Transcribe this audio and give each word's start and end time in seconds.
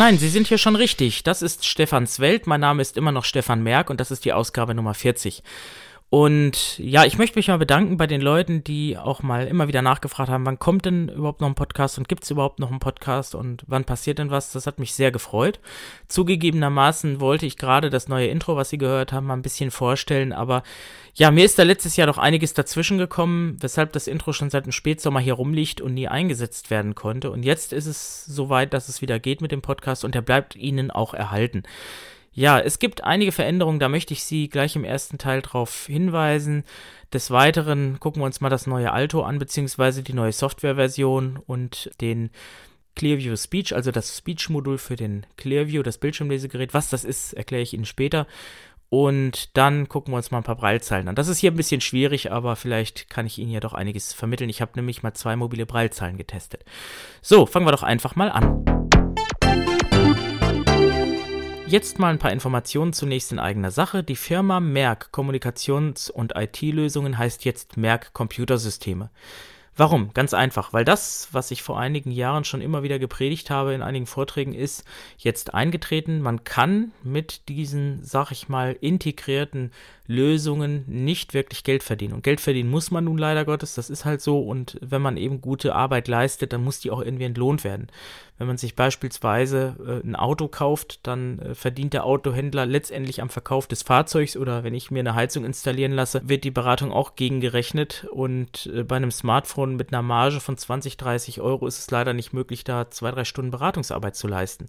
Nein, 0.00 0.16
Sie 0.16 0.30
sind 0.30 0.46
hier 0.46 0.56
schon 0.56 0.76
richtig. 0.76 1.24
Das 1.24 1.42
ist 1.42 1.66
Stefans 1.66 2.20
Welt. 2.20 2.46
Mein 2.46 2.62
Name 2.62 2.80
ist 2.80 2.96
immer 2.96 3.12
noch 3.12 3.26
Stefan 3.26 3.62
Merck 3.62 3.90
und 3.90 4.00
das 4.00 4.10
ist 4.10 4.24
die 4.24 4.32
Ausgabe 4.32 4.74
Nummer 4.74 4.94
40. 4.94 5.42
Und 6.10 6.76
ja, 6.78 7.04
ich 7.04 7.18
möchte 7.18 7.38
mich 7.38 7.46
mal 7.46 7.58
bedanken 7.58 7.96
bei 7.96 8.08
den 8.08 8.20
Leuten, 8.20 8.64
die 8.64 8.98
auch 8.98 9.22
mal 9.22 9.46
immer 9.46 9.68
wieder 9.68 9.80
nachgefragt 9.80 10.28
haben, 10.28 10.44
wann 10.44 10.58
kommt 10.58 10.84
denn 10.84 11.08
überhaupt 11.08 11.40
noch 11.40 11.46
ein 11.46 11.54
Podcast 11.54 11.98
und 11.98 12.08
gibt 12.08 12.24
es 12.24 12.32
überhaupt 12.32 12.58
noch 12.58 12.70
einen 12.70 12.80
Podcast 12.80 13.36
und 13.36 13.62
wann 13.68 13.84
passiert 13.84 14.18
denn 14.18 14.28
was? 14.28 14.50
Das 14.50 14.66
hat 14.66 14.80
mich 14.80 14.92
sehr 14.92 15.12
gefreut. 15.12 15.60
Zugegebenermaßen 16.08 17.20
wollte 17.20 17.46
ich 17.46 17.56
gerade 17.56 17.90
das 17.90 18.08
neue 18.08 18.26
Intro, 18.26 18.56
was 18.56 18.70
Sie 18.70 18.78
gehört 18.78 19.12
haben, 19.12 19.28
mal 19.28 19.34
ein 19.34 19.42
bisschen 19.42 19.70
vorstellen, 19.70 20.32
aber 20.32 20.64
ja, 21.14 21.30
mir 21.30 21.44
ist 21.44 21.60
da 21.60 21.62
letztes 21.62 21.96
Jahr 21.96 22.08
doch 22.08 22.18
einiges 22.18 22.54
dazwischen 22.54 22.98
gekommen, 22.98 23.56
weshalb 23.60 23.92
das 23.92 24.08
Intro 24.08 24.32
schon 24.32 24.50
seit 24.50 24.64
dem 24.66 24.72
Spätsommer 24.72 25.20
hier 25.20 25.34
rumliegt 25.34 25.80
und 25.80 25.94
nie 25.94 26.08
eingesetzt 26.08 26.70
werden 26.70 26.96
konnte. 26.96 27.30
Und 27.30 27.44
jetzt 27.44 27.72
ist 27.72 27.86
es 27.86 28.24
soweit, 28.24 28.74
dass 28.74 28.88
es 28.88 29.00
wieder 29.00 29.20
geht 29.20 29.42
mit 29.42 29.52
dem 29.52 29.62
Podcast 29.62 30.04
und 30.04 30.16
der 30.16 30.22
bleibt 30.22 30.56
Ihnen 30.56 30.90
auch 30.90 31.14
erhalten. 31.14 31.62
Ja, 32.32 32.60
es 32.60 32.78
gibt 32.78 33.02
einige 33.02 33.32
Veränderungen, 33.32 33.80
da 33.80 33.88
möchte 33.88 34.14
ich 34.14 34.22
Sie 34.22 34.48
gleich 34.48 34.76
im 34.76 34.84
ersten 34.84 35.18
Teil 35.18 35.42
darauf 35.42 35.86
hinweisen. 35.86 36.64
Des 37.12 37.30
Weiteren 37.32 37.98
gucken 37.98 38.22
wir 38.22 38.26
uns 38.26 38.40
mal 38.40 38.50
das 38.50 38.68
neue 38.68 38.92
Alto 38.92 39.22
an, 39.22 39.38
beziehungsweise 39.38 40.04
die 40.04 40.12
neue 40.12 40.32
Softwareversion 40.32 41.38
und 41.44 41.90
den 42.00 42.30
Clearview 42.94 43.36
Speech, 43.36 43.74
also 43.74 43.90
das 43.90 44.16
Speech-Modul 44.16 44.78
für 44.78 44.96
den 44.96 45.26
Clearview, 45.36 45.82
das 45.82 45.98
Bildschirmlesegerät. 45.98 46.72
Was 46.72 46.88
das 46.88 47.04
ist, 47.04 47.32
erkläre 47.32 47.62
ich 47.62 47.74
Ihnen 47.74 47.84
später. 47.84 48.26
Und 48.90 49.56
dann 49.56 49.88
gucken 49.88 50.12
wir 50.12 50.16
uns 50.16 50.32
mal 50.32 50.38
ein 50.38 50.44
paar 50.44 50.56
Breilzeilen 50.56 51.08
an. 51.08 51.14
Das 51.14 51.28
ist 51.28 51.38
hier 51.38 51.52
ein 51.52 51.56
bisschen 51.56 51.80
schwierig, 51.80 52.32
aber 52.32 52.56
vielleicht 52.56 53.08
kann 53.08 53.24
ich 53.24 53.38
Ihnen 53.38 53.52
ja 53.52 53.60
doch 53.60 53.72
einiges 53.72 54.12
vermitteln. 54.12 54.50
Ich 54.50 54.60
habe 54.60 54.72
nämlich 54.74 55.02
mal 55.02 55.14
zwei 55.14 55.36
mobile 55.36 55.66
Breilzeilen 55.66 56.16
getestet. 56.16 56.64
So, 57.22 57.46
fangen 57.46 57.66
wir 57.66 57.72
doch 57.72 57.84
einfach 57.84 58.16
mal 58.16 58.30
an. 58.30 58.99
Jetzt 61.70 62.00
mal 62.00 62.08
ein 62.08 62.18
paar 62.18 62.32
Informationen 62.32 62.92
zunächst 62.92 63.30
in 63.30 63.38
eigener 63.38 63.70
Sache. 63.70 64.02
Die 64.02 64.16
Firma 64.16 64.58
Merck 64.58 65.10
Kommunikations- 65.12 66.10
und 66.10 66.32
IT-Lösungen 66.34 67.16
heißt 67.16 67.44
jetzt 67.44 67.76
Merck 67.76 68.12
Computersysteme. 68.12 69.08
Warum? 69.76 70.12
Ganz 70.12 70.34
einfach, 70.34 70.72
weil 70.72 70.84
das, 70.84 71.28
was 71.30 71.52
ich 71.52 71.62
vor 71.62 71.78
einigen 71.78 72.10
Jahren 72.10 72.42
schon 72.42 72.60
immer 72.60 72.82
wieder 72.82 72.98
gepredigt 72.98 73.50
habe 73.50 73.72
in 73.72 73.82
einigen 73.82 74.06
Vorträgen, 74.06 74.52
ist 74.52 74.82
jetzt 75.16 75.54
eingetreten. 75.54 76.20
Man 76.22 76.42
kann 76.42 76.90
mit 77.04 77.48
diesen, 77.48 78.02
sag 78.02 78.32
ich 78.32 78.48
mal, 78.48 78.76
integrierten 78.80 79.70
Lösungen 80.10 80.84
nicht 80.88 81.34
wirklich 81.34 81.62
Geld 81.62 81.84
verdienen. 81.84 82.14
Und 82.14 82.24
Geld 82.24 82.40
verdienen 82.40 82.68
muss 82.68 82.90
man 82.90 83.04
nun 83.04 83.16
leider 83.16 83.44
Gottes, 83.44 83.74
das 83.74 83.88
ist 83.88 84.04
halt 84.04 84.20
so. 84.20 84.40
Und 84.40 84.76
wenn 84.80 85.00
man 85.00 85.16
eben 85.16 85.40
gute 85.40 85.72
Arbeit 85.72 86.08
leistet, 86.08 86.52
dann 86.52 86.64
muss 86.64 86.80
die 86.80 86.90
auch 86.90 87.00
irgendwie 87.00 87.26
entlohnt 87.26 87.62
werden. 87.62 87.86
Wenn 88.36 88.48
man 88.48 88.56
sich 88.56 88.74
beispielsweise 88.74 89.76
äh, 89.86 90.04
ein 90.04 90.16
Auto 90.16 90.48
kauft, 90.48 91.06
dann 91.06 91.38
äh, 91.38 91.54
verdient 91.54 91.92
der 91.92 92.04
Autohändler 92.04 92.66
letztendlich 92.66 93.22
am 93.22 93.30
Verkauf 93.30 93.68
des 93.68 93.84
Fahrzeugs 93.84 94.36
oder 94.36 94.64
wenn 94.64 94.74
ich 94.74 94.90
mir 94.90 94.98
eine 94.98 95.14
Heizung 95.14 95.44
installieren 95.44 95.92
lasse, 95.92 96.22
wird 96.24 96.42
die 96.42 96.50
Beratung 96.50 96.90
auch 96.90 97.14
gegengerechnet. 97.14 98.08
Und 98.10 98.68
äh, 98.74 98.82
bei 98.82 98.96
einem 98.96 99.12
Smartphone 99.12 99.76
mit 99.76 99.92
einer 99.92 100.02
Marge 100.02 100.40
von 100.40 100.56
20, 100.56 100.96
30 100.96 101.40
Euro 101.40 101.68
ist 101.68 101.78
es 101.78 101.88
leider 101.92 102.14
nicht 102.14 102.32
möglich, 102.32 102.64
da 102.64 102.90
zwei, 102.90 103.12
drei 103.12 103.22
Stunden 103.22 103.52
Beratungsarbeit 103.52 104.16
zu 104.16 104.26
leisten. 104.26 104.66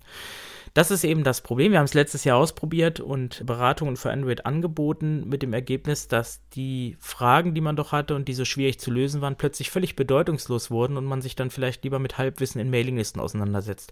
Das 0.73 0.89
ist 0.89 1.03
eben 1.03 1.23
das 1.23 1.41
Problem. 1.41 1.73
Wir 1.73 1.79
haben 1.79 1.85
es 1.85 1.93
letztes 1.93 2.23
Jahr 2.23 2.37
ausprobiert 2.37 3.01
und 3.01 3.45
Beratungen 3.45 3.97
für 3.97 4.11
Android 4.11 4.45
angeboten 4.45 5.27
mit 5.27 5.41
dem 5.41 5.51
Ergebnis, 5.51 6.07
dass 6.07 6.47
die 6.49 6.95
Fragen, 6.99 7.53
die 7.53 7.61
man 7.61 7.75
doch 7.75 7.91
hatte 7.91 8.15
und 8.15 8.27
die 8.29 8.33
so 8.33 8.45
schwierig 8.45 8.79
zu 8.79 8.89
lösen 8.89 9.19
waren, 9.19 9.35
plötzlich 9.35 9.69
völlig 9.69 9.97
bedeutungslos 9.97 10.71
wurden 10.71 10.95
und 10.95 11.05
man 11.05 11.21
sich 11.21 11.35
dann 11.35 11.49
vielleicht 11.49 11.83
lieber 11.83 11.99
mit 11.99 12.17
Halbwissen 12.17 12.61
in 12.61 12.69
Mailinglisten 12.69 13.21
auseinandersetzt. 13.21 13.91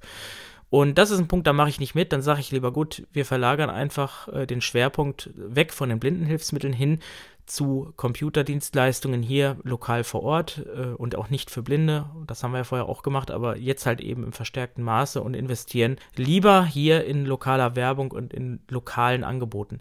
Und 0.69 0.99
das 0.99 1.09
ist 1.09 1.19
ein 1.19 1.27
Punkt, 1.27 1.47
da 1.47 1.53
mache 1.53 1.69
ich 1.69 1.79
nicht 1.79 1.95
mit. 1.95 2.13
Dann 2.13 2.21
sage 2.21 2.41
ich 2.41 2.51
lieber, 2.51 2.71
gut, 2.71 3.07
wir 3.11 3.25
verlagern 3.25 3.71
einfach 3.71 4.27
äh, 4.27 4.45
den 4.45 4.61
Schwerpunkt 4.61 5.31
weg 5.35 5.73
von 5.73 5.89
den 5.89 5.99
Blindenhilfsmitteln 5.99 6.73
hin 6.73 6.99
zu 7.49 7.91
Computerdienstleistungen 7.95 9.23
hier 9.23 9.57
lokal 9.63 10.03
vor 10.03 10.23
Ort 10.23 10.65
äh, 10.75 10.93
und 10.93 11.15
auch 11.15 11.29
nicht 11.29 11.49
für 11.49 11.63
Blinde. 11.63 12.09
Das 12.27 12.43
haben 12.43 12.51
wir 12.51 12.59
ja 12.59 12.63
vorher 12.63 12.87
auch 12.87 13.01
gemacht, 13.01 13.31
aber 13.31 13.57
jetzt 13.57 13.85
halt 13.85 14.01
eben 14.01 14.23
im 14.23 14.33
verstärkten 14.33 14.83
Maße 14.83 15.21
und 15.21 15.33
investieren 15.33 15.97
lieber 16.15 16.65
hier 16.65 17.05
in 17.05 17.25
lokaler 17.25 17.75
Werbung 17.75 18.11
und 18.11 18.33
in 18.33 18.59
lokalen 18.69 19.23
Angeboten 19.23 19.79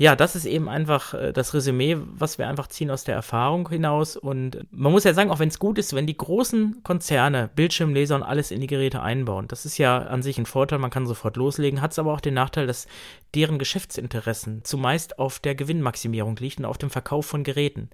ja, 0.00 0.16
das 0.16 0.34
ist 0.34 0.46
eben 0.46 0.66
einfach 0.70 1.12
äh, 1.12 1.30
das 1.34 1.52
Resümee, 1.52 1.98
was 2.14 2.38
wir 2.38 2.48
einfach 2.48 2.68
ziehen 2.68 2.90
aus 2.90 3.04
der 3.04 3.14
Erfahrung 3.14 3.68
hinaus. 3.68 4.16
Und 4.16 4.66
man 4.70 4.92
muss 4.92 5.04
ja 5.04 5.12
sagen, 5.12 5.30
auch 5.30 5.40
wenn 5.40 5.50
es 5.50 5.58
gut 5.58 5.76
ist, 5.76 5.94
wenn 5.94 6.06
die 6.06 6.16
großen 6.16 6.82
Konzerne 6.82 7.50
Bildschirmleser 7.54 8.14
und 8.14 8.22
alles 8.22 8.50
in 8.50 8.62
die 8.62 8.66
Geräte 8.66 9.02
einbauen, 9.02 9.46
das 9.46 9.66
ist 9.66 9.76
ja 9.76 9.98
an 9.98 10.22
sich 10.22 10.38
ein 10.38 10.46
Vorteil, 10.46 10.78
man 10.78 10.88
kann 10.88 11.06
sofort 11.06 11.36
loslegen, 11.36 11.82
hat 11.82 11.92
es 11.92 11.98
aber 11.98 12.14
auch 12.14 12.22
den 12.22 12.32
Nachteil, 12.32 12.66
dass 12.66 12.86
deren 13.34 13.58
Geschäftsinteressen 13.58 14.64
zumeist 14.64 15.18
auf 15.18 15.38
der 15.38 15.54
Gewinnmaximierung 15.54 16.34
liegt 16.36 16.60
und 16.60 16.64
auf 16.64 16.78
dem 16.78 16.88
Verkauf 16.88 17.26
von 17.26 17.44
Geräten. 17.44 17.90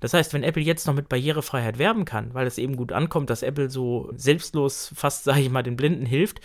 Das 0.00 0.14
heißt, 0.14 0.32
wenn 0.32 0.44
Apple 0.44 0.62
jetzt 0.62 0.86
noch 0.86 0.94
mit 0.94 1.10
Barrierefreiheit 1.10 1.76
werben 1.76 2.06
kann, 2.06 2.32
weil 2.32 2.46
es 2.46 2.56
eben 2.56 2.74
gut 2.74 2.90
ankommt, 2.90 3.28
dass 3.28 3.42
Apple 3.42 3.68
so 3.68 4.10
selbstlos 4.16 4.94
fast, 4.96 5.24
sage 5.24 5.42
ich 5.42 5.50
mal, 5.50 5.62
den 5.62 5.76
Blinden 5.76 6.06
hilft, 6.06 6.40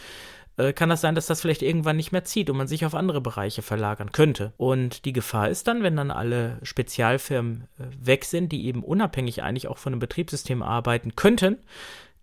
äh, 0.57 0.73
kann 0.73 0.89
das 0.89 1.01
sein, 1.01 1.15
dass 1.15 1.27
das 1.27 1.41
vielleicht 1.41 1.61
irgendwann 1.61 1.97
nicht 1.97 2.11
mehr 2.11 2.23
zieht 2.23 2.49
und 2.49 2.57
man 2.57 2.67
sich 2.67 2.85
auf 2.85 2.95
andere 2.95 3.21
Bereiche 3.21 3.61
verlagern 3.61 4.11
könnte. 4.11 4.53
Und 4.57 5.05
die 5.05 5.13
Gefahr 5.13 5.49
ist 5.49 5.67
dann, 5.67 5.83
wenn 5.83 5.95
dann 5.95 6.11
alle 6.11 6.59
Spezialfirmen 6.63 7.67
äh, 7.77 7.83
weg 8.05 8.25
sind, 8.25 8.51
die 8.51 8.65
eben 8.65 8.83
unabhängig 8.83 9.43
eigentlich 9.43 9.67
auch 9.67 9.77
von 9.77 9.93
einem 9.93 9.99
Betriebssystem 9.99 10.61
arbeiten 10.61 11.15
könnten, 11.15 11.57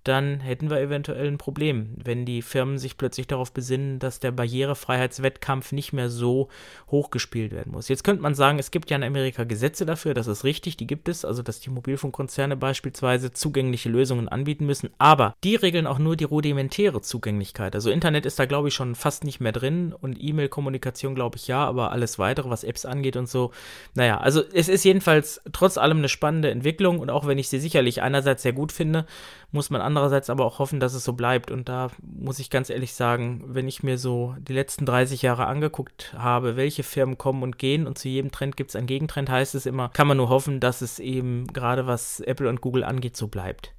dann 0.04 0.40
hätten 0.40 0.70
wir 0.70 0.80
eventuell 0.80 1.28
ein 1.28 1.38
Problem, 1.38 1.94
wenn 2.02 2.24
die 2.24 2.42
Firmen 2.42 2.78
sich 2.78 2.96
plötzlich 2.96 3.26
darauf 3.26 3.52
besinnen, 3.52 3.98
dass 3.98 4.18
der 4.18 4.32
Barrierefreiheitswettkampf 4.32 5.72
nicht 5.72 5.92
mehr 5.92 6.10
so 6.10 6.48
hochgespielt 6.90 7.52
werden 7.52 7.72
muss. 7.72 7.88
Jetzt 7.88 8.02
könnte 8.02 8.22
man 8.22 8.34
sagen, 8.34 8.58
es 8.58 8.70
gibt 8.70 8.90
ja 8.90 8.96
in 8.96 9.04
Amerika 9.04 9.44
Gesetze 9.44 9.86
dafür, 9.86 10.14
das 10.14 10.26
ist 10.26 10.44
richtig, 10.44 10.76
die 10.76 10.86
gibt 10.86 11.08
es, 11.08 11.24
also 11.24 11.42
dass 11.42 11.60
die 11.60 11.70
Mobilfunkkonzerne 11.70 12.56
beispielsweise 12.56 13.32
zugängliche 13.32 13.88
Lösungen 13.88 14.28
anbieten 14.28 14.66
müssen, 14.66 14.90
aber 14.98 15.34
die 15.44 15.54
regeln 15.54 15.86
auch 15.86 15.98
nur 15.98 16.16
die 16.16 16.24
rudimentäre 16.24 17.00
Zugänglichkeit. 17.00 17.74
Also 17.74 17.90
Internet 17.90 18.26
ist 18.26 18.38
da, 18.38 18.46
glaube 18.46 18.68
ich, 18.68 18.74
schon 18.74 18.94
fast 18.94 19.24
nicht 19.24 19.40
mehr 19.40 19.52
drin 19.52 19.92
und 19.92 20.16
E-Mail-Kommunikation, 20.20 21.14
glaube 21.14 21.36
ich, 21.36 21.46
ja, 21.46 21.64
aber 21.64 21.92
alles 21.92 22.18
weitere, 22.18 22.50
was 22.50 22.64
Apps 22.64 22.84
angeht 22.84 23.16
und 23.16 23.28
so, 23.28 23.52
naja, 23.94 24.18
also 24.18 24.42
es 24.52 24.68
ist 24.68 24.84
jedenfalls 24.84 25.40
trotz 25.52 25.78
allem 25.78 25.98
eine 25.98 26.08
spannende 26.08 26.50
Entwicklung 26.50 26.98
und 26.98 27.10
auch 27.10 27.26
wenn 27.26 27.38
ich 27.38 27.48
sie 27.48 27.60
sicherlich 27.60 28.02
einerseits 28.02 28.42
sehr 28.42 28.52
gut 28.52 28.72
finde, 28.72 29.06
muss 29.52 29.70
man 29.70 29.80
andererseits 29.80 29.91
aber 29.96 30.44
auch 30.44 30.58
hoffen, 30.58 30.80
dass 30.80 30.94
es 30.94 31.04
so 31.04 31.12
bleibt. 31.12 31.50
Und 31.50 31.68
da 31.68 31.90
muss 32.02 32.38
ich 32.38 32.50
ganz 32.50 32.70
ehrlich 32.70 32.94
sagen, 32.94 33.44
wenn 33.46 33.68
ich 33.68 33.82
mir 33.82 33.98
so 33.98 34.34
die 34.38 34.52
letzten 34.52 34.86
30 34.86 35.22
Jahre 35.22 35.46
angeguckt 35.46 36.14
habe, 36.16 36.56
welche 36.56 36.82
Firmen 36.82 37.18
kommen 37.18 37.42
und 37.42 37.58
gehen 37.58 37.86
und 37.86 37.98
zu 37.98 38.08
jedem 38.08 38.30
Trend 38.32 38.56
gibt 38.56 38.70
es 38.70 38.76
einen 38.76 38.86
Gegentrend, 38.86 39.30
heißt 39.30 39.54
es 39.54 39.66
immer, 39.66 39.88
kann 39.90 40.06
man 40.06 40.16
nur 40.16 40.28
hoffen, 40.28 40.60
dass 40.60 40.82
es 40.82 40.98
eben 40.98 41.46
gerade 41.48 41.86
was 41.86 42.20
Apple 42.20 42.48
und 42.48 42.60
Google 42.60 42.84
angeht, 42.84 43.16
so 43.16 43.28
bleibt. 43.28 43.72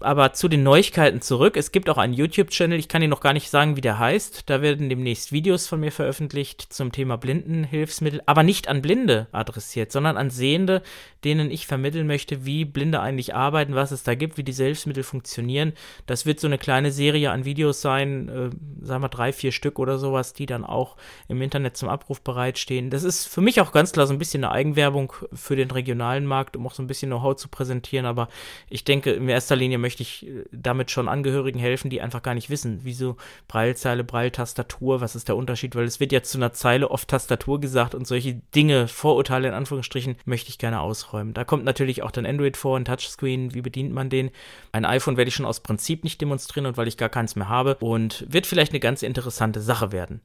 Aber 0.00 0.32
zu 0.32 0.48
den 0.48 0.62
Neuigkeiten 0.62 1.20
zurück. 1.20 1.58
Es 1.58 1.72
gibt 1.72 1.90
auch 1.90 1.98
einen 1.98 2.14
YouTube-Channel, 2.14 2.78
ich 2.78 2.88
kann 2.88 3.02
Ihnen 3.02 3.10
noch 3.10 3.20
gar 3.20 3.34
nicht 3.34 3.50
sagen, 3.50 3.76
wie 3.76 3.82
der 3.82 3.98
heißt. 3.98 4.48
Da 4.48 4.62
werden 4.62 4.88
demnächst 4.88 5.30
Videos 5.30 5.68
von 5.68 5.78
mir 5.78 5.92
veröffentlicht 5.92 6.72
zum 6.72 6.90
Thema 6.90 7.18
Blindenhilfsmittel, 7.18 8.22
aber 8.24 8.42
nicht 8.42 8.68
an 8.68 8.80
Blinde 8.80 9.26
adressiert, 9.30 9.92
sondern 9.92 10.16
an 10.16 10.30
Sehende, 10.30 10.82
denen 11.24 11.50
ich 11.50 11.66
vermitteln 11.66 12.06
möchte, 12.06 12.44
wie 12.44 12.64
Blinde 12.64 13.00
eigentlich 13.00 13.34
arbeiten, 13.34 13.74
was 13.74 13.90
es 13.90 14.02
da 14.02 14.14
gibt, 14.14 14.36
wie 14.38 14.42
die 14.42 14.52
Hilfsmittel 14.52 15.02
funktionieren. 15.02 15.74
Das 16.06 16.26
wird 16.26 16.40
so 16.40 16.46
eine 16.46 16.58
kleine 16.58 16.90
Serie 16.90 17.30
an 17.30 17.44
Videos 17.44 17.80
sein, 17.80 18.28
äh, 18.28 18.84
sagen 18.84 19.02
wir 19.02 19.08
drei, 19.08 19.32
vier 19.32 19.52
Stück 19.52 19.78
oder 19.78 19.98
sowas, 19.98 20.32
die 20.32 20.46
dann 20.46 20.64
auch 20.64 20.96
im 21.28 21.40
Internet 21.42 21.76
zum 21.76 21.88
Abruf 21.88 22.20
bereitstehen. 22.20 22.90
Das 22.90 23.04
ist 23.04 23.26
für 23.26 23.40
mich 23.40 23.60
auch 23.60 23.72
ganz 23.72 23.92
klar 23.92 24.06
so 24.06 24.12
ein 24.12 24.18
bisschen 24.18 24.44
eine 24.44 24.52
Eigenwerbung 24.52 25.12
für 25.32 25.56
den 25.56 25.70
regionalen 25.70 26.26
Markt, 26.26 26.56
um 26.56 26.66
auch 26.66 26.74
so 26.74 26.82
ein 26.82 26.86
bisschen 26.86 27.10
Know-how 27.10 27.36
zu 27.36 27.48
präsentieren, 27.48 28.06
aber 28.06 28.28
ich 28.68 28.84
denke, 28.84 29.12
in 29.12 29.28
erster 29.28 29.56
Linie 29.56 29.78
möchte 29.78 29.90
möchte 29.90 30.02
ich 30.02 30.26
äh, 30.26 30.44
damit 30.52 30.90
schon 30.90 31.08
Angehörigen 31.08 31.58
helfen, 31.58 31.90
die 31.90 32.00
einfach 32.00 32.22
gar 32.22 32.34
nicht 32.34 32.50
wissen, 32.50 32.80
wieso 32.82 33.16
Breilzeile, 33.48 34.04
Breiltastatur, 34.04 35.00
was 35.00 35.16
ist 35.16 35.28
der 35.28 35.36
Unterschied, 35.36 35.74
weil 35.74 35.84
es 35.84 36.00
wird 36.00 36.12
ja 36.12 36.22
zu 36.22 36.38
einer 36.38 36.52
Zeile 36.52 36.90
oft 36.90 37.08
Tastatur 37.08 37.60
gesagt 37.60 37.94
und 37.94 38.06
solche 38.06 38.40
Dinge, 38.54 38.88
Vorurteile 38.88 39.48
in 39.48 39.54
Anführungsstrichen, 39.54 40.16
möchte 40.24 40.50
ich 40.50 40.58
gerne 40.58 40.80
ausräumen. 40.80 41.09
Da 41.32 41.44
kommt 41.44 41.64
natürlich 41.64 42.02
auch 42.02 42.10
dann 42.10 42.26
Android 42.26 42.56
vor, 42.56 42.76
ein 42.78 42.84
Touchscreen, 42.84 43.54
wie 43.54 43.62
bedient 43.62 43.92
man 43.92 44.10
den? 44.10 44.30
Ein 44.72 44.84
iPhone 44.84 45.16
werde 45.16 45.28
ich 45.28 45.34
schon 45.34 45.46
aus 45.46 45.60
Prinzip 45.60 46.04
nicht 46.04 46.20
demonstrieren 46.20 46.66
und 46.66 46.76
weil 46.76 46.88
ich 46.88 46.96
gar 46.96 47.08
keins 47.08 47.36
mehr 47.36 47.48
habe 47.48 47.76
und 47.80 48.24
wird 48.28 48.46
vielleicht 48.46 48.72
eine 48.72 48.80
ganz 48.80 49.02
interessante 49.02 49.60
Sache 49.60 49.92
werden. 49.92 50.20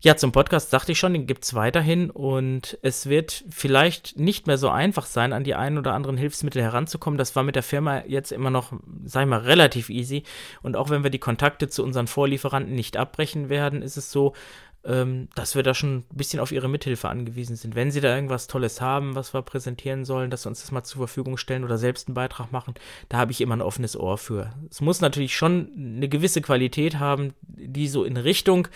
Ja, 0.00 0.16
zum 0.16 0.32
Podcast 0.32 0.70
sagte 0.70 0.92
ich 0.92 0.98
schon, 0.98 1.14
den 1.14 1.26
gibt 1.26 1.44
es 1.44 1.54
weiterhin 1.54 2.10
und 2.10 2.78
es 2.82 3.08
wird 3.08 3.44
vielleicht 3.48 4.18
nicht 4.18 4.46
mehr 4.46 4.58
so 4.58 4.68
einfach 4.68 5.06
sein, 5.06 5.32
an 5.32 5.44
die 5.44 5.54
ein 5.54 5.78
oder 5.78 5.94
anderen 5.94 6.18
Hilfsmittel 6.18 6.62
heranzukommen. 6.62 7.16
Das 7.16 7.34
war 7.36 7.42
mit 7.42 7.56
der 7.56 7.62
Firma 7.62 8.02
jetzt 8.06 8.30
immer 8.30 8.50
noch, 8.50 8.74
sag 9.04 9.22
ich 9.22 9.28
mal, 9.28 9.40
relativ 9.40 9.88
easy. 9.88 10.24
Und 10.62 10.76
auch 10.76 10.90
wenn 10.90 11.04
wir 11.04 11.10
die 11.10 11.18
Kontakte 11.18 11.68
zu 11.68 11.82
unseren 11.82 12.06
Vorlieferanten 12.06 12.74
nicht 12.74 12.98
abbrechen 12.98 13.48
werden, 13.48 13.80
ist 13.80 13.96
es 13.96 14.12
so, 14.12 14.34
ähm, 14.86 15.28
dass 15.34 15.54
wir 15.54 15.62
da 15.62 15.74
schon 15.74 15.98
ein 15.98 16.04
bisschen 16.10 16.40
auf 16.40 16.52
ihre 16.52 16.68
Mithilfe 16.68 17.08
angewiesen 17.08 17.56
sind. 17.56 17.74
Wenn 17.74 17.90
sie 17.90 18.00
da 18.00 18.14
irgendwas 18.14 18.46
Tolles 18.46 18.80
haben, 18.80 19.14
was 19.14 19.32
wir 19.32 19.42
präsentieren 19.42 20.04
sollen, 20.04 20.30
dass 20.30 20.42
sie 20.42 20.48
uns 20.48 20.60
das 20.60 20.72
mal 20.72 20.84
zur 20.84 20.98
Verfügung 20.98 21.36
stellen 21.38 21.64
oder 21.64 21.78
selbst 21.78 22.08
einen 22.08 22.14
Beitrag 22.14 22.52
machen, 22.52 22.74
da 23.08 23.18
habe 23.18 23.32
ich 23.32 23.40
immer 23.40 23.56
ein 23.56 23.62
offenes 23.62 23.96
Ohr 23.98 24.18
für. 24.18 24.52
Es 24.70 24.80
muss 24.80 25.00
natürlich 25.00 25.34
schon 25.34 25.70
eine 25.76 26.08
gewisse 26.08 26.42
Qualität 26.42 26.98
haben, 26.98 27.32
die 27.42 27.88
so 27.88 28.04
in 28.04 28.16
Richtung 28.16 28.68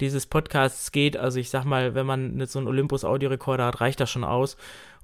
dieses 0.00 0.26
Podcasts 0.26 0.92
geht. 0.92 1.16
Also 1.16 1.40
ich 1.40 1.48
sag 1.48 1.64
mal, 1.64 1.94
wenn 1.94 2.06
man 2.06 2.46
so 2.46 2.58
einen 2.58 2.68
Olympus 2.68 3.04
Audiorekorder 3.04 3.66
hat, 3.66 3.80
reicht 3.80 4.00
das 4.00 4.10
schon 4.10 4.24
aus. 4.24 4.56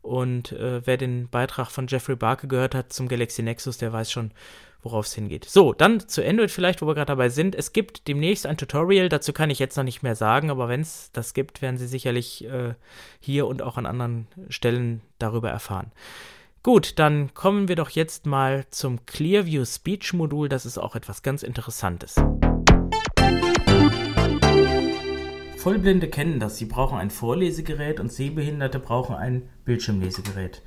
Und 0.03 0.53
äh, 0.53 0.87
wer 0.87 0.97
den 0.97 1.29
Beitrag 1.29 1.71
von 1.71 1.87
Jeffrey 1.87 2.17
Barker 2.17 2.47
gehört 2.47 2.75
hat 2.75 2.93
zum 2.93 3.09
Galaxy 3.09 3.43
Nexus, 3.43 3.79
der 3.79 3.93
weiß 3.93 4.11
schon, 4.11 4.31
worauf 4.83 5.07
es 5.07 5.15
hingeht. 5.15 5.45
So, 5.45 5.73
dann 5.73 6.09
zu 6.09 6.25
Android 6.25 6.51
vielleicht, 6.51 6.83
wo 6.83 6.87
wir 6.87 6.95
gerade 6.95 7.07
dabei 7.07 7.29
sind. 7.29 7.55
Es 7.55 7.73
gibt 7.73 8.09
demnächst 8.09 8.47
ein 8.47 8.57
Tutorial, 8.57 9.09
dazu 9.09 9.33
kann 9.33 9.51
ich 9.51 9.59
jetzt 9.59 9.77
noch 9.77 9.85
nicht 9.85 10.03
mehr 10.03 10.17
sagen, 10.17 10.51
aber 10.51 10.69
wenn 10.69 10.81
es 10.81 11.11
das 11.13 11.35
gibt, 11.35 11.63
werden 11.63 11.79
Sie 11.79 11.87
sicherlich 11.87 12.45
äh, 12.45 12.75
hier 13.21 13.47
und 13.47 13.63
auch 13.63 13.77
an 13.77 13.87
anderen 13.87 14.27
Stellen 14.49 15.01
darüber 15.19 15.51
erfahren. 15.51 15.93
Gut, 16.63 16.99
dann 16.99 17.33
kommen 17.33 17.69
wir 17.69 17.77
doch 17.77 17.89
jetzt 17.89 18.27
mal 18.27 18.67
zum 18.71 19.07
Clearview 19.07 19.65
Speech 19.65 20.13
Modul. 20.13 20.51
Das 20.51 20.67
ist 20.67 20.77
auch 20.77 20.95
etwas 20.95 21.23
ganz 21.23 21.43
Interessantes. 21.43 22.17
Vollblinde 25.57 26.09
kennen 26.09 26.39
das. 26.39 26.57
Sie 26.57 26.67
brauchen 26.67 26.99
ein 26.99 27.11
Vorlesegerät 27.11 28.01
und 28.01 28.13
Sehbehinderte 28.13 28.79
brauchen 28.79 29.15
ein 29.15 29.49
Bildschirmlesegerät. 29.65 30.63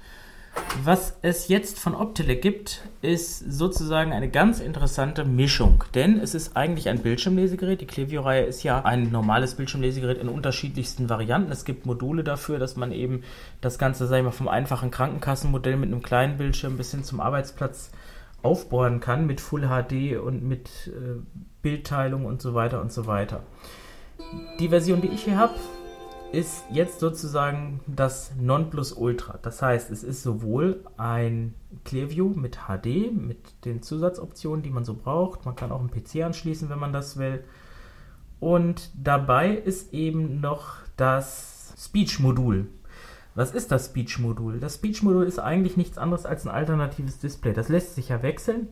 Was 0.84 1.18
es 1.22 1.48
jetzt 1.48 1.80
von 1.80 1.96
Optelec 1.96 2.42
gibt, 2.42 2.82
ist 3.02 3.40
sozusagen 3.40 4.12
eine 4.12 4.30
ganz 4.30 4.60
interessante 4.60 5.24
Mischung, 5.24 5.84
denn 5.94 6.20
es 6.20 6.34
ist 6.34 6.58
eigentlich 6.58 6.90
ein 6.90 7.00
Bildschirmlesegerät. 7.00 7.80
Die 7.80 7.88
Clevio-Reihe 7.88 8.44
ist 8.44 8.64
ja 8.64 8.84
ein 8.84 9.12
normales 9.12 9.56
Bildschirmlesegerät 9.56 10.18
in 10.18 10.30
unterschiedlichsten 10.30 11.10
Varianten. 11.10 11.52
Es 11.52 11.64
gibt 11.64 11.86
Module 11.86 12.24
dafür, 12.24 12.60
dass 12.60 12.76
man 12.76 12.92
eben 12.92 13.24
das 13.62 13.78
Ganze, 13.78 14.08
sag 14.08 14.18
ich 14.18 14.24
mal, 14.24 14.32
vom 14.32 14.48
einfachen 14.48 14.92
Krankenkassenmodell 14.92 15.78
mit 15.78 15.92
einem 15.92 16.02
kleinen 16.02 16.38
Bildschirm 16.38 16.76
bis 16.76 16.92
hin 16.92 17.04
zum 17.04 17.20
Arbeitsplatz 17.20 17.92
aufbauen 18.42 19.00
kann 19.00 19.26
mit 19.26 19.42
Full 19.42 19.68
HD 19.68 20.18
und 20.18 20.44
mit 20.44 20.70
äh, 20.88 21.22
Bildteilung 21.62 22.26
und 22.26 22.42
so 22.42 22.54
weiter 22.54 22.82
und 22.82 22.92
so 22.92 23.08
weiter. 23.08 23.44
Die 24.60 24.70
Version, 24.70 25.02
die 25.02 25.08
ich 25.08 25.24
hier 25.24 25.38
habe, 25.38 25.54
ist 26.34 26.64
jetzt 26.72 27.00
sozusagen 27.00 27.80
das 27.86 28.32
Nonplusultra. 28.40 29.38
Das 29.44 29.62
heißt, 29.62 29.92
es 29.92 30.04
ist 30.04 30.24
sowohl 30.24 30.84
ein 30.98 31.54
Clearview 31.86 32.30
mit 32.30 32.58
HD, 32.68 33.14
mit 33.14 33.66
den 33.66 33.84
Zusatzoptionen, 33.84 34.64
die 34.64 34.72
man 34.72 34.84
so 34.84 34.96
braucht. 34.96 35.46
Man 35.46 35.56
kann 35.56 35.72
auch 35.72 35.80
einen 35.80 35.92
PC 35.92 36.24
anschließen, 36.24 36.70
wenn 36.70 36.80
man 36.80 36.92
das 36.92 37.18
will. 37.18 37.44
Und 38.40 38.90
dabei 38.96 39.52
ist 39.52 39.94
eben 39.94 40.42
noch 40.42 40.78
das 40.98 41.76
Speech-Modul. 41.78 42.68
Was 43.36 43.54
ist 43.54 43.72
das 43.72 43.86
Speech-Modul? 43.86 44.60
Das 44.60 44.76
Speech-Modul 44.76 45.26
ist 45.26 45.38
eigentlich 45.38 45.78
nichts 45.78 46.00
anderes 46.00 46.26
als 46.26 46.48
ein 46.48 46.52
alternatives 46.52 47.20
Display. 47.20 47.54
Das 47.54 47.70
lässt 47.70 47.94
sich 47.94 48.10
ja 48.10 48.24
wechseln. 48.24 48.70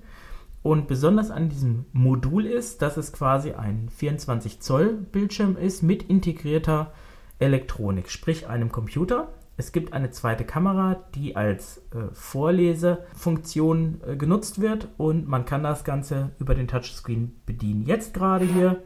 Und 0.63 0.87
besonders 0.87 1.29
an 1.29 1.49
diesem 1.49 1.85
Modul 1.93 2.47
ist, 2.47 2.81
dass 2.81 2.97
es 2.97 3.13
quasi 3.13 3.51
ein 3.51 3.89
24 3.89 4.61
Zoll 4.61 4.93
Bildschirm 5.11 5.57
ist 5.57 5.83
mit 5.83 6.03
integrierter 6.03 6.91
Elektronik, 7.41 8.09
sprich 8.09 8.47
einem 8.47 8.71
Computer. 8.71 9.33
Es 9.57 9.71
gibt 9.71 9.93
eine 9.93 10.11
zweite 10.11 10.45
Kamera, 10.45 11.03
die 11.15 11.35
als 11.35 11.77
äh, 11.93 12.13
Vorlesefunktion 12.13 14.01
äh, 14.07 14.15
genutzt 14.15 14.61
wird 14.61 14.87
und 14.97 15.27
man 15.27 15.45
kann 15.45 15.63
das 15.63 15.83
Ganze 15.83 16.31
über 16.39 16.55
den 16.55 16.67
Touchscreen 16.67 17.35
bedienen. 17.45 17.85
Jetzt 17.85 18.13
gerade 18.13 18.45
hier 18.45 18.81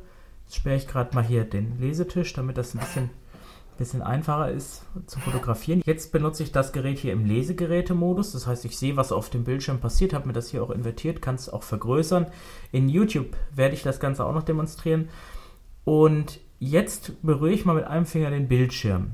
sperre 0.49 0.77
ich 0.77 0.87
gerade 0.87 1.13
mal 1.15 1.23
hier 1.23 1.43
den 1.43 1.79
Lesetisch, 1.79 2.33
damit 2.33 2.57
das 2.57 2.73
ein 2.73 2.79
bisschen, 2.79 3.09
bisschen 3.77 4.01
einfacher 4.01 4.51
ist 4.51 4.83
zu 5.05 5.19
fotografieren. 5.19 5.81
Jetzt 5.85 6.11
benutze 6.11 6.43
ich 6.43 6.51
das 6.51 6.71
Gerät 6.71 6.97
hier 6.97 7.13
im 7.13 7.25
Lesegerätemodus, 7.25 8.31
das 8.31 8.47
heißt, 8.47 8.65
ich 8.65 8.77
sehe, 8.77 8.97
was 8.97 9.11
auf 9.11 9.29
dem 9.29 9.43
Bildschirm 9.43 9.79
passiert, 9.79 10.13
habe 10.13 10.27
mir 10.27 10.33
das 10.33 10.49
hier 10.49 10.63
auch 10.63 10.71
invertiert, 10.71 11.21
kann 11.21 11.35
es 11.35 11.49
auch 11.49 11.63
vergrößern. 11.63 12.27
In 12.71 12.89
YouTube 12.89 13.35
werde 13.53 13.75
ich 13.75 13.83
das 13.83 13.99
Ganze 13.99 14.25
auch 14.25 14.33
noch 14.33 14.43
demonstrieren. 14.43 15.09
Und 15.83 16.39
Jetzt 16.65 17.13
berühre 17.21 17.51
ich 17.53 17.63
mal 17.63 17.75
mit 17.75 17.85
einem 17.85 18.07
Finger 18.07 18.31
den 18.31 18.47
Bildschirm. 18.47 19.11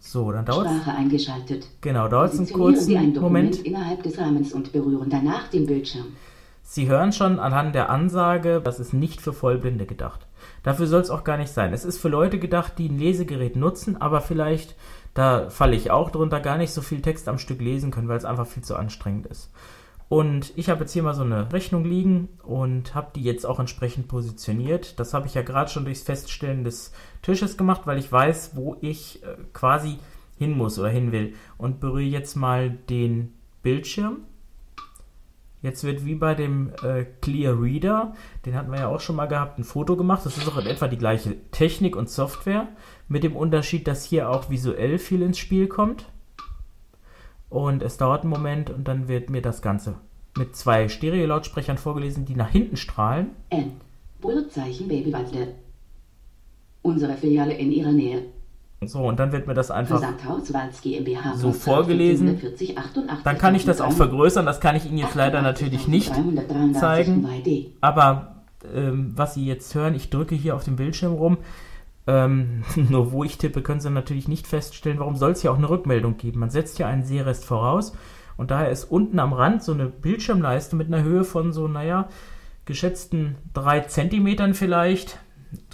So, 0.00 0.30
dann 0.30 0.44
dauert 0.44 0.66
Sprache 0.66 0.94
eingeschaltet. 0.94 1.66
Genau, 1.80 2.08
dauert 2.08 2.34
es 2.34 2.38
einen 2.38 2.52
kurzen 2.52 2.84
Sie 2.84 2.98
ein 2.98 3.14
Moment. 3.14 3.56
innerhalb 3.64 4.02
des 4.02 4.18
Rahmens 4.18 4.52
und 4.52 4.70
berühren 4.70 5.08
danach 5.08 5.48
den 5.48 5.64
Bildschirm. 5.64 6.08
Sie 6.62 6.86
hören 6.86 7.12
schon 7.12 7.38
anhand 7.38 7.74
der 7.74 7.88
Ansage, 7.88 8.60
das 8.62 8.80
ist 8.80 8.92
nicht 8.92 9.22
für 9.22 9.32
Vollblinde 9.32 9.86
gedacht. 9.86 10.26
Dafür 10.62 10.86
soll 10.86 11.00
es 11.00 11.08
auch 11.08 11.24
gar 11.24 11.38
nicht 11.38 11.52
sein. 11.52 11.72
Es 11.72 11.86
ist 11.86 11.98
für 11.98 12.10
Leute 12.10 12.38
gedacht, 12.38 12.74
die 12.76 12.90
ein 12.90 12.98
Lesegerät 12.98 13.56
nutzen, 13.56 13.98
aber 13.98 14.20
vielleicht, 14.20 14.76
da 15.14 15.48
falle 15.48 15.76
ich 15.76 15.90
auch 15.90 16.10
drunter, 16.10 16.40
gar 16.40 16.58
nicht 16.58 16.72
so 16.72 16.82
viel 16.82 17.00
Text 17.00 17.28
am 17.28 17.38
Stück 17.38 17.62
lesen 17.62 17.90
können, 17.90 18.08
weil 18.08 18.18
es 18.18 18.26
einfach 18.26 18.46
viel 18.46 18.62
zu 18.62 18.76
anstrengend 18.76 19.26
ist. 19.26 19.50
Und 20.14 20.52
ich 20.54 20.70
habe 20.70 20.82
jetzt 20.82 20.92
hier 20.92 21.02
mal 21.02 21.12
so 21.12 21.24
eine 21.24 21.52
Rechnung 21.52 21.84
liegen 21.84 22.28
und 22.44 22.94
habe 22.94 23.10
die 23.16 23.24
jetzt 23.24 23.44
auch 23.44 23.58
entsprechend 23.58 24.06
positioniert. 24.06 25.00
Das 25.00 25.12
habe 25.12 25.26
ich 25.26 25.34
ja 25.34 25.42
gerade 25.42 25.68
schon 25.68 25.84
durchs 25.84 26.04
Feststellen 26.04 26.62
des 26.62 26.92
Tisches 27.22 27.56
gemacht, 27.56 27.80
weil 27.86 27.98
ich 27.98 28.12
weiß, 28.12 28.52
wo 28.54 28.76
ich 28.80 29.24
äh, 29.24 29.34
quasi 29.52 29.98
hin 30.38 30.56
muss 30.56 30.78
oder 30.78 30.88
hin 30.88 31.10
will. 31.10 31.34
Und 31.58 31.80
berühre 31.80 32.04
jetzt 32.04 32.36
mal 32.36 32.70
den 32.70 33.34
Bildschirm. 33.64 34.18
Jetzt 35.62 35.82
wird 35.82 36.06
wie 36.06 36.14
bei 36.14 36.36
dem 36.36 36.70
äh, 36.84 37.06
Clear 37.20 37.60
Reader, 37.60 38.14
den 38.46 38.54
hatten 38.54 38.70
wir 38.70 38.78
ja 38.78 38.86
auch 38.86 39.00
schon 39.00 39.16
mal 39.16 39.26
gehabt, 39.26 39.58
ein 39.58 39.64
Foto 39.64 39.96
gemacht. 39.96 40.24
Das 40.24 40.38
ist 40.38 40.46
auch 40.46 40.58
in 40.58 40.66
etwa 40.68 40.86
die 40.86 40.96
gleiche 40.96 41.34
Technik 41.50 41.96
und 41.96 42.08
Software, 42.08 42.68
mit 43.08 43.24
dem 43.24 43.34
Unterschied, 43.34 43.88
dass 43.88 44.04
hier 44.04 44.30
auch 44.30 44.48
visuell 44.48 45.00
viel 45.00 45.22
ins 45.22 45.38
Spiel 45.38 45.66
kommt. 45.66 46.04
Und 47.48 47.82
es 47.82 47.96
dauert 47.96 48.22
einen 48.22 48.30
Moment 48.30 48.70
und 48.70 48.88
dann 48.88 49.08
wird 49.08 49.30
mir 49.30 49.42
das 49.42 49.62
Ganze 49.62 49.96
mit 50.36 50.56
zwei 50.56 50.88
Stereo-Lautsprechern 50.88 51.78
vorgelesen, 51.78 52.24
die 52.24 52.34
nach 52.34 52.50
hinten 52.50 52.76
strahlen. 52.76 53.30
N. 53.50 53.72
Bullerzeichen 54.20 54.88
Baby 54.88 55.10
Butler. 55.10 55.48
Unsere 56.82 57.14
Filiale 57.14 57.54
in 57.54 57.70
ihrer 57.70 57.92
Nähe. 57.92 58.22
So, 58.86 59.06
und 59.06 59.18
dann 59.18 59.32
wird 59.32 59.46
mir 59.46 59.54
das 59.54 59.70
einfach 59.70 60.02
GmbH, 60.82 61.36
so 61.36 61.52
vorgelesen. 61.52 62.40
dann 63.24 63.38
kann 63.38 63.54
ich 63.54 63.64
das 63.64 63.80
auch 63.80 63.92
vergrößern. 63.92 64.44
Das 64.44 64.60
kann 64.60 64.76
ich 64.76 64.84
Ihnen 64.86 64.98
jetzt 64.98 65.14
leider 65.14 65.40
natürlich 65.40 65.88
nicht 65.88 66.12
zeigen. 66.74 67.26
Aber 67.80 68.44
ähm, 68.74 69.12
was 69.16 69.34
Sie 69.34 69.46
jetzt 69.46 69.74
hören, 69.74 69.94
ich 69.94 70.10
drücke 70.10 70.34
hier 70.34 70.54
auf 70.54 70.64
dem 70.64 70.76
Bildschirm 70.76 71.12
rum. 71.14 71.38
Ähm, 72.06 72.64
nur 72.76 73.12
wo 73.12 73.24
ich 73.24 73.38
tippe, 73.38 73.62
können 73.62 73.80
Sie 73.80 73.90
natürlich 73.90 74.28
nicht 74.28 74.46
feststellen, 74.46 74.98
warum 74.98 75.16
soll 75.16 75.32
es 75.32 75.42
hier 75.42 75.52
auch 75.52 75.58
eine 75.58 75.70
Rückmeldung 75.70 76.16
geben. 76.16 76.40
Man 76.40 76.50
setzt 76.50 76.78
ja 76.78 76.86
einen 76.86 77.04
Sehrest 77.04 77.44
voraus 77.44 77.96
und 78.36 78.50
daher 78.50 78.70
ist 78.70 78.84
unten 78.84 79.18
am 79.18 79.32
Rand 79.32 79.62
so 79.62 79.72
eine 79.72 79.86
Bildschirmleiste 79.86 80.76
mit 80.76 80.88
einer 80.88 81.02
Höhe 81.02 81.24
von 81.24 81.52
so, 81.52 81.68
naja, 81.68 82.08
geschätzten 82.64 83.36
drei 83.52 83.80
Zentimetern 83.80 84.54
vielleicht. 84.54 85.18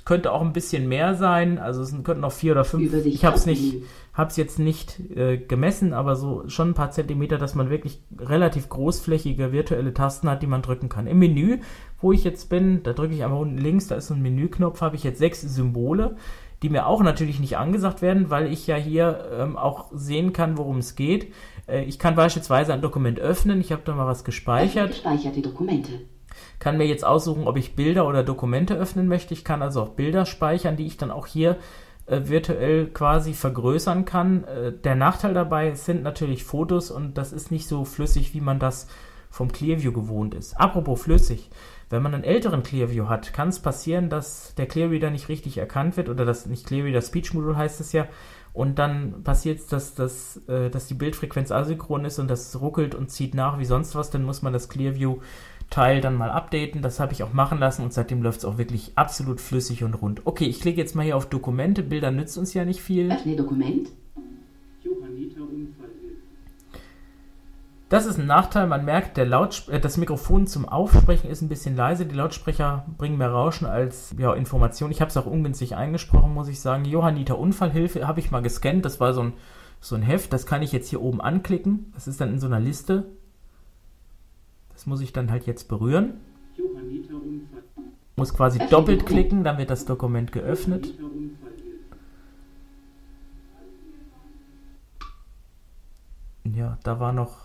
Könnte 0.05 0.33
auch 0.33 0.41
ein 0.41 0.53
bisschen 0.53 0.89
mehr 0.89 1.15
sein, 1.15 1.59
also 1.59 1.83
es 1.83 1.95
könnten 2.03 2.25
auch 2.25 2.33
vier 2.33 2.53
oder 2.53 2.65
fünf. 2.65 2.93
Ich 3.07 3.25
habe 3.25 3.37
es 3.37 3.47
nicht, 3.47 3.85
habe 4.13 4.31
es 4.31 4.37
jetzt 4.37 4.59
nicht 4.59 4.99
äh, 5.17 5.39
gemessen, 5.39 5.93
aber 5.93 6.17
so 6.17 6.49
schon 6.49 6.71
ein 6.71 6.75
paar 6.75 6.91
Zentimeter, 6.91 7.39
dass 7.39 7.55
man 7.55 7.71
wirklich 7.71 8.03
relativ 8.19 8.69
großflächige 8.69 9.53
virtuelle 9.53 9.95
Tasten 9.95 10.29
hat, 10.29 10.43
die 10.43 10.47
man 10.47 10.63
drücken 10.63 10.89
kann. 10.89 11.07
Im 11.07 11.19
Menü, 11.19 11.59
wo 12.01 12.13
ich 12.13 12.25
jetzt 12.25 12.49
bin, 12.49 12.83
da 12.83 12.93
drücke 12.93 13.15
ich 13.15 13.23
einmal 13.23 13.41
unten 13.41 13.59
links, 13.59 13.87
da 13.87 13.95
ist 13.95 14.09
so 14.09 14.15
ein 14.15 14.23
Menüknopf, 14.23 14.81
habe 14.81 14.97
ich 14.97 15.05
jetzt 15.05 15.19
sechs 15.19 15.41
Symbole, 15.41 16.17
die 16.63 16.69
mir 16.69 16.87
auch 16.87 17.03
natürlich 17.03 17.41
nicht 17.41 17.57
angesagt 17.57 18.03
werden, 18.03 18.31
weil 18.31 18.53
ich 18.53 18.67
ja 18.67 18.77
hier 18.77 19.29
ähm, 19.33 19.57
auch 19.57 19.87
sehen 19.93 20.33
kann, 20.33 20.59
worum 20.59 20.79
es 20.79 20.97
geht. 20.97 21.33
Äh, 21.67 21.85
ich 21.85 21.99
kann 21.99 22.17
beispielsweise 22.17 22.75
ein 22.75 22.83
Dokument 22.83 23.21
öffnen, 23.21 23.61
ich 23.61 23.73
habe 23.73 23.83
da 23.85 23.95
mal 23.95 24.07
was 24.07 24.25
gespeichert. 24.25 24.91
Gespeicherte 24.91 25.41
Dokumente 25.41 26.01
kann 26.59 26.77
mir 26.77 26.87
jetzt 26.87 27.05
aussuchen, 27.05 27.49
ob 27.49 27.57
ich 27.57 27.75
Bilder 27.75 28.07
oder 28.07 28.23
Dokumente 28.23 28.75
öffnen 28.75 29.09
möchte. 29.09 29.35
Ich 29.35 29.45
kann 29.45 29.63
also 29.63 29.83
auch 29.83 29.89
Bilder 29.91 30.27
speichern, 30.27 30.77
die 30.77 30.87
ich 30.87 30.97
dann 30.97 31.11
auch 31.11 31.27
hier 31.27 31.57
äh, 32.11 32.29
virtuell 32.29 32.89
quasi 32.89 33.35
vergrößern 33.35 34.05
kann. 34.05 34.45
Äh, 34.45 34.73
der 34.73 34.97
Nachteil 34.97 35.33
dabei 35.33 35.75
sind 35.75 36.03
natürlich 36.03 36.45
Fotos 36.45 36.91
und 36.91 37.17
das 37.17 37.33
ist 37.33 37.51
nicht 37.51 37.69
so 37.69 37.85
flüssig, 37.85 38.35
wie 38.35 38.41
man 38.41 38.59
das 38.59 38.89
vom 39.31 39.53
Clearview 39.53 39.93
gewohnt 39.93 40.35
ist. 40.35 40.55
Apropos 40.55 41.03
flüssig, 41.03 41.51
wenn 41.89 42.03
man 42.03 42.15
einen 42.15 42.25
älteren 42.25 42.65
Clearview 42.65 43.09
hat, 43.09 43.33
kann 43.33 43.49
es 43.49 43.61
passieren, 43.61 44.11
dass 44.11 44.55
der 44.57 44.67
Clearreader 44.67 45.11
nicht 45.11 45.29
richtig 45.29 45.59
erkannt 45.59 45.97
wird 45.97 46.09
oder 46.09 46.25
das 46.25 46.47
nicht 46.47 46.67
Clearreader 46.67 47.01
Speech 47.01 47.33
Module 47.33 47.57
heißt 47.57 47.81
es 47.81 47.93
ja. 47.93 48.09
Und 48.53 48.81
dann 48.81 49.23
passiert 49.23 49.61
es, 49.61 49.67
dass, 49.69 49.95
dass, 49.95 50.41
äh, 50.49 50.69
dass 50.71 50.89
die 50.89 50.95
Bildfrequenz 50.95 51.53
asynchron 51.53 52.05
ist 52.05 52.19
und 52.19 52.29
das 52.29 52.61
ruckelt 52.61 52.97
und 52.97 53.11
zieht 53.11 53.35
nach 53.35 53.61
wie 53.61 53.65
sonst 53.65 53.95
was. 53.95 54.11
Dann 54.11 54.25
muss 54.25 54.43
man 54.43 54.53
das 54.53 54.69
Clearview 54.69 55.19
Teil 55.71 56.01
dann 56.01 56.17
mal 56.17 56.31
updaten. 56.31 56.83
Das 56.83 57.01
habe 57.01 57.13
ich 57.13 57.23
auch 57.23 57.33
machen 57.33 57.59
lassen 57.59 57.83
und 57.83 57.93
seitdem 57.93 58.23
läuft 58.23 58.41
es 58.41 58.45
auch 58.45 58.59
wirklich 58.59 58.93
absolut 58.97 59.41
flüssig 59.41 59.85
und 59.85 59.95
rund. 59.95 60.27
Okay, 60.27 60.47
ich 60.47 60.61
klicke 60.61 60.81
jetzt 60.81 60.97
mal 60.97 61.05
hier 61.05 61.17
auf 61.17 61.27
Dokumente. 61.27 61.83
Bilder 61.83 62.11
nützt 62.11 62.37
uns 62.37 62.53
ja 62.55 62.65
nicht 62.65 62.83
viel. 62.83 63.13
Öffne 63.13 63.37
Dokument. 63.37 63.91
Das 67.91 68.07
ist 68.07 68.19
ein 68.19 68.27
Nachteil. 68.27 68.69
Man 68.69 68.85
merkt, 68.85 69.17
der 69.17 69.27
äh, 69.27 69.81
das 69.81 69.97
Mikrofon 69.97 70.47
zum 70.47 70.69
Aufsprechen 70.69 71.29
ist 71.29 71.43
ein 71.43 71.49
bisschen 71.49 71.77
leise. 71.77 72.07
Die 72.07 72.15
Lautsprecher 72.15 72.87
bringen 72.97 73.19
mehr 73.19 73.33
Rauschen 73.33 73.67
als 73.67 74.15
ja, 74.17 74.33
Information. 74.33 74.93
Ich 74.93 75.01
habe 75.01 75.09
es 75.09 75.17
auch 75.17 75.27
ungünstig 75.27 75.75
eingesprochen, 75.75 76.33
muss 76.33 76.47
ich 76.47 76.61
sagen. 76.61 76.85
Johanniter 76.85 77.37
Unfallhilfe 77.37 78.07
habe 78.07 78.21
ich 78.21 78.31
mal 78.31 78.43
gescannt. 78.43 78.85
Das 78.85 79.01
war 79.01 79.13
so 79.13 79.23
ein, 79.23 79.33
so 79.81 79.97
ein 79.97 80.03
Heft. 80.03 80.33
Das 80.33 80.47
kann 80.47 80.63
ich 80.63 80.71
jetzt 80.71 80.89
hier 80.89 81.03
oben 81.03 81.21
anklicken. 81.21 81.91
Das 81.93 82.07
ist 82.07 82.21
dann 82.21 82.31
in 82.31 82.39
so 82.39 82.47
einer 82.47 82.61
Liste. 82.61 83.07
Das 84.81 84.87
muss 84.87 85.03
ich 85.03 85.13
dann 85.13 85.31
halt 85.31 85.47
jetzt 85.47 85.69
berühren. 85.69 86.15
Muss 88.17 88.33
quasi 88.33 88.59
doppelt 88.71 89.05
klicken, 89.05 89.45
dann 89.45 89.59
wird 89.59 89.69
das 89.69 89.85
Dokument 89.85 90.33
geöffnet. 90.33 90.95
Ja, 96.45 96.79
da 96.83 96.99
war 96.99 97.13
noch 97.13 97.37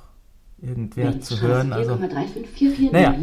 irgendwer 0.62 1.20
zu 1.20 1.42
hören. 1.42 1.74
Also, 1.74 2.00
naja, 2.94 3.14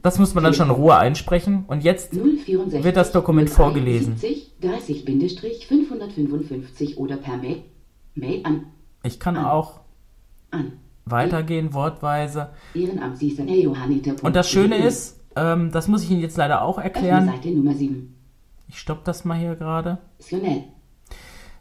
das 0.00 0.18
muss 0.18 0.34
man 0.34 0.44
dann 0.44 0.54
schon 0.54 0.70
in 0.70 0.74
Ruhe 0.74 0.96
einsprechen. 0.96 1.66
Und 1.66 1.84
jetzt 1.84 2.14
wird 2.14 2.96
das 2.96 3.12
Dokument 3.12 3.50
vorgelesen. 3.50 4.16
30-555 4.16 6.96
oder 6.96 7.18
per 7.18 7.36
Mail, 7.36 7.62
Mail 8.14 8.40
an. 8.44 8.68
Ich 9.02 9.20
kann 9.20 9.36
an. 9.36 9.44
auch 9.44 9.80
an. 10.50 10.72
Weitergehen, 11.06 11.74
wortweise. 11.74 12.50
Und 14.22 14.36
das 14.36 14.48
Schöne 14.50 14.76
ist, 14.76 15.20
ähm, 15.36 15.70
das 15.72 15.88
muss 15.88 16.02
ich 16.02 16.10
Ihnen 16.10 16.20
jetzt 16.20 16.36
leider 16.36 16.62
auch 16.62 16.78
erklären. 16.78 17.32
Ich 18.68 18.78
stoppe 18.78 19.02
das 19.04 19.24
mal 19.24 19.38
hier 19.38 19.56
gerade. 19.56 19.98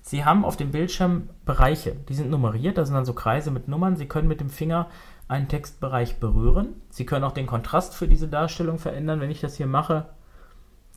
Sie 0.02 0.26
haben 0.26 0.44
auf 0.46 0.58
dem 0.58 0.72
Bildschirm 0.72 1.30
Bereiche, 1.46 1.96
die 2.10 2.14
sind 2.14 2.30
nummeriert, 2.30 2.78
da 2.78 2.86
sind 2.86 2.94
dann 2.96 3.06
so 3.06 3.14
Kreise 3.14 3.52
mit 3.52 3.68
Nummern. 3.68 3.96
Sie 3.96 4.06
können 4.06 4.28
mit 4.28 4.42
dem 4.42 4.50
Finger 4.50 4.90
einen 5.28 5.48
Textbereich 5.48 6.20
berühren. 6.20 6.82
Sie 6.90 7.06
können 7.06 7.24
auch 7.24 7.32
den 7.32 7.48
Kontrast 7.48 7.96
für 7.96 8.08
diese 8.08 8.28
Darstellung 8.28 8.78
verändern. 8.78 9.22
Wenn 9.22 9.32
ich 9.32 9.42
das 9.42 9.56
hier 9.56 9.68
mache, 9.68 10.08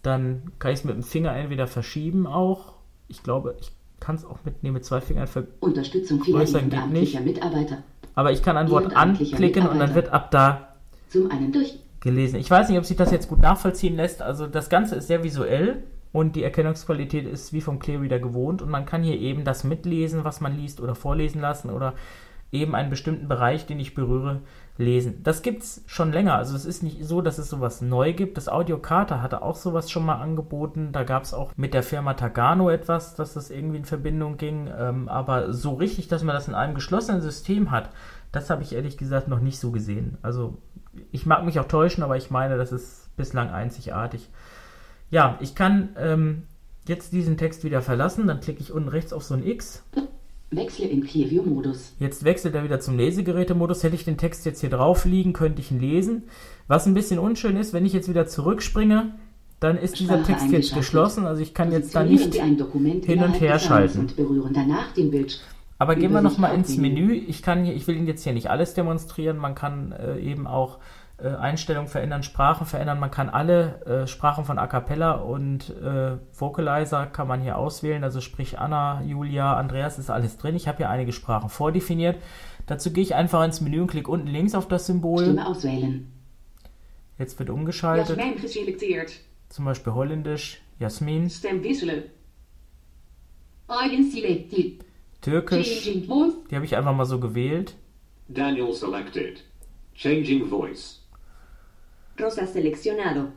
dann 0.03 0.53
kann 0.59 0.73
ich 0.73 0.81
es 0.81 0.85
mit 0.85 0.95
dem 0.95 1.03
Finger 1.03 1.35
entweder 1.35 1.67
verschieben 1.67 2.27
auch. 2.27 2.75
Ich 3.09 3.23
glaube, 3.23 3.57
ich 3.61 3.73
kann 4.01 4.17
es 4.17 4.25
auch 4.25 4.39
mit, 4.45 4.63
nee, 4.63 4.71
mit 4.71 4.85
zwei 4.85 5.01
Fingern 5.01 5.27
vergrößern. 5.27 5.59
Unterstützung 5.61 6.21
geht 6.21 6.35
nicht. 6.93 7.21
Mitarbeiter. 7.21 7.83
Aber 8.17 8.33
ich 8.33 8.43
kann 8.43 8.57
ein 8.57 8.71
Wort 8.71 8.97
anklicken 8.97 9.69
und 9.69 9.79
dann 9.79 9.95
wird 9.95 10.09
ab 10.09 10.33
da 10.33 10.75
zum 11.11 11.31
einen 11.31 11.55
gelesen. 12.01 12.41
Ich 12.41 12.51
weiß 12.51 12.69
nicht, 12.69 12.79
ob 12.79 12.85
sich 12.85 12.97
das 12.97 13.13
jetzt 13.13 13.29
gut 13.29 13.41
nachvollziehen 13.41 13.95
lässt. 13.95 14.23
Also 14.23 14.47
das 14.47 14.69
Ganze 14.71 14.97
ist 14.97 15.07
sehr 15.07 15.23
visuell 15.23 15.83
und 16.13 16.35
die 16.35 16.43
Erkennungsqualität 16.43 17.27
ist 17.27 17.53
wie 17.53 17.61
vom 17.61 17.79
Clearreader 17.79 18.19
gewohnt 18.19 18.63
und 18.63 18.71
man 18.71 18.87
kann 18.87 19.03
hier 19.03 19.19
eben 19.21 19.45
das 19.45 19.65
mitlesen, 19.65 20.25
was 20.25 20.41
man 20.41 20.57
liest 20.57 20.81
oder 20.81 20.95
vorlesen 20.95 21.41
lassen 21.41 21.69
oder 21.71 21.93
eben 22.53 22.75
einen 22.75 22.91
bestimmten 22.91 23.29
Bereich, 23.29 23.67
den 23.67 23.79
ich 23.79 23.95
berühre, 23.95 24.41
lesen. 24.79 25.23
Das 25.23 25.43
gibt 25.43 25.63
es 25.63 25.83
schon 25.87 26.13
länger. 26.13 26.35
Also 26.35 26.55
es 26.55 26.65
ist 26.65 26.83
nicht 26.83 27.05
so, 27.05 27.23
dass 27.23 27.39
es 27.39 27.49
sowas 27.49 27.81
neu 27.81 28.13
gibt. 28.13 28.37
Das 28.37 28.49
Audiokata 28.49 29.23
hatte 29.23 29.43
auch 29.43 29.57
sowas 29.57 29.91
schon 29.91 30.05
mal 30.05 30.21
angeboten. 30.21 30.91
Da 30.93 31.05
gab 31.05 31.25
es 31.25 31.33
auch 31.33 31.53
mit 31.57 31.75
der 31.75 31.83
Firma 31.83 32.15
Tagano 32.15 32.69
etwas, 32.71 33.15
dass 33.15 33.35
das 33.35 33.51
irgendwie 33.51 33.79
in 33.79 33.85
Verbindung 33.85 34.37
ging. 34.37 34.69
Ähm, 34.79 35.09
aber 35.09 35.53
so 35.53 35.75
richtig, 35.75 36.09
dass 36.09 36.23
man 36.23 36.35
das 36.35 36.49
in 36.49 36.55
einem 36.55 36.75
geschlossenen 36.75 37.23
System 37.23 37.71
hat, 37.71 37.91
das 38.33 38.51
habe 38.51 38.63
ich 38.63 38.75
ehrlich 38.75 38.99
gesagt 38.99 39.29
noch 39.29 39.41
nicht 39.41 39.59
so 39.59 39.71
gesehen. 39.71 40.19
Also 40.23 40.59
ich 41.11 41.27
mag 41.27 41.45
mich 41.45 41.59
auch 41.59 41.69
täuschen, 41.69 42.03
aber 42.03 42.17
ich 42.17 42.31
meine, 42.31 42.57
das 42.57 42.73
ist 42.73 43.17
bislang 43.17 43.51
einzigartig. 43.51 44.29
Ja, 45.11 45.39
ich 45.41 45.55
kann 45.55 45.91
ähm, 45.99 46.43
jetzt 46.87 47.13
diesen 47.13 47.39
Text 47.39 47.65
wieder 47.65 47.81
verlassen. 47.81 48.27
Dann 48.27 48.41
klicke 48.41 48.61
ich 48.61 48.73
unten 48.73 48.89
rechts 48.89 49.13
auf 49.13 49.23
so 49.23 49.35
ein 49.35 49.47
X. 49.47 49.85
Wechsle 50.51 50.87
in 50.87 51.05
Clearview-Modus. 51.05 51.95
Jetzt 51.99 52.25
wechselt 52.25 52.55
er 52.55 52.63
wieder 52.63 52.79
zum 52.79 52.97
Lesegerätemodus. 52.97 53.83
Hätte 53.83 53.97
ich 53.97 54.05
den 54.05 54.17
Text 54.17 54.47
jetzt 54.47 54.61
hier 54.61 54.71
drauf 54.71 55.05
liegen, 55.05 55.33
könnte 55.33 55.61
ich 55.61 55.71
ihn 55.71 55.81
lesen. 55.81 56.25
Was 56.69 56.87
ein 56.87 56.95
bisschen 56.95 57.19
unschön 57.19 57.57
ist, 57.57 57.73
wenn 57.73 57.85
ich 57.85 57.93
jetzt 57.93 58.09
wieder 58.09 58.27
zurückspringe, 58.27 59.15
dann 59.59 59.77
ist 59.79 59.99
dieser 59.99 60.23
Text 60.23 60.51
jetzt 60.51 60.75
geschlossen. 60.75 61.27
Also 61.27 61.43
ich 61.43 61.55
kann 61.55 61.73
jetzt 61.73 61.95
da 61.95 62.05
nicht 62.05 62.35
hin 62.35 63.23
und 63.23 63.41
her 63.41 63.59
schalten. 63.59 64.01
Und 64.01 64.17
Aber 65.79 65.97
gehen 65.97 66.13
wir 66.13 66.23
nochmal 66.23 66.55
ins 66.55 66.77
Menü. 66.77 67.13
Ich, 67.13 67.43
kann 67.43 67.65
hier, 67.65 67.75
ich 67.75 67.87
will 67.87 67.97
Ihnen 67.97 68.07
jetzt 68.07 68.23
hier 68.23 68.33
nicht 68.33 68.49
alles 68.49 68.75
demonstrieren. 68.75 69.37
Man 69.37 69.55
kann 69.55 69.93
äh, 69.93 70.19
eben 70.21 70.47
auch 70.47 70.79
äh, 71.19 71.29
Einstellungen 71.29 71.89
verändern, 71.89 72.23
Sprachen 72.23 72.67
verändern. 72.67 73.01
Man 73.01 73.11
kann 73.11 73.31
alle 73.31 73.81
äh, 73.87 74.07
Sprachen 74.07 74.45
von 74.45 74.59
A 74.59 74.67
Cappella 74.67 75.13
und 75.13 75.71
äh, 75.71 76.19
Vocalizer 76.33 77.07
kann 77.07 77.27
man 77.27 77.41
hier 77.41 77.57
auswählen. 77.57 78.05
Also 78.05 78.21
sprich 78.21 78.59
Anna, 78.59 79.03
Julia, 79.03 79.57
Andreas 79.57 79.99
ist 79.99 80.11
alles 80.11 80.37
drin. 80.37 80.57
Ich 80.57 80.69
habe 80.69 80.79
hier 80.79 80.91
einige 80.91 81.13
Sprachen 81.13 81.49
vordefiniert. 81.49 82.21
Dazu 82.67 82.93
gehe 82.93 83.03
ich 83.03 83.15
einfach 83.15 83.45
ins 83.45 83.61
Menü 83.61 83.81
und 83.81 83.87
klicke 83.87 84.11
unten 84.11 84.27
links 84.27 84.55
auf 84.55 84.69
das 84.69 84.87
Symbol. 84.87 85.23
Stimme 85.23 85.47
auswählen. 85.47 86.13
Jetzt 87.19 87.39
wird 87.39 87.49
umgeschaltet. 87.49 88.19
Jasmin. 88.19 89.09
Zum 89.49 89.65
Beispiel 89.65 89.95
Holländisch. 89.95 90.61
Jasmin. 90.79 91.31
Stem 91.31 91.65
wisselen. 91.65 92.05
Türkisch. 95.23 95.85
Die 95.85 96.55
habe 96.55 96.65
ich 96.65 96.77
einfach 96.77 96.95
mal 96.95 97.07
so 97.07 97.19
gewählt. 97.19 97.75
Daniel 98.29 98.73
selected. 98.73 99.43
Changing 99.95 100.47
voice. 100.47 101.06
Rosa 102.21 102.47
seleccionado. 102.47 103.29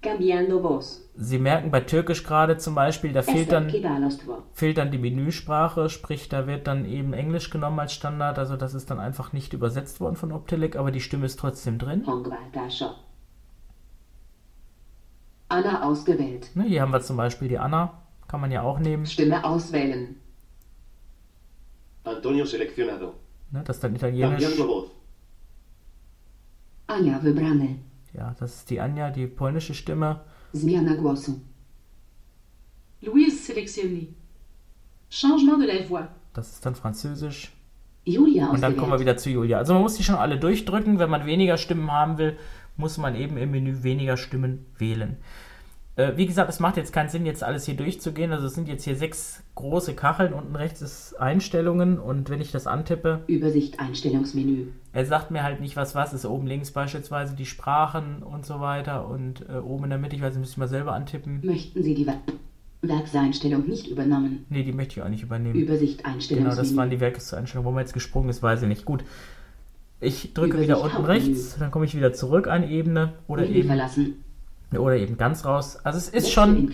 Cambiando 0.00 0.62
voz. 0.62 1.08
Sie 1.16 1.38
merken 1.38 1.72
bei 1.72 1.80
Türkisch 1.80 2.22
gerade 2.22 2.56
zum 2.56 2.76
Beispiel, 2.76 3.12
da 3.12 3.22
fehlt 3.22 3.50
dann, 3.50 3.68
fehlt 4.52 4.78
dann 4.78 4.92
die 4.92 4.98
Menüsprache, 4.98 5.88
sprich, 5.88 6.28
da 6.28 6.46
wird 6.46 6.68
dann 6.68 6.84
eben 6.84 7.12
Englisch 7.12 7.50
genommen 7.50 7.80
als 7.80 7.92
Standard, 7.94 8.38
also 8.38 8.56
das 8.56 8.74
ist 8.74 8.90
dann 8.90 9.00
einfach 9.00 9.32
nicht 9.32 9.52
übersetzt 9.54 10.00
worden 10.00 10.14
von 10.14 10.30
Optilic, 10.30 10.76
aber 10.76 10.92
die 10.92 11.00
Stimme 11.00 11.26
ist 11.26 11.40
trotzdem 11.40 11.78
drin. 11.78 12.04
Anna 15.48 15.82
ausgewählt. 15.82 16.50
Ne, 16.54 16.64
hier 16.64 16.82
haben 16.82 16.92
wir 16.92 17.00
zum 17.00 17.16
Beispiel 17.16 17.48
die 17.48 17.58
Anna, 17.58 18.02
kann 18.28 18.40
man 18.40 18.52
ja 18.52 18.62
auch 18.62 18.78
nehmen. 18.78 19.04
Stimme 19.06 19.44
auswählen. 19.44 20.14
Antonio 22.04 22.44
seleccionado. 22.44 23.14
Ne, 23.50 23.62
das 23.64 23.78
ist 23.78 23.82
dann 23.82 23.96
italienisch. 23.96 24.44
Ania 26.88 27.22
wybrany. 27.22 27.78
Ja, 28.14 28.34
das 28.40 28.56
ist 28.56 28.70
die 28.70 28.80
Anja, 28.80 29.10
die 29.10 29.26
polnische 29.26 29.74
Stimme. 29.74 30.20
Zmiana 30.54 30.94
głosu. 30.94 31.40
Louise 33.02 33.52
sélectionné. 33.52 34.08
Changement 35.10 35.58
de 35.58 35.66
la 35.66 35.88
voix. 35.88 36.08
Das 36.32 36.50
ist 36.52 36.64
dann 36.64 36.74
französisch. 36.74 37.52
Julia 38.04 38.48
Und 38.48 38.62
dann 38.62 38.76
kommen 38.76 38.92
wir 38.92 39.00
wieder 39.00 39.18
zu 39.18 39.30
Julia. 39.30 39.58
Also 39.58 39.74
man 39.74 39.82
muss 39.82 39.96
die 39.96 40.02
schon 40.02 40.14
alle 40.14 40.38
durchdrücken. 40.38 40.98
Wenn 40.98 41.10
man 41.10 41.26
weniger 41.26 41.58
Stimmen 41.58 41.92
haben 41.92 42.16
will, 42.16 42.38
muss 42.76 42.96
man 42.96 43.14
eben 43.14 43.36
im 43.36 43.50
Menü 43.50 43.82
weniger 43.82 44.16
Stimmen 44.16 44.64
wählen. 44.78 45.18
Äh, 45.98 46.16
wie 46.16 46.26
gesagt, 46.26 46.48
es 46.48 46.60
macht 46.60 46.76
jetzt 46.76 46.92
keinen 46.92 47.08
Sinn, 47.08 47.26
jetzt 47.26 47.42
alles 47.42 47.66
hier 47.66 47.74
durchzugehen. 47.74 48.30
Also 48.30 48.46
es 48.46 48.54
sind 48.54 48.68
jetzt 48.68 48.84
hier 48.84 48.94
sechs 48.94 49.42
große 49.56 49.94
Kacheln. 49.94 50.32
Unten 50.32 50.54
rechts 50.54 50.80
ist 50.80 51.14
Einstellungen 51.18 51.98
und 51.98 52.30
wenn 52.30 52.40
ich 52.40 52.52
das 52.52 52.68
antippe. 52.68 53.24
Übersicht 53.26 53.80
Einstellungsmenü. 53.80 54.68
Er 54.92 55.06
sagt 55.06 55.32
mir 55.32 55.42
halt 55.42 55.60
nicht, 55.60 55.74
was 55.74 55.96
was 55.96 56.12
ist. 56.12 56.24
Oben 56.24 56.46
links 56.46 56.70
beispielsweise 56.70 57.34
die 57.34 57.46
Sprachen 57.46 58.22
und 58.22 58.46
so 58.46 58.60
weiter 58.60 59.08
und 59.08 59.44
äh, 59.48 59.58
oben 59.58 59.84
in 59.84 59.90
der 59.90 59.98
Mitte, 59.98 60.14
ich 60.14 60.22
weiß 60.22 60.36
müsste 60.36 60.52
ich 60.52 60.58
mal 60.58 60.68
selber 60.68 60.92
antippen. 60.92 61.40
Möchten 61.42 61.82
Sie 61.82 61.96
die 61.96 62.06
Werkseinstellung 62.82 63.66
nicht 63.66 63.88
übernommen? 63.88 64.46
Nee, 64.50 64.62
die 64.62 64.72
möchte 64.72 65.00
ich 65.00 65.02
auch 65.02 65.08
nicht 65.08 65.24
übernehmen. 65.24 65.56
Übersicht 65.56 66.04
Einstellungsmenü. 66.04 66.50
Genau, 66.50 66.62
das 66.62 66.76
waren 66.76 66.90
die 66.90 67.00
Werkseinstellungen. 67.00 67.66
Wo 67.66 67.72
man 67.72 67.80
jetzt 67.80 67.92
gesprungen 67.92 68.28
ist, 68.28 68.40
weiß 68.40 68.62
ich 68.62 68.68
nicht. 68.68 68.84
Gut. 68.84 69.02
Ich 70.00 70.32
drücke 70.32 70.58
Übersicht 70.58 70.68
wieder 70.68 70.80
unten 70.80 71.04
rechts, 71.04 71.56
dann 71.58 71.72
komme 71.72 71.86
ich 71.86 71.96
wieder 71.96 72.12
zurück 72.12 72.46
eine 72.46 72.70
Ebene 72.70 73.14
oder 73.26 73.42
Menü 73.42 73.56
eben. 73.56 73.66
Verlassen 73.66 74.24
oder 74.76 74.96
eben 74.96 75.16
ganz 75.16 75.46
raus. 75.46 75.78
Also 75.82 75.96
es 75.96 76.10
ist 76.10 76.30
schon, 76.30 76.70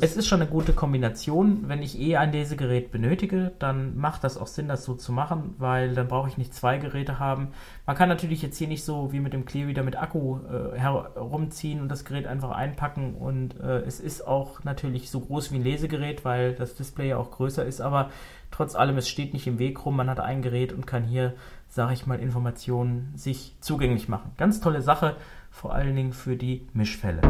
es 0.00 0.16
ist 0.16 0.28
schon 0.28 0.40
eine 0.40 0.48
gute 0.48 0.72
Kombination. 0.72 1.64
Wenn 1.66 1.82
ich 1.82 1.98
eh 1.98 2.16
ein 2.16 2.30
Lesegerät 2.30 2.92
benötige, 2.92 3.50
dann 3.58 3.96
macht 3.96 4.22
das 4.22 4.36
auch 4.36 4.46
Sinn, 4.46 4.68
das 4.68 4.84
so 4.84 4.94
zu 4.94 5.10
machen, 5.10 5.54
weil 5.58 5.94
dann 5.94 6.06
brauche 6.06 6.28
ich 6.28 6.38
nicht 6.38 6.54
zwei 6.54 6.78
Geräte 6.78 7.18
haben. 7.18 7.48
Man 7.84 7.96
kann 7.96 8.08
natürlich 8.08 8.42
jetzt 8.42 8.58
hier 8.58 8.68
nicht 8.68 8.84
so 8.84 9.12
wie 9.12 9.18
mit 9.18 9.32
dem 9.32 9.44
Clearreader 9.44 9.82
mit 9.82 9.96
Akku 9.96 10.38
äh, 10.38 10.78
herumziehen 10.78 11.80
und 11.80 11.88
das 11.88 12.04
Gerät 12.04 12.28
einfach 12.28 12.52
einpacken 12.52 13.14
und 13.16 13.58
äh, 13.58 13.80
es 13.80 13.98
ist 13.98 14.26
auch 14.26 14.62
natürlich 14.62 15.10
so 15.10 15.18
groß 15.18 15.50
wie 15.50 15.56
ein 15.56 15.64
Lesegerät, 15.64 16.24
weil 16.24 16.54
das 16.54 16.76
Display 16.76 17.08
ja 17.08 17.16
auch 17.16 17.32
größer 17.32 17.64
ist, 17.64 17.80
aber 17.80 18.10
trotz 18.52 18.76
allem, 18.76 18.98
es 18.98 19.08
steht 19.08 19.32
nicht 19.32 19.46
im 19.48 19.58
Weg 19.58 19.84
rum, 19.84 19.96
man 19.96 20.08
hat 20.08 20.20
ein 20.20 20.42
Gerät 20.42 20.72
und 20.72 20.86
kann 20.86 21.02
hier, 21.02 21.34
sage 21.68 21.92
ich 21.92 22.06
mal, 22.06 22.20
Informationen 22.20 23.12
sich 23.16 23.56
zugänglich 23.60 24.08
machen. 24.08 24.30
Ganz 24.36 24.60
tolle 24.60 24.82
Sache 24.82 25.16
vor 25.56 25.74
allen 25.74 25.96
Dingen 25.96 26.12
für 26.12 26.36
die 26.36 26.66
Mischfälle. 26.74 27.22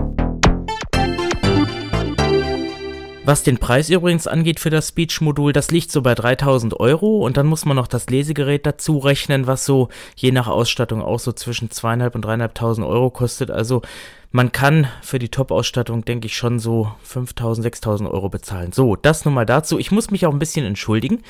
Was 3.24 3.44
den 3.44 3.58
Preis 3.58 3.88
übrigens 3.88 4.26
angeht 4.26 4.58
für 4.58 4.70
das 4.70 4.88
Speech-Modul, 4.88 5.52
das 5.52 5.70
liegt 5.70 5.92
so 5.92 6.02
bei 6.02 6.14
3000 6.14 6.78
Euro 6.78 7.24
und 7.24 7.36
dann 7.36 7.46
muss 7.46 7.64
man 7.64 7.76
noch 7.76 7.86
das 7.86 8.10
Lesegerät 8.10 8.66
dazu 8.66 8.98
rechnen, 8.98 9.46
was 9.46 9.64
so 9.64 9.88
je 10.16 10.32
nach 10.32 10.48
Ausstattung 10.48 11.02
auch 11.02 11.20
so 11.20 11.32
zwischen 11.32 11.68
2.500 11.68 12.14
und 12.14 12.26
3.500 12.26 12.86
Euro 12.86 13.10
kostet. 13.10 13.52
Also 13.52 13.82
man 14.32 14.50
kann 14.50 14.88
für 15.02 15.20
die 15.20 15.28
Top-Ausstattung, 15.28 16.04
denke 16.04 16.26
ich, 16.26 16.36
schon 16.36 16.58
so 16.58 16.92
5.000, 17.08 17.62
6.000 17.62 18.10
Euro 18.10 18.28
bezahlen. 18.28 18.72
So, 18.72 18.96
das 18.96 19.24
nun 19.24 19.34
mal 19.34 19.46
dazu. 19.46 19.78
Ich 19.78 19.92
muss 19.92 20.10
mich 20.10 20.26
auch 20.26 20.32
ein 20.32 20.40
bisschen 20.40 20.66
entschuldigen. 20.66 21.22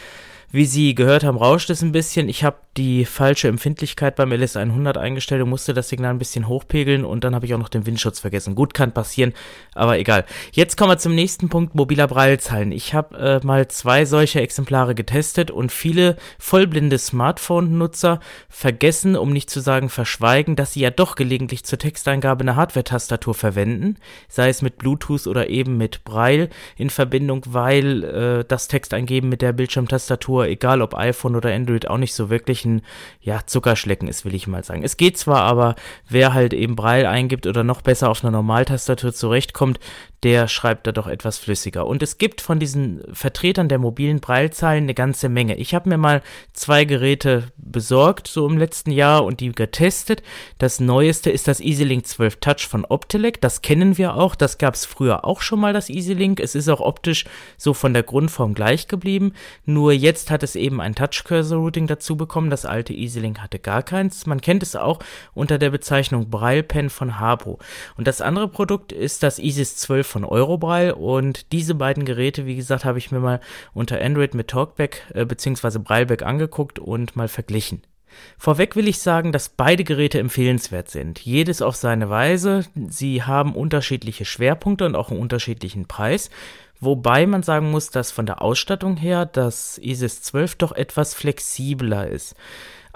Wie 0.57 0.65
Sie 0.65 0.95
gehört 0.95 1.23
haben, 1.23 1.37
rauscht 1.37 1.69
es 1.69 1.83
ein 1.83 1.93
bisschen. 1.93 2.31
Ich 2.31 2.43
habe 2.43 2.57
die 2.79 3.05
falsche 3.05 3.49
Empfindlichkeit 3.49 4.17
beim 4.17 4.33
LS100 4.33 4.97
eingestellt 4.97 5.43
und 5.43 5.51
musste 5.51 5.75
das 5.75 5.89
Signal 5.89 6.13
ein 6.13 6.19
bisschen 6.19 6.49
hochpegeln 6.49 7.05
und 7.05 7.25
dann 7.25 7.35
habe 7.35 7.47
ich 7.47 7.55
auch 7.55 7.59
noch 7.59 7.69
den 7.69 7.87
Windschutz 7.87 8.21
vergessen. 8.21 8.55
Gut, 8.55 8.75
kann 8.75 8.93
passieren, 8.93 9.33
aber 9.75 9.99
egal. 9.99 10.25
Jetzt 10.53 10.77
kommen 10.77 10.91
wir 10.91 10.99
zum 10.99 11.15
nächsten 11.15 11.49
Punkt, 11.49 11.75
mobiler 11.75 12.07
Braillezeilen. 12.07 12.73
Ich 12.73 12.95
habe 12.95 13.41
äh, 13.43 13.47
mal 13.47 13.69
zwei 13.69 14.05
solche 14.05 14.41
Exemplare 14.41 14.95
getestet 14.95 15.51
und 15.51 15.73
viele 15.73 16.17
vollblinde 16.39 16.99
Smartphone-Nutzer 16.99 18.21
vergessen, 18.49 19.17
um 19.17 19.33
nicht 19.33 19.51
zu 19.51 19.61
sagen 19.61 19.89
verschweigen, 19.89 20.57
dass 20.57 20.73
sie 20.73 20.81
ja 20.81 20.91
doch 20.91 21.17
gelegentlich 21.17 21.65
zur 21.65 21.79
Texteingabe 21.79 22.43
eine 22.43 22.57
Hardware-Tastatur 22.57 23.35
verwenden, 23.35 23.97
sei 24.29 24.49
es 24.49 24.63
mit 24.63 24.79
Bluetooth 24.79 25.27
oder 25.27 25.49
eben 25.49 25.77
mit 25.77 26.05
Braille 26.05 26.49
in 26.77 26.91
Verbindung, 26.91 27.43
weil 27.47 28.05
äh, 28.05 28.45
das 28.47 28.69
Texteingeben 28.69 29.29
mit 29.29 29.43
der 29.43 29.53
Bildschirmtastatur, 29.53 30.46
egal 30.49 30.83
ob 30.83 30.95
iPhone 30.95 31.37
oder 31.37 31.55
Android, 31.55 31.89
auch 31.89 31.99
nicht 31.99 32.15
so 32.15 32.31
wirklich 32.31 32.65
ein 32.65 32.83
ja, 33.21 33.41
Zuckerschlecken 33.47 34.09
ist, 34.09 34.25
will 34.25 34.35
ich 34.35 34.47
mal 34.47 34.65
sagen. 34.65 34.83
Es 34.83 34.97
geht 34.97 35.19
zwar, 35.19 35.43
aber 35.43 35.75
wer 36.09 36.35
halt 36.35 36.53
eben 36.53 36.77
Braille 36.77 37.09
eingibt 37.09 37.47
oder 37.47 37.65
noch 37.65 37.83
besser 37.83 38.11
auf 38.11 38.23
einer 38.25 38.31
Normaltastatur 38.31 39.13
zurechtkommt, 39.13 39.79
der 40.23 40.49
schreibt 40.49 40.87
da 40.87 40.93
doch 40.93 41.07
etwas 41.07 41.39
flüssiger. 41.39 41.87
Und 41.87 42.03
es 42.03 42.19
gibt 42.19 42.41
von 42.41 42.59
diesen 42.59 43.03
Vertretern 43.13 43.69
der 43.69 43.79
mobilen 43.79 44.21
Braillezeilen 44.21 44.85
eine 44.85 44.95
ganze 44.95 45.29
Menge. 45.29 45.57
Ich 45.57 45.75
habe 45.75 45.89
mir 45.89 45.99
mal 45.99 46.23
zwei 46.53 46.85
Geräte 46.85 47.53
besorgt, 47.57 48.27
so 48.27 48.47
im 48.49 48.59
letzten 48.59 48.91
Jahr, 48.91 49.25
und 49.25 49.41
die 49.41 49.53
getestet. 49.53 50.23
Das 50.59 50.81
neueste 50.81 51.31
ist 51.31 51.47
das 51.47 51.61
EasyLink 51.61 52.07
12 52.07 52.37
Touch 52.41 52.67
von 52.67 52.85
Optelec. 52.85 53.41
Das 53.41 53.63
kennen 53.63 53.99
wir 53.99 54.17
auch. 54.17 54.35
Das 54.35 54.59
gab 54.59 54.75
es 54.75 54.85
früher 54.85 55.25
auch 55.25 55.43
schon 55.43 55.61
mal, 55.61 55.73
das 55.73 55.91
EasyLink. 55.91 56.41
Es 56.41 56.55
ist 56.55 56.69
auch 56.69 56.81
optisch 56.81 57.27
so 57.57 57.75
von 57.75 57.93
der 57.93 58.03
Grundform 58.03 58.55
gleich 58.55 58.89
geblieben. 58.89 59.33
Nur 59.65 59.93
jetzt 59.93 60.26
hat 60.31 60.43
es 60.43 60.57
eben 60.57 60.81
ein 60.81 60.95
Touch-Cursor-Routing 60.95 61.87
dazu 61.87 62.17
bekommen. 62.17 62.51
Das 62.51 62.65
alte 62.65 62.93
EasyLink 62.93 63.41
hatte 63.41 63.59
gar 63.59 63.83
keins. 63.83 64.27
Man 64.27 64.41
kennt 64.41 64.63
es 64.63 64.77
auch 64.77 65.01
unter 65.35 65.59
der 65.59 65.71
Bezeichnung 65.71 66.31
Braille 66.31 66.63
Pen 66.63 66.91
von 66.91 67.19
Habro. 67.19 67.59
Und 67.97 68.07
das 68.07 68.21
andere 68.21 68.49
Produkt 68.49 68.93
ist 68.93 69.23
das 69.23 69.39
Isis 69.39 69.77
12 69.77 70.07
von 70.07 70.25
Eurobraille 70.25 70.95
und 70.95 71.53
diese 71.53 71.75
beiden 71.75 72.05
Geräte, 72.05 72.47
wie 72.47 72.57
gesagt, 72.57 72.85
habe 72.85 72.99
ich 72.99 73.11
mir 73.11 73.21
mal 73.21 73.41
unter 73.75 74.01
Android 74.01 74.35
mit 74.35 74.49
Talkback 74.49 75.03
äh, 75.15 75.25
bzw. 75.25 75.79
Brailleback 75.79 76.23
angeguckt 76.23 76.79
und 76.79 77.17
mal 77.17 77.29
verglichen. 77.29 77.83
Vorweg 78.39 78.77
will 78.77 78.89
ich 78.89 78.99
sagen, 78.99 79.33
dass 79.33 79.49
beide 79.49 79.85
Geräte 79.85 80.19
empfehlenswert 80.19 80.91
sind. 80.91 81.21
Jedes 81.21 81.63
auf 81.63 81.77
seine 81.77 82.09
Weise. 82.11 82.65
Sie 82.89 83.23
haben 83.23 83.55
unterschiedliche 83.55 84.25
Schwerpunkte 84.25 84.87
und 84.87 84.95
auch 84.95 85.11
einen 85.11 85.21
unterschiedlichen 85.21 85.87
Preis. 85.87 86.31
Wobei 86.81 87.27
man 87.27 87.43
sagen 87.43 87.71
muss, 87.71 87.91
dass 87.91 88.11
von 88.11 88.27
der 88.27 88.43
Ausstattung 88.43 88.97
her 88.97 89.27
das 89.27 89.79
ISIS 89.79 90.23
12 90.23 90.57
doch 90.57 90.73
etwas 90.73 91.15
flexibler 91.15 92.09
ist. 92.09 92.35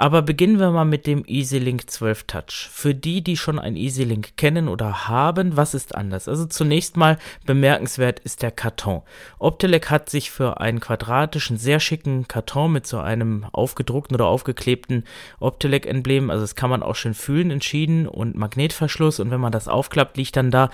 Aber 0.01 0.23
beginnen 0.23 0.59
wir 0.59 0.71
mal 0.71 0.87
mit 0.87 1.07
dem 1.07 1.25
EasyLink 1.27 1.91
12 1.91 2.25
Touch. 2.25 2.71
Für 2.73 2.95
die, 2.95 3.23
die 3.23 3.37
schon 3.37 3.59
ein 3.59 3.77
EasyLink 3.77 4.39
kennen 4.39 4.67
oder 4.67 5.09
haben, 5.09 5.59
was 5.59 5.75
ist 5.75 5.95
anders? 5.95 6.27
Also 6.27 6.47
zunächst 6.47 6.97
mal 6.97 7.19
bemerkenswert 7.45 8.19
ist 8.21 8.41
der 8.41 8.51
Karton. 8.51 9.03
Optelec 9.39 9.91
hat 9.91 10.09
sich 10.09 10.31
für 10.31 10.59
einen 10.59 10.81
quadratischen, 10.81 11.59
sehr 11.59 11.81
schicken 11.81 12.27
Karton 12.29 12.73
mit 12.73 12.87
so 12.87 12.99
einem 12.99 13.45
aufgedruckten 13.53 14.15
oder 14.15 14.25
aufgeklebten 14.25 15.05
Optelec-Emblem, 15.39 16.31
also 16.31 16.45
das 16.45 16.55
kann 16.55 16.71
man 16.71 16.83
auch 16.83 16.97
schön 16.97 17.13
fühlen, 17.13 17.51
entschieden 17.51 18.09
und 18.09 18.37
Magnetverschluss 18.37 19.21
und 19.21 19.31
wenn 19.31 19.41
man 19.41 19.53
das 19.53 19.69
aufklappt, 19.69 20.17
liegt 20.17 20.35
dann 20.35 20.51
da 20.51 20.71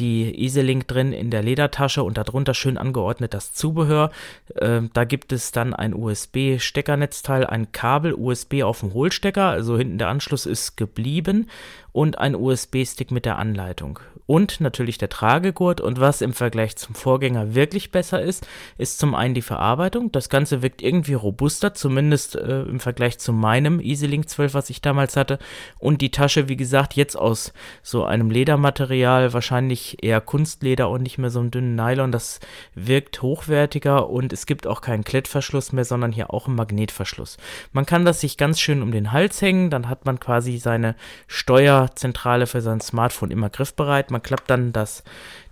die 0.00 0.44
EasyLink 0.44 0.88
drin 0.88 1.12
in 1.12 1.30
der 1.30 1.42
Ledertasche 1.42 2.02
und 2.02 2.16
darunter 2.16 2.54
schön 2.54 2.76
angeordnet 2.76 3.34
das 3.34 3.52
Zubehör. 3.52 4.10
Äh, 4.54 4.82
da 4.92 5.04
gibt 5.04 5.32
es 5.32 5.52
dann 5.52 5.74
ein 5.74 5.94
USB-Steckernetzteil, 5.94 7.46
ein 7.46 7.70
Kabel 7.72 8.14
USB 8.14 8.62
auf 8.62 8.80
dem 8.80 8.94
Hohlstecker, 8.94 9.44
also 9.44 9.76
hinten 9.76 9.98
der 9.98 10.08
Anschluss 10.08 10.46
ist 10.46 10.76
geblieben 10.76 11.48
und 11.92 12.18
ein 12.18 12.34
USB-Stick 12.34 13.10
mit 13.10 13.24
der 13.24 13.38
Anleitung 13.38 14.00
und 14.30 14.60
natürlich 14.60 14.96
der 14.96 15.08
Tragegurt. 15.08 15.80
Und 15.80 15.98
was 15.98 16.20
im 16.20 16.32
Vergleich 16.32 16.76
zum 16.76 16.94
Vorgänger 16.94 17.56
wirklich 17.56 17.90
besser 17.90 18.22
ist, 18.22 18.46
ist 18.78 19.00
zum 19.00 19.16
einen 19.16 19.34
die 19.34 19.42
Verarbeitung. 19.42 20.12
Das 20.12 20.28
Ganze 20.28 20.62
wirkt 20.62 20.82
irgendwie 20.82 21.14
robuster, 21.14 21.74
zumindest 21.74 22.36
äh, 22.36 22.62
im 22.62 22.78
Vergleich 22.78 23.18
zu 23.18 23.32
meinem 23.32 23.80
EasyLink 23.80 24.28
12, 24.28 24.54
was 24.54 24.70
ich 24.70 24.80
damals 24.80 25.16
hatte. 25.16 25.40
Und 25.80 26.00
die 26.00 26.12
Tasche, 26.12 26.48
wie 26.48 26.56
gesagt, 26.56 26.94
jetzt 26.94 27.16
aus 27.16 27.52
so 27.82 28.04
einem 28.04 28.30
Ledermaterial, 28.30 29.32
wahrscheinlich 29.32 30.00
eher 30.00 30.20
Kunstleder 30.20 30.90
und 30.90 31.02
nicht 31.02 31.18
mehr 31.18 31.30
so 31.30 31.40
einem 31.40 31.50
dünnen 31.50 31.74
Nylon. 31.74 32.12
Das 32.12 32.38
wirkt 32.76 33.22
hochwertiger 33.22 34.08
und 34.10 34.32
es 34.32 34.46
gibt 34.46 34.68
auch 34.68 34.80
keinen 34.80 35.02
Klettverschluss 35.02 35.72
mehr, 35.72 35.84
sondern 35.84 36.12
hier 36.12 36.32
auch 36.32 36.46
einen 36.46 36.54
Magnetverschluss. 36.54 37.36
Man 37.72 37.84
kann 37.84 38.04
das 38.04 38.20
sich 38.20 38.36
ganz 38.36 38.60
schön 38.60 38.80
um 38.80 38.92
den 38.92 39.10
Hals 39.10 39.42
hängen, 39.42 39.70
dann 39.70 39.88
hat 39.88 40.06
man 40.06 40.20
quasi 40.20 40.58
seine 40.58 40.94
Steuerzentrale 41.26 42.46
für 42.46 42.60
sein 42.60 42.80
Smartphone 42.80 43.32
immer 43.32 43.50
griffbereit. 43.50 44.12
Man 44.12 44.19
man 44.20 44.22
klappt 44.22 44.50
dann 44.50 44.72
das, 44.72 45.02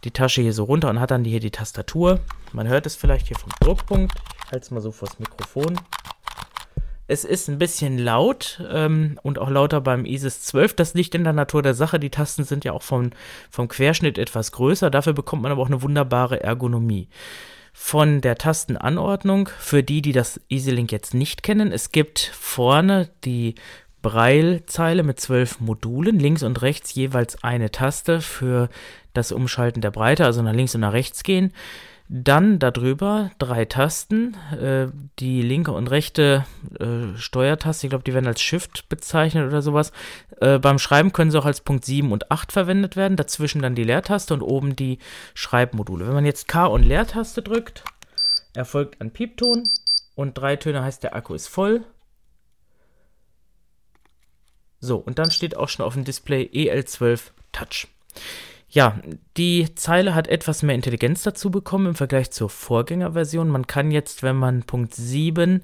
die 0.05 0.11
Tasche 0.11 0.43
hier 0.43 0.53
so 0.53 0.65
runter 0.65 0.91
und 0.91 1.01
hat 1.01 1.11
dann 1.11 1.25
hier 1.25 1.41
die 1.41 1.51
Tastatur. 1.51 2.21
Man 2.53 2.69
hört 2.69 2.85
es 2.85 2.97
vielleicht 2.97 3.29
hier 3.29 3.39
vom 3.39 3.51
Druckpunkt. 3.61 4.13
Ich 4.45 4.53
halte 4.53 4.65
es 4.65 4.71
mal 4.71 4.83
so 4.83 4.93
vors 4.93 5.19
Mikrofon. 5.19 5.81
Es 7.07 7.25
ist 7.25 7.49
ein 7.49 7.59
bisschen 7.59 7.97
laut 7.97 8.63
ähm, 8.71 9.19
und 9.23 9.39
auch 9.39 9.49
lauter 9.49 9.81
beim 9.81 10.05
ISIS 10.05 10.43
12. 10.43 10.77
Das 10.77 10.93
liegt 10.93 11.15
in 11.15 11.25
der 11.25 11.33
Natur 11.33 11.63
der 11.63 11.73
Sache. 11.73 11.99
Die 11.99 12.11
Tasten 12.11 12.45
sind 12.45 12.67
ja 12.67 12.73
auch 12.73 12.83
vom, 12.83 13.13
vom 13.51 13.69
Querschnitt 13.69 14.19
etwas 14.19 14.53
größer. 14.53 14.91
Dafür 14.91 15.15
bekommt 15.15 15.41
man 15.41 15.51
aber 15.51 15.63
auch 15.63 15.69
eine 15.69 15.81
wunderbare 15.81 16.43
Ergonomie. 16.43 17.09
Von 17.73 18.21
der 18.21 18.37
Tastenanordnung, 18.37 19.49
für 19.59 19.83
die, 19.83 20.03
die 20.03 20.13
das 20.13 20.39
EasyLink 20.51 20.93
jetzt 20.93 21.15
nicht 21.15 21.43
kennen, 21.43 21.73
es 21.73 21.91
gibt 21.91 22.19
vorne 22.19 23.09
die 23.25 23.55
Braillezeile 24.09 25.03
mit 25.03 25.21
zwölf 25.21 25.61
Modulen, 25.61 26.19
links 26.19 26.43
und 26.43 26.63
rechts 26.63 26.95
jeweils 26.95 27.45
eine 27.45 27.71
Taste 27.71 28.23
für 28.23 28.71
das 29.13 29.33
Umschalten 29.33 29.83
der 29.83 29.91
Breite, 29.91 30.25
also 30.25 30.41
nach 30.41 30.55
links 30.55 30.75
und 30.75 30.81
nach 30.81 30.95
rechts 30.95 31.23
gehen. 31.23 31.53
Dann 32.09 32.59
darüber 32.59 33.31
drei 33.39 33.67
Tasten, 33.67 34.35
äh, 34.59 34.87
die 35.19 35.43
linke 35.43 35.73
und 35.73 35.89
rechte 35.89 36.47
äh, 36.81 37.19
Steuertaste, 37.19 37.87
ich 37.87 37.91
glaube, 37.91 38.05
die 38.05 38.15
werden 38.15 38.27
als 38.27 38.41
Shift 38.41 38.89
bezeichnet 38.89 39.47
oder 39.47 39.61
sowas. 39.61 39.93
Äh, 40.41 40.59
beim 40.59 40.79
Schreiben 40.79 41.13
können 41.13 41.31
sie 41.31 41.39
auch 41.39 41.45
als 41.45 41.61
Punkt 41.61 41.85
7 41.85 42.11
und 42.11 42.31
8 42.31 42.51
verwendet 42.51 42.97
werden, 42.97 43.19
dazwischen 43.19 43.61
dann 43.61 43.75
die 43.75 43.85
Leertaste 43.85 44.33
und 44.33 44.41
oben 44.41 44.75
die 44.75 45.01
Schreibmodule. 45.35 46.07
Wenn 46.07 46.15
man 46.15 46.25
jetzt 46.25 46.49
K 46.49 46.65
und 46.65 46.83
Leertaste 46.83 47.43
drückt, 47.43 47.85
erfolgt 48.55 49.03
ein 49.03 49.11
Piepton 49.11 49.65
und 50.15 50.33
drei 50.39 50.57
Töne 50.57 50.83
heißt 50.83 51.03
der 51.03 51.15
Akku 51.15 51.35
ist 51.35 51.49
voll. 51.49 51.85
So, 54.81 54.97
und 54.97 55.19
dann 55.19 55.31
steht 55.31 55.57
auch 55.57 55.69
schon 55.69 55.85
auf 55.85 55.95
dem 55.95 56.05
Display 56.05 56.49
EL12 56.53 57.31
Touch. 57.53 57.89
Ja, 58.71 59.01
die 59.37 59.75
Zeile 59.75 60.15
hat 60.15 60.29
etwas 60.29 60.63
mehr 60.63 60.75
Intelligenz 60.75 61.23
dazu 61.23 61.51
bekommen 61.51 61.87
im 61.87 61.95
Vergleich 61.95 62.31
zur 62.31 62.51
Vorgängerversion. 62.51 63.49
Man 63.49 63.67
kann 63.67 63.91
jetzt, 63.91 64.23
wenn 64.23 64.37
man 64.37 64.63
Punkt 64.65 64.95
7 64.95 65.63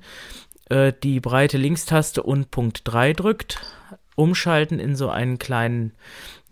äh, 0.71 0.93
die 1.03 1.21
breite 1.21 1.59
Linkstaste 1.59 2.23
und 2.23 2.51
Punkt 2.51 2.81
3 2.85 3.13
drückt, 3.13 3.61
umschalten 4.17 4.79
in 4.79 4.97
so 4.97 5.11
einen 5.11 5.39
kleinen 5.39 5.93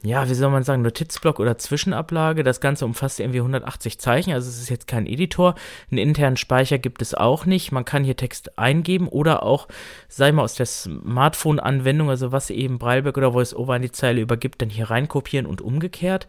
ja, 0.04 0.28
wie 0.28 0.34
soll 0.34 0.50
man 0.50 0.64
sagen, 0.64 0.82
Notizblock 0.82 1.38
oder 1.38 1.58
Zwischenablage. 1.58 2.42
Das 2.42 2.60
Ganze 2.60 2.84
umfasst 2.84 3.20
irgendwie 3.20 3.38
180 3.38 4.00
Zeichen, 4.00 4.32
also 4.32 4.48
es 4.48 4.58
ist 4.58 4.68
jetzt 4.68 4.88
kein 4.88 5.06
Editor. 5.06 5.54
Einen 5.90 5.98
internen 5.98 6.36
Speicher 6.36 6.78
gibt 6.78 7.02
es 7.02 7.14
auch 7.14 7.46
nicht. 7.46 7.70
Man 7.70 7.84
kann 7.84 8.02
hier 8.02 8.16
Text 8.16 8.58
eingeben 8.58 9.06
oder 9.06 9.44
auch, 9.44 9.68
sei 10.08 10.32
mal 10.32 10.42
aus 10.42 10.54
der 10.54 10.66
Smartphone-Anwendung, 10.66 12.10
also 12.10 12.32
was 12.32 12.50
eben 12.50 12.78
Brailleback 12.78 13.16
oder 13.16 13.32
VoiceOver 13.32 13.74
an 13.74 13.82
die 13.82 13.92
Zeile 13.92 14.20
übergibt, 14.20 14.60
dann 14.60 14.70
hier 14.70 14.90
reinkopieren 14.90 15.46
und 15.46 15.60
umgekehrt. 15.60 16.26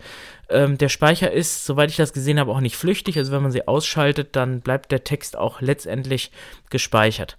Ähm, 0.49 0.77
der 0.77 0.89
Speicher 0.89 1.31
ist, 1.31 1.65
soweit 1.65 1.89
ich 1.89 1.97
das 1.97 2.13
gesehen 2.13 2.39
habe, 2.39 2.51
auch 2.51 2.61
nicht 2.61 2.77
flüchtig. 2.77 3.17
Also 3.17 3.31
wenn 3.31 3.41
man 3.41 3.51
sie 3.51 3.67
ausschaltet, 3.67 4.35
dann 4.35 4.61
bleibt 4.61 4.91
der 4.91 5.03
Text 5.03 5.35
auch 5.35 5.61
letztendlich 5.61 6.31
gespeichert. 6.69 7.37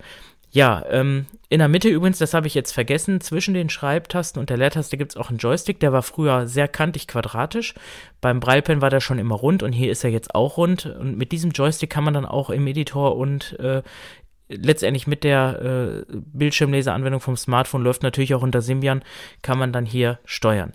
Ja, 0.55 0.85
ähm, 0.89 1.27
in 1.49 1.59
der 1.59 1.67
Mitte 1.67 1.89
übrigens, 1.89 2.19
das 2.19 2.33
habe 2.33 2.47
ich 2.47 2.55
jetzt 2.55 2.71
vergessen, 2.71 3.21
zwischen 3.21 3.55
den 3.55 3.69
Schreibtasten 3.69 4.39
und 4.39 4.51
der 4.51 4.57
Leertaste 4.57 4.97
gibt 4.97 5.11
es 5.11 5.17
auch 5.17 5.29
einen 5.29 5.39
Joystick, 5.39 5.81
der 5.81 5.93
war 5.93 6.05
früher 6.05 6.47
sehr 6.47 6.69
kantig 6.69 7.09
quadratisch. 7.09 7.75
Beim 8.21 8.39
Braillepen 8.39 8.81
war 8.81 8.89
der 8.89 9.01
schon 9.01 9.19
immer 9.19 9.35
rund 9.35 9.65
und 9.65 9.73
hier 9.73 9.91
ist 9.91 10.05
er 10.05 10.11
jetzt 10.11 10.33
auch 10.33 10.57
rund. 10.57 10.87
Und 10.87 11.19
mit 11.19 11.33
diesem 11.33 11.51
Joystick 11.51 11.91
kann 11.91 12.05
man 12.05 12.15
dann 12.15 12.25
auch 12.25 12.51
im 12.51 12.69
Editor 12.69 13.17
und 13.17 13.59
äh, 13.59 13.83
letztendlich 14.49 15.09
mit 15.09 15.25
der 15.25 16.05
äh, 16.09 16.13
Bildschirmleseranwendung 16.33 17.21
vom 17.21 17.37
Smartphone 17.37 17.83
läuft 17.83 18.05
natürlich 18.05 18.33
auch 18.37 18.43
unter 18.43 18.63
Symbian, 18.63 19.03
kann 19.43 19.59
man 19.59 19.73
dann 19.73 19.85
hier 19.85 20.21
steuern. 20.25 20.75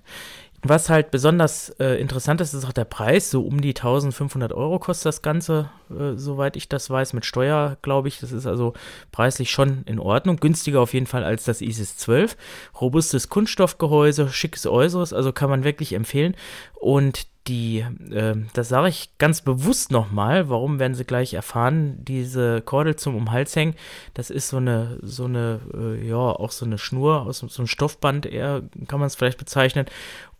Was 0.61 0.89
halt 0.89 1.11
besonders 1.11 1.69
äh, 1.79 1.99
interessant 2.01 2.41
ist, 2.41 2.53
ist 2.53 2.65
auch 2.65 2.73
der 2.73 2.85
Preis. 2.85 3.31
So 3.31 3.43
um 3.43 3.61
die 3.61 3.69
1500 3.69 4.51
Euro 4.51 4.77
kostet 4.79 5.05
das 5.05 5.21
Ganze, 5.21 5.69
äh, 5.89 6.15
soweit 6.15 6.57
ich 6.57 6.67
das 6.67 6.89
weiß, 6.89 7.13
mit 7.13 7.25
Steuer, 7.25 7.77
glaube 7.81 8.09
ich. 8.09 8.19
Das 8.19 8.31
ist 8.33 8.45
also 8.45 8.73
preislich 9.11 9.51
schon 9.51 9.83
in 9.85 9.99
Ordnung. 9.99 10.37
Günstiger 10.37 10.81
auf 10.81 10.93
jeden 10.93 11.07
Fall 11.07 11.23
als 11.23 11.45
das 11.45 11.61
ISIS 11.61 11.95
12. 11.97 12.35
Robustes 12.81 13.29
Kunststoffgehäuse, 13.29 14.29
schickes 14.29 14.65
Äußeres, 14.65 15.13
also 15.13 15.31
kann 15.31 15.49
man 15.49 15.63
wirklich 15.63 15.93
empfehlen. 15.93 16.35
Und 16.75 17.27
die, 17.49 17.79
äh, 18.11 18.35
das 18.53 18.69
sage 18.69 18.89
ich 18.89 19.17
ganz 19.17 19.41
bewusst 19.41 19.91
nochmal, 19.91 20.49
warum 20.49 20.77
werden 20.77 20.93
Sie 20.93 21.03
gleich 21.03 21.33
erfahren, 21.33 21.97
diese 22.05 22.61
Kordel 22.61 22.95
zum 22.95 23.15
um 23.15 23.29
hängen, 23.31 23.75
das 24.13 24.29
ist 24.29 24.49
so 24.49 24.57
eine, 24.57 24.99
so 25.01 25.25
eine, 25.25 25.59
äh, 25.73 26.07
ja, 26.07 26.15
auch 26.15 26.51
so 26.51 26.65
eine 26.65 26.77
Schnur 26.77 27.23
aus 27.23 27.39
so 27.39 27.47
einem 27.57 27.67
Stoffband, 27.67 28.25
eher 28.25 28.61
kann 28.87 28.99
man 28.99 29.07
es 29.07 29.15
vielleicht 29.15 29.39
bezeichnen. 29.39 29.87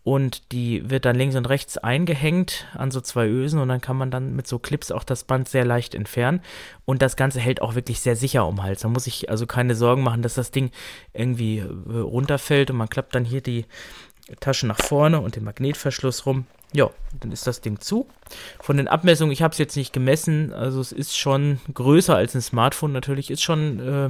Und 0.03 0.53
die 0.53 0.89
wird 0.89 1.05
dann 1.05 1.17
links 1.17 1.35
und 1.35 1.49
rechts 1.49 1.77
eingehängt 1.77 2.67
an 2.73 2.89
so 2.89 3.01
zwei 3.01 3.27
Ösen 3.27 3.59
und 3.59 3.67
dann 3.67 3.81
kann 3.81 3.97
man 3.97 4.11
dann 4.11 4.35
mit 4.35 4.47
so 4.47 4.57
Clips 4.57 4.91
auch 4.91 5.03
das 5.03 5.25
Band 5.25 5.49
sehr 5.49 5.65
leicht 5.65 5.93
entfernen. 5.93 6.41
Und 6.85 7.01
das 7.01 7.15
Ganze 7.15 7.39
hält 7.39 7.61
auch 7.61 7.75
wirklich 7.75 7.99
sehr 7.99 8.15
sicher 8.15 8.47
um 8.47 8.55
den 8.55 8.63
Hals. 8.63 8.81
Da 8.81 8.87
muss 8.87 9.07
ich 9.07 9.29
also 9.29 9.45
keine 9.45 9.75
Sorgen 9.75 10.01
machen, 10.01 10.21
dass 10.21 10.35
das 10.35 10.51
Ding 10.51 10.71
irgendwie 11.13 11.59
äh, 11.59 11.97
runterfällt 11.97 12.71
und 12.71 12.77
man 12.77 12.89
klappt 12.89 13.13
dann 13.13 13.25
hier 13.25 13.41
die 13.41 13.65
Tasche 14.39 14.67
nach 14.67 14.79
vorne 14.79 15.19
und 15.19 15.35
den 15.35 15.43
Magnetverschluss 15.43 16.25
rum. 16.25 16.45
Ja, 16.71 16.89
dann 17.19 17.31
ist 17.31 17.47
das 17.47 17.61
Ding 17.61 17.79
zu. 17.79 18.07
Von 18.59 18.77
den 18.77 18.87
Abmessungen, 18.87 19.33
ich 19.33 19.41
habe 19.41 19.53
es 19.53 19.57
jetzt 19.57 19.75
nicht 19.75 19.91
gemessen, 19.91 20.53
also 20.53 20.79
es 20.79 20.91
ist 20.91 21.17
schon 21.17 21.59
größer 21.73 22.15
als 22.15 22.35
ein 22.35 22.41
Smartphone 22.41 22.91
natürlich, 22.91 23.31
ist 23.31 23.41
schon, 23.41 23.79
äh, 23.79 24.09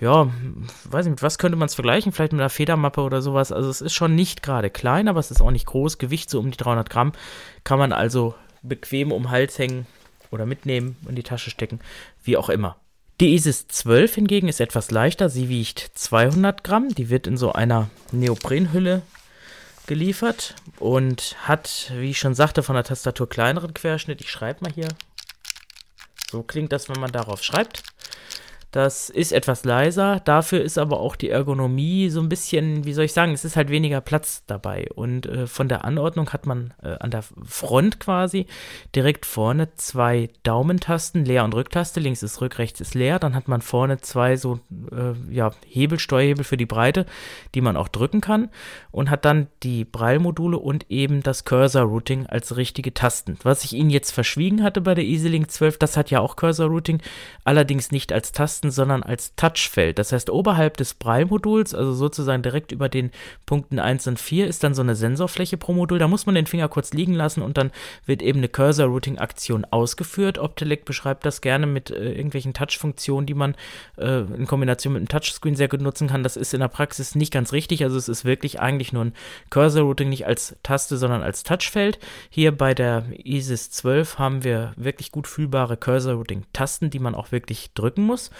ja, 0.00 0.30
weiß 0.84 1.06
nicht, 1.06 1.12
mit 1.12 1.22
was 1.22 1.38
könnte 1.38 1.56
man 1.56 1.66
es 1.66 1.74
vergleichen? 1.74 2.12
Vielleicht 2.12 2.32
mit 2.32 2.40
einer 2.40 2.50
Federmappe 2.50 3.00
oder 3.00 3.20
sowas. 3.20 3.50
Also 3.50 3.68
es 3.68 3.80
ist 3.80 3.94
schon 3.94 4.14
nicht 4.14 4.42
gerade 4.42 4.70
klein, 4.70 5.08
aber 5.08 5.20
es 5.20 5.30
ist 5.30 5.40
auch 5.40 5.50
nicht 5.50 5.66
groß. 5.66 5.98
Gewicht 5.98 6.30
so 6.30 6.38
um 6.38 6.50
die 6.50 6.56
300 6.56 6.88
Gramm. 6.88 7.12
Kann 7.64 7.78
man 7.78 7.92
also 7.92 8.34
bequem 8.62 9.12
um 9.12 9.24
den 9.24 9.30
Hals 9.30 9.58
hängen 9.58 9.86
oder 10.30 10.46
mitnehmen, 10.46 10.96
in 11.08 11.16
die 11.16 11.22
Tasche 11.22 11.50
stecken, 11.50 11.80
wie 12.22 12.36
auch 12.36 12.48
immer. 12.48 12.76
Die 13.20 13.34
ISIS 13.34 13.66
12 13.66 14.14
hingegen 14.14 14.48
ist 14.48 14.60
etwas 14.60 14.92
leichter. 14.92 15.28
Sie 15.28 15.48
wiegt 15.48 15.90
200 15.94 16.62
Gramm. 16.62 16.94
Die 16.94 17.10
wird 17.10 17.26
in 17.26 17.36
so 17.36 17.52
einer 17.52 17.90
Neoprenhülle 18.12 19.02
geliefert 19.88 20.54
und 20.78 21.36
hat, 21.42 21.90
wie 21.96 22.10
ich 22.10 22.18
schon 22.20 22.34
sagte, 22.34 22.62
von 22.62 22.76
der 22.76 22.84
Tastatur 22.84 23.28
kleineren 23.28 23.74
Querschnitt. 23.74 24.20
Ich 24.20 24.30
schreibe 24.30 24.62
mal 24.62 24.72
hier. 24.72 24.88
So 26.30 26.44
klingt 26.44 26.72
das, 26.72 26.88
wenn 26.88 27.00
man 27.00 27.10
darauf 27.10 27.42
schreibt. 27.42 27.82
Das 28.70 29.08
ist 29.08 29.32
etwas 29.32 29.64
leiser, 29.64 30.20
dafür 30.20 30.60
ist 30.60 30.76
aber 30.76 31.00
auch 31.00 31.16
die 31.16 31.30
Ergonomie 31.30 32.10
so 32.10 32.20
ein 32.20 32.28
bisschen, 32.28 32.84
wie 32.84 32.92
soll 32.92 33.06
ich 33.06 33.14
sagen, 33.14 33.32
es 33.32 33.46
ist 33.46 33.56
halt 33.56 33.70
weniger 33.70 34.02
Platz 34.02 34.42
dabei. 34.46 34.88
Und 34.94 35.24
äh, 35.24 35.46
von 35.46 35.68
der 35.68 35.86
Anordnung 35.86 36.30
hat 36.34 36.44
man 36.44 36.74
äh, 36.82 36.96
an 37.00 37.10
der 37.10 37.22
Front 37.22 37.98
quasi 37.98 38.46
direkt 38.94 39.24
vorne 39.24 39.74
zwei 39.76 40.28
Daumentasten, 40.42 41.24
Leer- 41.24 41.44
und 41.44 41.54
Rücktaste, 41.54 41.98
links 41.98 42.22
ist 42.22 42.42
Rück, 42.42 42.58
rechts 42.58 42.82
ist 42.82 42.94
Leer. 42.94 43.18
Dann 43.18 43.34
hat 43.34 43.48
man 43.48 43.62
vorne 43.62 44.02
zwei 44.02 44.36
so 44.36 44.60
äh, 44.92 45.14
ja, 45.32 45.50
Hebel, 45.66 45.98
Steuerhebel 45.98 46.44
für 46.44 46.58
die 46.58 46.66
Breite, 46.66 47.06
die 47.54 47.62
man 47.62 47.78
auch 47.78 47.88
drücken 47.88 48.20
kann. 48.20 48.50
Und 48.90 49.08
hat 49.08 49.24
dann 49.24 49.46
die 49.62 49.86
Braille-Module 49.86 50.58
und 50.58 50.90
eben 50.90 51.22
das 51.22 51.46
Cursor-Routing 51.46 52.26
als 52.26 52.58
richtige 52.58 52.92
Tasten. 52.92 53.38
Was 53.44 53.64
ich 53.64 53.72
Ihnen 53.72 53.88
jetzt 53.88 54.10
verschwiegen 54.10 54.62
hatte 54.62 54.82
bei 54.82 54.94
der 54.94 55.04
EasyLink 55.04 55.50
12, 55.50 55.78
das 55.78 55.96
hat 55.96 56.10
ja 56.10 56.20
auch 56.20 56.36
Cursor-Routing, 56.36 57.00
allerdings 57.44 57.92
nicht 57.92 58.12
als 58.12 58.32
Tasten 58.32 58.57
Tasten, 58.58 58.70
sondern 58.70 59.02
als 59.02 59.34
Touchfeld. 59.36 59.98
Das 59.98 60.12
heißt, 60.12 60.30
oberhalb 60.30 60.76
des 60.76 60.94
Braille-Moduls, 60.94 61.74
also 61.74 61.92
sozusagen 61.92 62.42
direkt 62.42 62.72
über 62.72 62.88
den 62.88 63.10
Punkten 63.46 63.78
1 63.78 64.06
und 64.08 64.18
4, 64.18 64.46
ist 64.46 64.64
dann 64.64 64.74
so 64.74 64.82
eine 64.82 64.96
Sensorfläche 64.96 65.56
pro 65.56 65.72
Modul. 65.72 65.98
Da 65.98 66.08
muss 66.08 66.26
man 66.26 66.34
den 66.34 66.46
Finger 66.46 66.68
kurz 66.68 66.92
liegen 66.92 67.14
lassen 67.14 67.42
und 67.42 67.56
dann 67.56 67.70
wird 68.06 68.22
eben 68.22 68.38
eine 68.38 68.48
Cursor-Routing-Aktion 68.48 69.64
ausgeführt. 69.66 70.38
Optelec 70.38 70.84
beschreibt 70.84 71.24
das 71.24 71.40
gerne 71.40 71.66
mit 71.66 71.90
äh, 71.90 72.12
irgendwelchen 72.12 72.52
Touch-Funktionen, 72.52 73.26
die 73.26 73.34
man 73.34 73.54
äh, 73.96 74.20
in 74.20 74.46
Kombination 74.46 74.94
mit 74.94 75.00
einem 75.00 75.08
Touchscreen 75.08 75.56
sehr 75.56 75.68
gut 75.68 75.80
nutzen 75.80 76.08
kann. 76.08 76.22
Das 76.22 76.36
ist 76.36 76.54
in 76.54 76.60
der 76.60 76.68
Praxis 76.68 77.14
nicht 77.14 77.32
ganz 77.32 77.52
richtig. 77.52 77.84
Also 77.84 77.96
es 77.96 78.08
ist 78.08 78.24
wirklich 78.24 78.60
eigentlich 78.60 78.92
nur 78.92 79.04
ein 79.04 79.14
Cursor-Routing, 79.50 80.08
nicht 80.08 80.26
als 80.26 80.56
Taste, 80.62 80.96
sondern 80.96 81.22
als 81.22 81.44
Touchfeld. 81.44 81.98
Hier 82.30 82.56
bei 82.56 82.74
der 82.74 83.04
ISIS 83.24 83.70
12 83.70 84.18
haben 84.18 84.44
wir 84.44 84.72
wirklich 84.76 85.12
gut 85.12 85.28
fühlbare 85.28 85.76
Cursor-Routing-Tasten, 85.76 86.90
die 86.90 86.98
man 86.98 87.14
auch 87.14 87.30
wirklich 87.30 87.72
drücken 87.74 88.02
muss. 88.02 88.30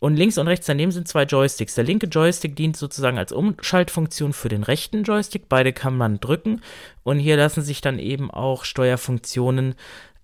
Und 0.00 0.16
links 0.16 0.38
und 0.38 0.48
rechts 0.48 0.66
daneben 0.66 0.92
sind 0.92 1.08
zwei 1.08 1.24
Joysticks. 1.24 1.74
Der 1.74 1.84
linke 1.84 2.06
Joystick 2.06 2.56
dient 2.56 2.76
sozusagen 2.76 3.18
als 3.18 3.32
Umschaltfunktion 3.32 4.32
für 4.32 4.48
den 4.48 4.62
rechten 4.62 5.02
Joystick. 5.02 5.48
Beide 5.48 5.74
kann 5.74 5.96
man 5.96 6.20
drücken. 6.20 6.62
Und 7.02 7.18
hier 7.18 7.36
lassen 7.36 7.62
sich 7.62 7.82
dann 7.82 7.98
eben 7.98 8.30
auch 8.30 8.64
Steuerfunktionen 8.64 9.74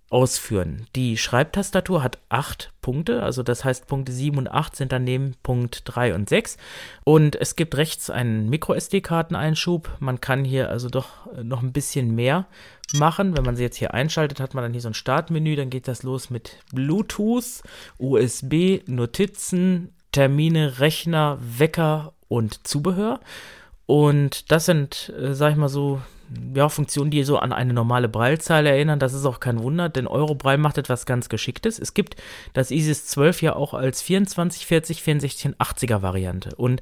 ausführen. 0.09 0.87
Die 0.95 1.17
Schreibtastatur 1.17 2.03
hat 2.03 2.19
acht 2.29 2.73
Punkte, 2.81 3.23
also 3.23 3.43
das 3.43 3.65
heißt 3.65 3.89
Punkte 3.89 4.13
7 4.13 4.39
und 4.39 4.49
8 4.49 4.77
sind 4.77 4.93
daneben 4.93 5.35
Punkt 5.43 5.83
3 5.85 6.15
und 6.15 6.29
6 6.29 6.57
und 7.05 7.35
es 7.35 7.57
gibt 7.57 7.77
rechts 7.77 8.09
einen 8.09 8.49
MicroSD-Karteneinschub. 8.49 9.89
Man 9.99 10.21
kann 10.21 10.45
hier 10.45 10.71
also 10.71 10.89
doch 10.89 11.27
noch 11.43 11.63
ein 11.63 11.73
bisschen 11.73 12.15
mehr 12.15 12.47
machen. 12.95 13.37
Wenn 13.37 13.45
man 13.45 13.57
sie 13.57 13.65
jetzt 13.65 13.77
hier 13.77 13.95
einschaltet, 13.95 14.39
hat 14.39 14.55
man 14.55 14.63
dann 14.63 14.73
hier 14.73 14.81
so 14.81 14.89
ein 14.89 14.95
Startmenü, 14.95 15.57
dann 15.57 15.71
geht 15.71 15.89
das 15.89 16.05
los 16.05 16.31
mit 16.31 16.59
Bluetooth, 16.73 17.63
USB, 17.99 18.83
Notizen, 18.87 19.93
Termine, 20.13 20.79
Rechner, 20.79 21.39
Wecker 21.41 22.13
und 22.29 22.67
Zubehör. 22.67 23.21
Und 23.87 24.51
das 24.53 24.67
sind, 24.67 25.13
äh, 25.19 25.35
sag 25.35 25.53
ich 25.53 25.57
mal 25.57 25.69
so, 25.69 26.01
ja, 26.55 26.69
Funktionen, 26.69 27.11
die 27.11 27.23
so 27.25 27.39
an 27.39 27.53
eine 27.53 27.73
normale 27.73 28.09
Braillezeile 28.09 28.71
erinnern. 28.71 28.99
Das 28.99 29.13
ist 29.13 29.25
auch 29.25 29.41
kein 29.41 29.63
Wunder, 29.63 29.89
denn 29.89 30.07
Eurobraille 30.07 30.59
macht 30.59 30.79
etwas 30.79 31.07
ganz 31.07 31.29
Geschicktes. 31.29 31.79
Es 31.79 31.95
gibt 31.95 32.17
das 32.53 32.71
ISIS 32.71 33.07
12 33.07 33.43
ja 33.43 33.57
auch 33.57 33.75
als 33.75 34.03
24, 34.03 34.67
40, 34.67 35.03
64 35.03 35.47
und 35.47 35.57
80er 35.57 36.03
Variante. 36.03 36.55
Und 36.57 36.81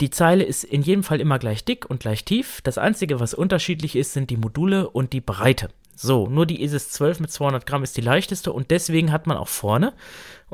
die 0.00 0.10
Zeile 0.10 0.44
ist 0.44 0.64
in 0.64 0.82
jedem 0.82 1.04
Fall 1.04 1.20
immer 1.20 1.38
gleich 1.38 1.64
dick 1.64 1.88
und 1.88 2.00
gleich 2.00 2.24
tief. 2.24 2.60
Das 2.62 2.78
Einzige, 2.78 3.20
was 3.20 3.32
unterschiedlich 3.32 3.96
ist, 3.96 4.12
sind 4.12 4.30
die 4.30 4.36
Module 4.36 4.90
und 4.90 5.12
die 5.12 5.20
Breite. 5.20 5.68
So, 5.96 6.26
nur 6.28 6.46
die 6.46 6.62
ISIS 6.62 6.90
12 6.90 7.20
mit 7.20 7.30
200 7.30 7.66
Gramm 7.66 7.82
ist 7.82 7.96
die 7.96 8.02
leichteste 8.02 8.52
und 8.52 8.70
deswegen 8.70 9.12
hat 9.12 9.26
man 9.26 9.36
auch 9.36 9.48
vorne 9.48 9.92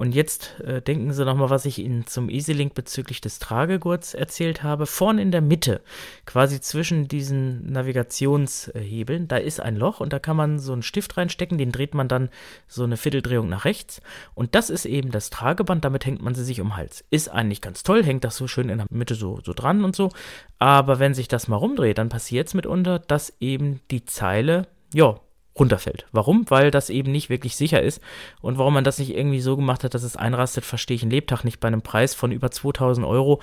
und 0.00 0.14
jetzt 0.14 0.59
äh, 0.61 0.81
denken 0.81 1.12
Sie 1.12 1.26
nochmal, 1.26 1.50
was 1.50 1.66
ich 1.66 1.79
Ihnen 1.79 2.07
zum 2.07 2.31
EasyLink 2.31 2.72
bezüglich 2.72 3.20
des 3.20 3.38
Tragegurts 3.38 4.14
erzählt 4.14 4.62
habe. 4.62 4.87
Vorne 4.87 5.20
in 5.20 5.31
der 5.31 5.42
Mitte, 5.42 5.83
quasi 6.24 6.61
zwischen 6.61 7.07
diesen 7.07 7.70
Navigationshebeln, 7.70 9.29
da 9.29 9.37
ist 9.37 9.61
ein 9.61 9.76
Loch 9.76 10.00
und 10.00 10.14
da 10.14 10.18
kann 10.18 10.37
man 10.37 10.59
so 10.59 10.72
einen 10.72 10.83
Stift 10.83 11.18
reinstecken, 11.18 11.59
den 11.59 11.70
dreht 11.70 11.94
man 11.94 12.09
dann 12.09 12.31
so 12.66 12.85
eine 12.85 12.96
Vierteldrehung 12.96 13.48
nach 13.50 13.66
rechts. 13.66 14.00
Und 14.35 14.55
das 14.55 14.70
ist 14.70 14.87
eben 14.87 15.11
das 15.11 15.29
Trageband, 15.29 15.85
damit 15.85 16.07
hängt 16.07 16.22
man 16.22 16.35
sie 16.35 16.44
sich 16.44 16.62
um 16.62 16.68
den 16.68 16.76
Hals. 16.76 17.05
Ist 17.11 17.29
eigentlich 17.29 17.61
ganz 17.61 17.83
toll, 17.83 18.03
hängt 18.03 18.24
das 18.24 18.37
so 18.37 18.46
schön 18.46 18.70
in 18.70 18.79
der 18.79 18.87
Mitte 18.90 19.14
so, 19.14 19.40
so 19.44 19.53
dran 19.53 19.85
und 19.85 19.94
so. 19.94 20.11
Aber 20.59 20.98
wenn 20.98 21.12
sich 21.12 21.29
das 21.29 21.46
mal 21.46 21.57
rumdreht, 21.57 21.98
dann 21.98 22.09
passiert 22.09 22.48
es 22.48 22.55
mitunter, 22.55 23.00
dass 23.00 23.35
eben 23.40 23.81
die 23.90 24.05
Zeile, 24.05 24.66
ja, 24.94 25.20
runterfällt. 25.61 26.07
Warum? 26.11 26.46
Weil 26.49 26.70
das 26.70 26.90
eben 26.90 27.12
nicht 27.12 27.31
wirklich 27.31 27.55
sicher 27.55 27.83
ist. 27.83 28.01
Und 28.40 28.59
warum 28.59 28.75
man 28.75 28.85
das 28.85 28.99
nicht 28.99 29.14
irgendwie 29.14 29.40
so 29.40 29.57
gemacht 29.57 29.85
hat, 29.85 29.94
dass 29.94 30.03
es 30.03 30.16
einrastet, 30.16 30.64
verstehe 30.64 30.96
ich 30.96 31.03
einen 31.03 31.12
Lebtag 31.12 31.44
nicht 31.44 31.61
bei 31.61 31.68
einem 31.68 31.83
Preis 31.83 32.14
von 32.14 32.33
über 32.33 32.51
2000 32.51 33.07
Euro. 33.07 33.40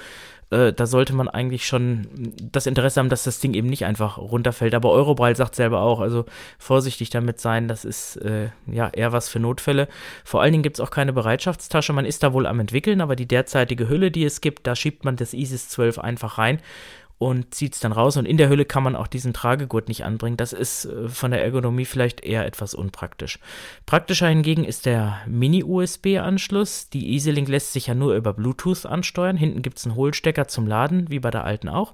Äh, 0.49 0.73
da 0.73 0.85
sollte 0.85 1.13
man 1.13 1.27
eigentlich 1.27 1.67
schon 1.67 2.07
das 2.51 2.65
Interesse 2.65 2.99
haben, 2.99 3.09
dass 3.09 3.23
das 3.23 3.39
Ding 3.39 3.53
eben 3.53 3.67
nicht 3.67 3.85
einfach 3.85 4.17
runterfällt. 4.17 4.73
Aber 4.73 4.91
Eurobrall 4.91 5.35
sagt 5.35 5.55
selber 5.55 5.81
auch, 5.81 5.99
also 5.99 6.25
vorsichtig 6.57 7.09
damit 7.09 7.39
sein, 7.39 7.67
das 7.67 7.85
ist 7.85 8.17
äh, 8.17 8.49
ja 8.65 8.89
eher 8.89 9.11
was 9.11 9.29
für 9.29 9.39
Notfälle. 9.39 9.87
Vor 10.23 10.41
allen 10.41 10.53
Dingen 10.53 10.63
gibt 10.63 10.77
es 10.77 10.81
auch 10.81 10.91
keine 10.91 11.13
Bereitschaftstasche. 11.13 11.93
Man 11.93 12.05
ist 12.05 12.23
da 12.23 12.33
wohl 12.33 12.47
am 12.47 12.59
entwickeln, 12.59 12.99
aber 12.99 13.15
die 13.15 13.27
derzeitige 13.27 13.87
Hülle, 13.87 14.09
die 14.09 14.25
es 14.25 14.41
gibt, 14.41 14.65
da 14.65 14.75
schiebt 14.75 15.05
man 15.05 15.17
das 15.17 15.33
ISIS 15.33 15.69
12 15.69 15.99
einfach 15.99 16.37
rein 16.39 16.61
und 17.19 17.53
zieht 17.53 17.73
es 17.73 17.79
dann 17.79 17.91
raus. 17.91 18.17
Und 18.17 18.25
in 18.25 18.37
der 18.37 18.49
Hülle 18.49 18.65
kann 18.65 18.83
man 18.83 18.95
auch 18.95 19.07
diesen 19.07 19.33
Tragegurt 19.33 19.87
nicht 19.87 20.05
anbringen. 20.05 20.37
Das 20.37 20.53
ist 20.53 20.85
äh, 20.85 21.09
von 21.09 21.31
der 21.31 21.43
Ergonomie 21.43 21.85
vielleicht 21.85 22.21
eher 22.21 22.45
etwas 22.45 22.73
unpraktisch. 22.73 23.39
Praktischer 23.85 24.27
hingegen 24.27 24.63
ist 24.63 24.85
der 24.85 25.21
Mini-USB-Anschluss. 25.25 26.89
Die 26.89 27.15
EasyLink 27.15 27.47
lässt 27.47 27.73
sich 27.73 27.87
ja 27.87 27.95
nur 27.95 28.15
über 28.15 28.33
Bluetooth 28.33 28.85
ansteuern. 28.85 29.37
Hinten 29.37 29.61
gibt 29.61 29.79
es 29.79 29.85
einen 29.85 29.95
Hohlstecker 29.95 30.47
zum 30.47 30.67
Laden, 30.67 31.09
wie 31.09 31.19
bei 31.19 31.31
der 31.31 31.43
alten 31.43 31.69
auch. 31.69 31.93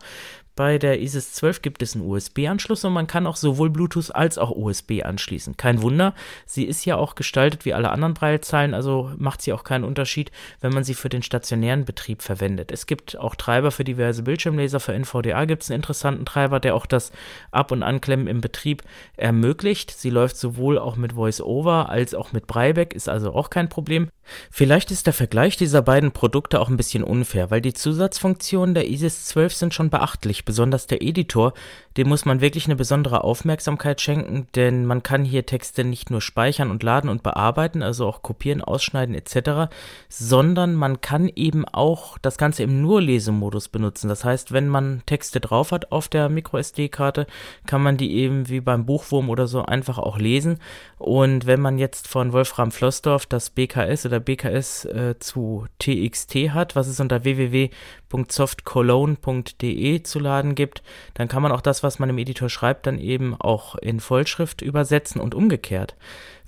Bei 0.55 0.77
der 0.77 1.01
ISIS 1.01 1.33
12 1.33 1.63
gibt 1.63 1.81
es 1.81 1.95
einen 1.95 2.05
USB-Anschluss 2.05 2.85
und 2.85 2.93
man 2.93 3.07
kann 3.07 3.25
auch 3.25 3.37
sowohl 3.37 3.71
Bluetooth 3.71 4.13
als 4.13 4.37
auch 4.37 4.51
USB 4.51 5.03
anschließen. 5.03 5.57
Kein 5.57 5.81
Wunder, 5.81 6.13
sie 6.45 6.65
ist 6.65 6.85
ja 6.85 6.95
auch 6.95 7.15
gestaltet 7.15 7.65
wie 7.65 7.73
alle 7.73 7.89
anderen 7.89 8.13
Braillezeilen, 8.13 8.75
also 8.75 9.11
macht 9.17 9.41
sie 9.41 9.51
auch 9.51 9.63
keinen 9.63 9.83
Unterschied, 9.83 10.31
wenn 10.61 10.71
man 10.71 10.83
sie 10.83 10.93
für 10.93 11.09
den 11.09 11.23
stationären 11.23 11.85
Betrieb 11.85 12.21
verwendet. 12.21 12.71
Es 12.71 12.85
gibt 12.85 13.17
auch 13.17 13.33
Treiber 13.33 13.71
für 13.71 13.83
diverse 13.83 14.21
Bildschirmleser. 14.21 14.79
Für 14.79 14.93
NVDA 14.93 15.45
gibt 15.45 15.63
es 15.63 15.71
einen 15.71 15.77
interessanten 15.79 16.25
Treiber, 16.25 16.59
der 16.59 16.75
auch 16.75 16.85
das 16.85 17.11
Ab- 17.49 17.71
und 17.71 17.81
Anklemmen 17.81 18.27
im 18.27 18.39
Betrieb 18.39 18.83
ermöglicht. 19.17 19.89
Sie 19.89 20.11
läuft 20.11 20.37
sowohl 20.37 20.77
auch 20.77 20.97
mit 20.97 21.15
VoiceOver 21.15 21.89
als 21.89 22.13
auch 22.13 22.31
mit 22.31 22.45
Brailleback, 22.45 22.93
ist 22.93 23.09
also 23.09 23.33
auch 23.33 23.49
kein 23.49 23.69
Problem. 23.69 24.09
Vielleicht 24.49 24.91
ist 24.91 25.05
der 25.05 25.13
Vergleich 25.13 25.57
dieser 25.57 25.81
beiden 25.81 26.11
Produkte 26.11 26.59
auch 26.59 26.69
ein 26.69 26.77
bisschen 26.77 27.03
unfair, 27.03 27.51
weil 27.51 27.61
die 27.61 27.73
Zusatzfunktionen 27.73 28.73
der 28.75 28.89
ISIS 28.89 29.25
12 29.25 29.53
sind 29.53 29.73
schon 29.73 29.89
beachtlich, 29.89 30.45
besonders 30.45 30.87
der 30.87 31.01
Editor, 31.01 31.53
dem 31.97 32.09
muss 32.09 32.25
man 32.25 32.41
wirklich 32.41 32.65
eine 32.65 32.75
besondere 32.75 33.23
Aufmerksamkeit 33.23 34.01
schenken, 34.01 34.47
denn 34.55 34.85
man 34.85 35.03
kann 35.03 35.23
hier 35.23 35.45
Texte 35.45 35.83
nicht 35.83 36.09
nur 36.09 36.21
speichern 36.21 36.71
und 36.71 36.81
laden 36.83 37.09
und 37.09 37.23
bearbeiten, 37.23 37.83
also 37.83 38.07
auch 38.07 38.21
kopieren, 38.21 38.61
ausschneiden 38.61 39.15
etc., 39.15 39.73
sondern 40.09 40.75
man 40.75 41.01
kann 41.01 41.29
eben 41.35 41.65
auch 41.65 42.17
das 42.19 42.37
Ganze 42.37 42.63
im 42.63 42.81
Nurlesemodus 42.81 43.69
benutzen. 43.69 44.07
Das 44.07 44.25
heißt, 44.25 44.51
wenn 44.51 44.69
man 44.69 45.03
Texte 45.05 45.39
drauf 45.39 45.71
hat 45.71 45.91
auf 45.91 46.07
der 46.07 46.29
MicroSD-Karte, 46.29 47.27
kann 47.67 47.83
man 47.83 47.97
die 47.97 48.13
eben 48.13 48.49
wie 48.49 48.61
beim 48.61 48.85
Buchwurm 48.85 49.29
oder 49.29 49.47
so 49.47 49.63
einfach 49.63 49.97
auch 49.97 50.17
lesen. 50.17 50.59
Und 50.97 51.45
wenn 51.45 51.61
man 51.61 51.77
jetzt 51.77 52.07
von 52.07 52.33
Wolfram 52.33 52.71
Flossdorf 52.71 53.25
das 53.25 53.49
BKS 53.49 54.05
oder 54.05 54.19
BKS 54.19 54.85
äh, 54.85 55.15
zu 55.19 55.65
TXT 55.79 56.51
hat, 56.53 56.75
was 56.75 56.87
es 56.87 56.99
unter 56.99 57.23
www.softcologne.de 57.23 60.03
zu 60.03 60.19
laden 60.19 60.55
gibt, 60.55 60.83
dann 61.13 61.27
kann 61.27 61.43
man 61.43 61.51
auch 61.51 61.61
das, 61.61 61.82
was 61.83 61.99
man 61.99 62.09
im 62.09 62.17
Editor 62.17 62.49
schreibt, 62.49 62.87
dann 62.87 62.97
eben 62.97 63.35
auch 63.39 63.75
in 63.75 63.99
Vollschrift 63.99 64.61
übersetzen 64.61 65.21
und 65.21 65.35
umgekehrt. 65.35 65.95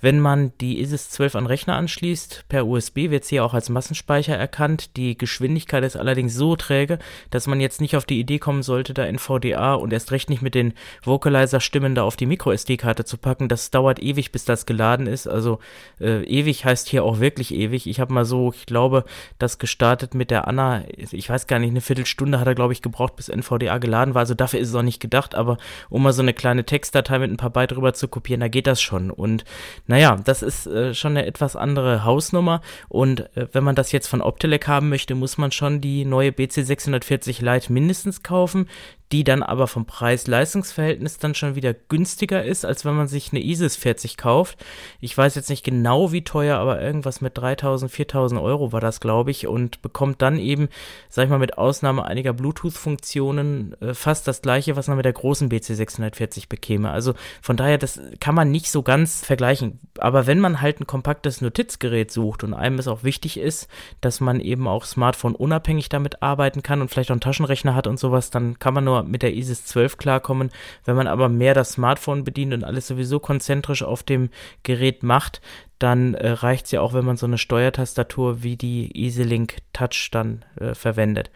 Wenn 0.00 0.20
man 0.20 0.52
die 0.60 0.80
ISIS 0.80 1.10
12 1.10 1.36
an 1.36 1.46
Rechner 1.46 1.74
anschließt, 1.76 2.44
per 2.48 2.66
USB 2.66 3.10
wird 3.10 3.24
sie 3.24 3.40
auch 3.40 3.54
als 3.54 3.70
Massenspeicher 3.70 4.36
erkannt. 4.36 4.96
Die 4.96 5.16
Geschwindigkeit 5.16 5.84
ist 5.84 5.96
allerdings 5.96 6.34
so 6.34 6.54
träge, 6.56 6.98
dass 7.30 7.46
man 7.46 7.60
jetzt 7.60 7.80
nicht 7.80 7.96
auf 7.96 8.04
die 8.04 8.20
Idee 8.20 8.38
kommen 8.38 8.62
sollte, 8.62 8.92
da 8.92 9.04
NVDA 9.04 9.74
und 9.74 9.92
erst 9.92 10.12
recht 10.12 10.28
nicht 10.28 10.42
mit 10.42 10.54
den 10.54 10.74
Vocalizer-Stimmen 11.02 11.94
da 11.94 12.02
auf 12.02 12.16
die 12.16 12.26
MicroSD-Karte 12.26 13.04
zu 13.04 13.16
packen. 13.16 13.48
Das 13.48 13.70
dauert 13.70 14.02
ewig, 14.02 14.32
bis 14.32 14.44
das 14.44 14.66
geladen 14.66 15.06
ist. 15.06 15.26
Also 15.26 15.60
äh, 16.00 16.22
ewig 16.24 16.64
heißt 16.64 16.88
hier 16.88 17.04
auch 17.04 17.20
wirklich 17.20 17.54
ewig. 17.54 17.86
Ich 17.86 18.00
habe 18.00 18.12
mal 18.12 18.24
so, 18.24 18.52
ich 18.52 18.66
glaube, 18.66 19.04
das 19.38 19.58
gestartet 19.58 20.14
mit 20.14 20.30
der 20.30 20.46
Anna, 20.46 20.84
ich 20.96 21.28
weiß 21.28 21.46
gar 21.46 21.58
nicht, 21.58 21.70
eine 21.70 21.80
Viertelstunde 21.80 22.38
hat 22.38 22.46
er, 22.46 22.54
glaube 22.54 22.72
ich, 22.72 22.82
gebraucht, 22.82 23.16
bis 23.16 23.28
NVDA 23.28 23.78
geladen 23.78 24.14
war. 24.14 24.20
Also 24.20 24.34
dafür 24.34 24.60
ist 24.60 24.68
es 24.68 24.74
auch 24.74 24.82
nicht 24.82 25.00
gedacht, 25.00 25.34
aber 25.34 25.56
um 25.88 26.02
mal 26.02 26.12
so 26.12 26.22
eine 26.22 26.34
kleine 26.34 26.64
Textdatei 26.64 27.18
mit 27.18 27.30
ein 27.30 27.36
paar 27.38 27.50
Byte 27.50 27.76
rüber 27.76 27.94
zu 27.94 28.08
kopieren, 28.08 28.40
da 28.40 28.48
geht 28.48 28.66
das 28.66 28.82
schon. 28.82 29.10
Und 29.10 29.44
naja, 29.86 30.16
das 30.22 30.42
ist 30.42 30.66
äh, 30.66 30.94
schon 30.94 31.12
eine 31.12 31.26
etwas 31.26 31.54
andere 31.56 32.04
Hausnummer. 32.04 32.60
Und 32.88 33.20
äh, 33.36 33.46
wenn 33.52 33.64
man 33.64 33.74
das 33.74 33.92
jetzt 33.92 34.08
von 34.08 34.20
Optelec 34.20 34.66
haben 34.66 34.88
möchte, 34.88 35.14
muss 35.14 35.38
man 35.38 35.52
schon 35.52 35.80
die 35.80 36.04
neue 36.04 36.30
BC640 36.30 37.44
Lite 37.44 37.72
mindestens 37.72 38.22
kaufen 38.22 38.68
die 39.12 39.22
dann 39.22 39.42
aber 39.42 39.68
vom 39.68 39.86
Preis-Leistungs-Verhältnis 39.86 41.18
dann 41.18 41.34
schon 41.34 41.54
wieder 41.54 41.74
günstiger 41.74 42.44
ist, 42.44 42.64
als 42.64 42.84
wenn 42.84 42.94
man 42.94 43.06
sich 43.06 43.30
eine 43.32 43.42
ISIS 43.42 43.76
40 43.76 44.16
kauft. 44.16 44.58
Ich 45.00 45.16
weiß 45.16 45.36
jetzt 45.36 45.48
nicht 45.48 45.64
genau 45.64 46.10
wie 46.10 46.24
teuer, 46.24 46.58
aber 46.58 46.80
irgendwas 46.80 47.20
mit 47.20 47.38
3000, 47.38 47.90
4000 47.90 48.40
Euro 48.40 48.72
war 48.72 48.80
das, 48.80 48.98
glaube 48.98 49.30
ich, 49.30 49.46
und 49.46 49.80
bekommt 49.80 50.22
dann 50.22 50.38
eben, 50.38 50.68
sag 51.08 51.24
ich 51.24 51.30
mal, 51.30 51.38
mit 51.38 51.56
Ausnahme 51.56 52.04
einiger 52.04 52.32
Bluetooth-Funktionen 52.32 53.80
äh, 53.80 53.94
fast 53.94 54.26
das 54.26 54.42
gleiche, 54.42 54.74
was 54.74 54.88
man 54.88 54.96
mit 54.96 55.04
der 55.04 55.12
großen 55.12 55.48
BC640 55.48 56.48
bekäme. 56.48 56.90
Also 56.90 57.14
von 57.40 57.56
daher, 57.56 57.78
das 57.78 58.00
kann 58.18 58.34
man 58.34 58.50
nicht 58.50 58.70
so 58.70 58.82
ganz 58.82 59.24
vergleichen. 59.24 59.78
Aber 59.98 60.26
wenn 60.26 60.40
man 60.40 60.60
halt 60.60 60.80
ein 60.80 60.86
kompaktes 60.86 61.40
Notizgerät 61.40 62.10
sucht 62.10 62.42
und 62.42 62.54
einem 62.54 62.80
es 62.80 62.88
auch 62.88 63.04
wichtig 63.04 63.38
ist, 63.38 63.68
dass 64.00 64.20
man 64.20 64.40
eben 64.40 64.66
auch 64.66 64.84
Smartphone 64.84 65.36
unabhängig 65.36 65.88
damit 65.88 66.22
arbeiten 66.22 66.62
kann 66.62 66.80
und 66.80 66.88
vielleicht 66.88 67.10
auch 67.10 67.14
einen 67.14 67.20
Taschenrechner 67.20 67.76
hat 67.76 67.86
und 67.86 68.00
sowas, 68.00 68.30
dann 68.30 68.58
kann 68.58 68.74
man 68.74 68.84
nur 68.84 68.95
mit 69.02 69.22
der 69.22 69.34
ISIS 69.34 69.64
12 69.64 69.96
klarkommen. 69.96 70.50
Wenn 70.84 70.96
man 70.96 71.06
aber 71.06 71.28
mehr 71.28 71.54
das 71.54 71.72
Smartphone 71.72 72.24
bedient 72.24 72.54
und 72.54 72.64
alles 72.64 72.86
sowieso 72.86 73.18
konzentrisch 73.20 73.82
auf 73.82 74.02
dem 74.02 74.30
Gerät 74.62 75.02
macht, 75.02 75.40
dann 75.78 76.14
äh, 76.14 76.30
reicht 76.30 76.66
es 76.66 76.72
ja 76.72 76.80
auch, 76.80 76.94
wenn 76.94 77.04
man 77.04 77.16
so 77.16 77.26
eine 77.26 77.38
Steuertastatur 77.38 78.42
wie 78.42 78.56
die 78.56 78.90
EasyLink 78.94 79.58
Touch 79.72 80.08
dann 80.10 80.44
äh, 80.58 80.74
verwendet. 80.74 81.30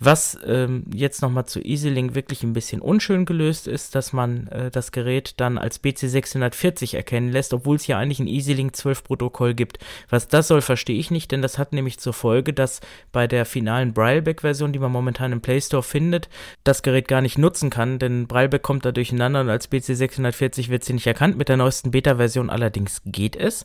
Was 0.00 0.38
ähm, 0.46 0.84
jetzt 0.94 1.22
nochmal 1.22 1.46
zu 1.46 1.60
EasyLink 1.60 2.14
wirklich 2.14 2.44
ein 2.44 2.52
bisschen 2.52 2.80
unschön 2.80 3.24
gelöst 3.24 3.66
ist, 3.66 3.96
dass 3.96 4.12
man 4.12 4.46
äh, 4.48 4.70
das 4.70 4.92
Gerät 4.92 5.34
dann 5.38 5.58
als 5.58 5.82
BC640 5.82 6.94
erkennen 6.94 7.32
lässt, 7.32 7.52
obwohl 7.52 7.76
es 7.76 7.86
ja 7.88 7.98
eigentlich 7.98 8.20
ein 8.20 8.28
EasyLink 8.28 8.76
12 8.76 9.02
Protokoll 9.02 9.54
gibt. 9.54 9.78
Was 10.08 10.28
das 10.28 10.46
soll, 10.48 10.60
verstehe 10.60 10.98
ich 10.98 11.10
nicht, 11.10 11.32
denn 11.32 11.42
das 11.42 11.58
hat 11.58 11.72
nämlich 11.72 11.98
zur 11.98 12.12
Folge, 12.12 12.52
dass 12.52 12.80
bei 13.10 13.26
der 13.26 13.44
finalen 13.44 13.92
Brailleback-Version, 13.92 14.72
die 14.72 14.78
man 14.78 14.92
momentan 14.92 15.32
im 15.32 15.40
Play 15.40 15.60
Store 15.60 15.82
findet, 15.82 16.28
das 16.62 16.82
Gerät 16.82 17.08
gar 17.08 17.20
nicht 17.20 17.36
nutzen 17.36 17.68
kann, 17.68 17.98
denn 17.98 18.28
Brailleback 18.28 18.62
kommt 18.62 18.84
da 18.84 18.92
durcheinander 18.92 19.40
und 19.40 19.50
als 19.50 19.68
BC640 19.68 20.68
wird 20.68 20.84
sie 20.84 20.92
nicht 20.92 21.08
erkannt. 21.08 21.36
Mit 21.36 21.48
der 21.48 21.56
neuesten 21.56 21.90
Beta-Version 21.90 22.50
allerdings 22.50 23.02
geht 23.04 23.34
es. 23.34 23.64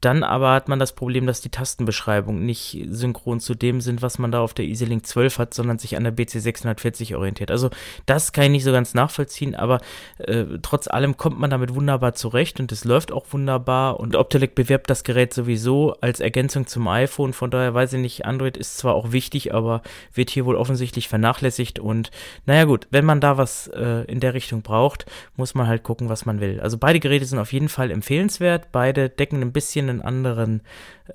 Dann 0.00 0.22
aber 0.22 0.52
hat 0.52 0.68
man 0.68 0.78
das 0.78 0.92
Problem, 0.92 1.26
dass 1.26 1.40
die 1.40 1.48
Tastenbeschreibungen 1.48 2.44
nicht 2.44 2.86
synchron 2.90 3.40
zu 3.40 3.54
dem 3.54 3.80
sind, 3.80 4.02
was 4.02 4.18
man 4.18 4.32
da 4.32 4.40
auf 4.40 4.52
der 4.52 4.66
EasyLink 4.66 5.06
12 5.06 5.38
hat, 5.38 5.54
sondern 5.54 5.78
sich 5.78 5.96
an 5.96 6.04
der 6.04 6.14
BC640 6.14 7.16
orientiert. 7.16 7.50
Also 7.50 7.70
das 8.04 8.32
kann 8.32 8.44
ich 8.44 8.50
nicht 8.50 8.64
so 8.64 8.72
ganz 8.72 8.92
nachvollziehen, 8.92 9.54
aber 9.54 9.80
äh, 10.18 10.44
trotz 10.60 10.88
allem 10.88 11.16
kommt 11.16 11.38
man 11.38 11.50
damit 11.50 11.74
wunderbar 11.74 12.14
zurecht 12.14 12.60
und 12.60 12.70
es 12.70 12.84
läuft 12.84 13.12
auch 13.12 13.24
wunderbar 13.30 13.98
und 13.98 14.14
Optelec 14.14 14.54
bewerbt 14.54 14.90
das 14.90 15.04
Gerät 15.04 15.32
sowieso 15.32 15.94
als 16.00 16.20
Ergänzung 16.20 16.66
zum 16.66 16.86
iPhone. 16.86 17.32
Von 17.32 17.50
daher 17.50 17.72
weiß 17.72 17.94
ich 17.94 18.00
nicht, 18.00 18.26
Android 18.26 18.56
ist 18.56 18.76
zwar 18.76 18.94
auch 18.94 19.12
wichtig, 19.12 19.54
aber 19.54 19.82
wird 20.12 20.30
hier 20.30 20.44
wohl 20.44 20.56
offensichtlich 20.56 21.08
vernachlässigt 21.08 21.78
und 21.78 22.10
naja 22.46 22.64
gut, 22.64 22.86
wenn 22.90 23.04
man 23.04 23.20
da 23.20 23.38
was 23.38 23.68
äh, 23.68 24.04
in 24.04 24.20
der 24.20 24.34
Richtung 24.34 24.62
braucht, 24.62 25.06
muss 25.36 25.54
man 25.54 25.66
halt 25.66 25.82
gucken, 25.82 26.08
was 26.08 26.26
man 26.26 26.40
will. 26.40 26.60
Also 26.60 26.78
beide 26.78 27.00
Geräte 27.00 27.24
sind 27.24 27.38
auf 27.38 27.52
jeden 27.52 27.68
Fall 27.68 27.90
empfehlenswert, 27.90 28.70
beide 28.72 29.08
decken 29.08 29.40
ein 29.40 29.52
bisschen 29.52 29.93
einen 29.94 30.02
anderen 30.02 30.62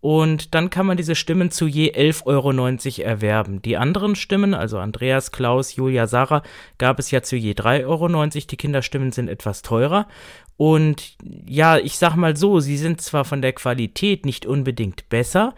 Und 0.00 0.54
dann 0.54 0.70
kann 0.70 0.86
man 0.86 0.96
diese 0.96 1.16
Stimmen 1.16 1.50
zu 1.50 1.66
je 1.66 1.92
11,90 1.92 2.24
Euro 2.26 3.08
erwerben. 3.08 3.62
Die 3.62 3.76
anderen 3.76 4.14
Stimmen, 4.14 4.54
also 4.54 4.78
Andreas, 4.78 5.32
Klaus, 5.32 5.74
Julia, 5.74 6.06
Sarah, 6.06 6.42
gab 6.78 7.00
es 7.00 7.10
ja 7.10 7.22
zu 7.22 7.36
je 7.36 7.52
3,90 7.52 7.86
Euro. 7.86 8.06
Die 8.08 8.56
Kinderstimmen 8.56 9.10
sind 9.10 9.28
etwas 9.28 9.62
teurer. 9.62 10.06
Und 10.56 11.16
ja, 11.46 11.78
ich 11.78 11.98
sag 11.98 12.16
mal 12.16 12.36
so, 12.36 12.58
sie 12.58 12.76
sind 12.76 13.00
zwar 13.00 13.24
von 13.24 13.42
der 13.42 13.52
Qualität 13.52 14.26
nicht 14.26 14.44
unbedingt 14.44 15.08
besser, 15.08 15.54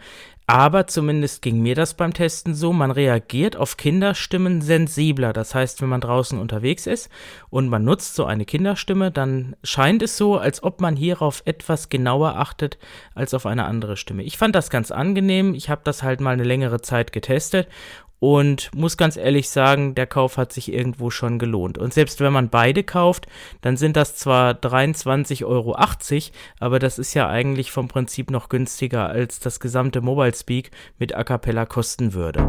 aber 0.51 0.85
zumindest 0.85 1.41
ging 1.41 1.61
mir 1.61 1.75
das 1.75 1.93
beim 1.93 2.13
Testen 2.13 2.53
so, 2.53 2.73
man 2.73 2.91
reagiert 2.91 3.55
auf 3.55 3.77
Kinderstimmen 3.77 4.61
sensibler. 4.61 5.31
Das 5.31 5.55
heißt, 5.55 5.81
wenn 5.81 5.87
man 5.87 6.01
draußen 6.01 6.37
unterwegs 6.37 6.87
ist 6.87 7.09
und 7.49 7.69
man 7.69 7.85
nutzt 7.85 8.15
so 8.15 8.25
eine 8.25 8.43
Kinderstimme, 8.43 9.11
dann 9.11 9.55
scheint 9.63 10.01
es 10.01 10.17
so, 10.17 10.37
als 10.37 10.61
ob 10.61 10.81
man 10.81 10.97
hierauf 10.97 11.41
etwas 11.45 11.87
genauer 11.87 12.35
achtet 12.35 12.77
als 13.15 13.33
auf 13.33 13.45
eine 13.45 13.63
andere 13.63 13.95
Stimme. 13.95 14.23
Ich 14.23 14.37
fand 14.37 14.53
das 14.53 14.69
ganz 14.69 14.91
angenehm. 14.91 15.53
Ich 15.53 15.69
habe 15.69 15.81
das 15.85 16.03
halt 16.03 16.19
mal 16.19 16.31
eine 16.31 16.43
längere 16.43 16.81
Zeit 16.81 17.13
getestet 17.13 17.69
und 18.21 18.69
muss 18.75 18.97
ganz 18.97 19.17
ehrlich 19.17 19.49
sagen, 19.49 19.95
der 19.95 20.05
Kauf 20.05 20.37
hat 20.37 20.53
sich 20.53 20.71
irgendwo 20.71 21.09
schon 21.09 21.39
gelohnt. 21.39 21.79
Und 21.79 21.91
selbst 21.91 22.19
wenn 22.19 22.31
man 22.31 22.49
beide 22.49 22.83
kauft, 22.83 23.25
dann 23.61 23.77
sind 23.77 23.97
das 23.97 24.15
zwar 24.15 24.53
23,80 24.53 25.43
Euro, 25.43 25.75
aber 26.59 26.77
das 26.77 26.99
ist 26.99 27.15
ja 27.15 27.27
eigentlich 27.27 27.71
vom 27.71 27.87
Prinzip 27.87 28.29
noch 28.29 28.47
günstiger, 28.47 29.09
als 29.09 29.39
das 29.39 29.59
gesamte 29.59 30.01
Mobile 30.01 30.35
Speak 30.35 30.69
mit 30.99 31.15
A 31.15 31.23
Cappella 31.23 31.65
kosten 31.65 32.13
würde. 32.13 32.47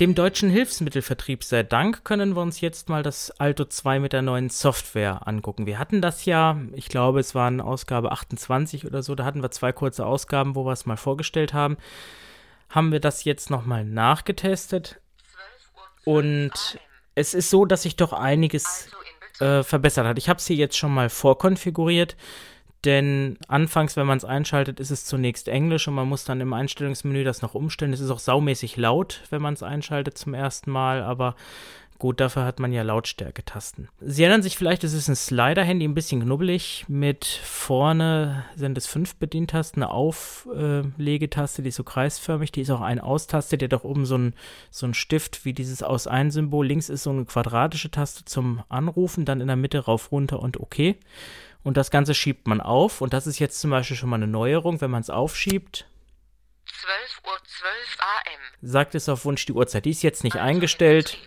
Dem 0.00 0.14
deutschen 0.14 0.50
Hilfsmittelvertrieb 0.50 1.44
sei 1.44 1.62
Dank 1.62 2.04
können 2.04 2.36
wir 2.36 2.42
uns 2.42 2.60
jetzt 2.60 2.90
mal 2.90 3.02
das 3.02 3.30
Alto 3.40 3.64
2 3.64 4.00
mit 4.00 4.12
der 4.12 4.20
neuen 4.20 4.50
Software 4.50 5.26
angucken. 5.26 5.64
Wir 5.64 5.78
hatten 5.78 6.02
das 6.02 6.26
ja, 6.26 6.58
ich 6.74 6.88
glaube, 6.88 7.20
es 7.20 7.34
waren 7.34 7.62
Ausgabe 7.62 8.12
28 8.12 8.84
oder 8.84 9.02
so, 9.02 9.14
da 9.14 9.24
hatten 9.24 9.40
wir 9.40 9.50
zwei 9.50 9.72
kurze 9.72 10.04
Ausgaben, 10.04 10.54
wo 10.56 10.66
wir 10.66 10.72
es 10.72 10.84
mal 10.84 10.98
vorgestellt 10.98 11.54
haben 11.54 11.78
haben 12.74 12.90
wir 12.90 13.00
das 13.00 13.24
jetzt 13.24 13.50
nochmal 13.50 13.84
nachgetestet. 13.84 15.00
Und 16.04 16.50
es 17.14 17.32
ist 17.32 17.48
so, 17.48 17.64
dass 17.64 17.82
sich 17.82 17.96
doch 17.96 18.12
einiges 18.12 18.88
äh, 19.38 19.62
verbessert 19.62 20.06
hat. 20.06 20.18
Ich 20.18 20.28
habe 20.28 20.38
es 20.38 20.46
hier 20.46 20.56
jetzt 20.56 20.76
schon 20.76 20.92
mal 20.92 21.08
vorkonfiguriert. 21.08 22.16
denn 22.84 23.38
anfangs, 23.48 23.96
wenn 23.96 24.06
man 24.06 24.18
es 24.18 24.26
einschaltet, 24.26 24.78
ist 24.78 24.90
es 24.90 25.06
zunächst 25.06 25.48
Englisch 25.48 25.88
und 25.88 25.94
man 25.94 26.06
muss 26.06 26.24
dann 26.24 26.42
im 26.42 26.52
Einstellungsmenü 26.52 27.24
das 27.24 27.40
noch 27.40 27.54
umstellen. 27.54 27.94
Es 27.94 28.00
ist 28.00 28.10
auch 28.10 28.18
saumäßig 28.18 28.76
laut, 28.76 29.22
wenn 29.30 29.40
man 29.40 29.54
es 29.54 29.62
einschaltet 29.62 30.18
zum 30.18 30.34
ersten 30.34 30.70
Mal, 30.70 31.02
aber 31.02 31.34
Gut, 31.98 32.20
dafür 32.20 32.44
hat 32.44 32.58
man 32.58 32.72
ja 32.72 32.82
Lautstärke-Tasten. 32.82 33.88
Sie 34.00 34.24
erinnern 34.24 34.42
sich 34.42 34.58
vielleicht, 34.58 34.82
es 34.82 34.94
ist 34.94 35.08
ein 35.08 35.14
Slider-Handy, 35.14 35.86
ein 35.86 35.94
bisschen 35.94 36.20
knubbelig. 36.20 36.84
Mit 36.88 37.24
vorne 37.24 38.44
sind 38.56 38.76
es 38.76 38.86
fünf 38.86 39.14
Bedientasten, 39.16 39.82
eine 39.82 39.92
Auflegetaste, 39.92 41.62
die 41.62 41.68
ist 41.68 41.76
so 41.76 41.84
kreisförmig, 41.84 42.50
die 42.50 42.62
ist 42.62 42.70
auch 42.70 42.80
ein 42.80 42.98
Austaste, 42.98 43.56
die 43.56 43.66
hat 43.66 43.74
auch 43.74 43.84
oben 43.84 44.06
so 44.06 44.18
ein, 44.18 44.34
so 44.70 44.86
ein 44.86 44.94
Stift 44.94 45.44
wie 45.44 45.52
dieses 45.52 45.84
Aus-Ein-Symbol. 45.84 46.66
Links 46.66 46.88
ist 46.88 47.04
so 47.04 47.10
eine 47.10 47.26
quadratische 47.26 47.90
Taste 47.92 48.24
zum 48.24 48.64
Anrufen, 48.68 49.24
dann 49.24 49.40
in 49.40 49.46
der 49.46 49.56
Mitte 49.56 49.78
rauf, 49.78 50.10
runter 50.10 50.40
und 50.40 50.58
OK. 50.58 50.96
Und 51.62 51.76
das 51.76 51.92
Ganze 51.92 52.14
schiebt 52.14 52.48
man 52.48 52.60
auf. 52.60 53.00
Und 53.00 53.12
das 53.12 53.26
ist 53.26 53.38
jetzt 53.38 53.60
zum 53.60 53.70
Beispiel 53.70 53.96
schon 53.96 54.10
mal 54.10 54.16
eine 54.16 54.26
Neuerung, 54.26 54.80
wenn 54.80 54.90
man 54.90 55.00
es 55.00 55.10
aufschiebt. 55.10 55.86
12 56.66 57.22
Uhr 57.24 57.38
12 57.44 57.98
AM. 58.00 58.40
Sagt 58.60 58.94
es 58.94 59.08
auf 59.08 59.24
Wunsch 59.24 59.46
die 59.46 59.52
Uhrzeit. 59.52 59.84
Die 59.84 59.90
ist 59.90 60.02
jetzt 60.02 60.24
nicht 60.24 60.36
eingestellt 60.36 61.18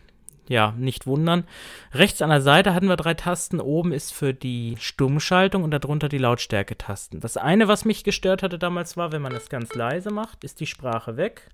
ja, 0.48 0.74
nicht 0.78 1.08
wundern. 1.08 1.46
Rechts 1.94 2.22
an 2.22 2.30
der 2.30 2.42
Seite 2.42 2.74
hatten 2.74 2.88
wir 2.88 2.98
drei 2.98 3.14
Tasten. 3.14 3.60
Oben 3.60 3.92
ist 3.92 4.14
für 4.14 4.34
die 4.34 4.76
Stummschaltung 4.80 5.64
und 5.64 5.72
darunter 5.72 6.10
die 6.10 6.18
Lautstärke-Tasten. 6.18 7.20
Das 7.20 7.38
eine, 7.38 7.68
was 7.68 7.86
mich 7.86 8.04
gestört 8.04 8.44
hatte 8.44 8.60
damals, 8.60 8.98
war, 8.98 9.12
wenn 9.12 9.22
man 9.22 9.34
das 9.34 9.50
ganz 9.50 9.74
leise 9.74 10.12
macht, 10.12 10.44
ist 10.44 10.60
die 10.60 10.68
Sprache 10.68 11.18
weg. 11.18 11.50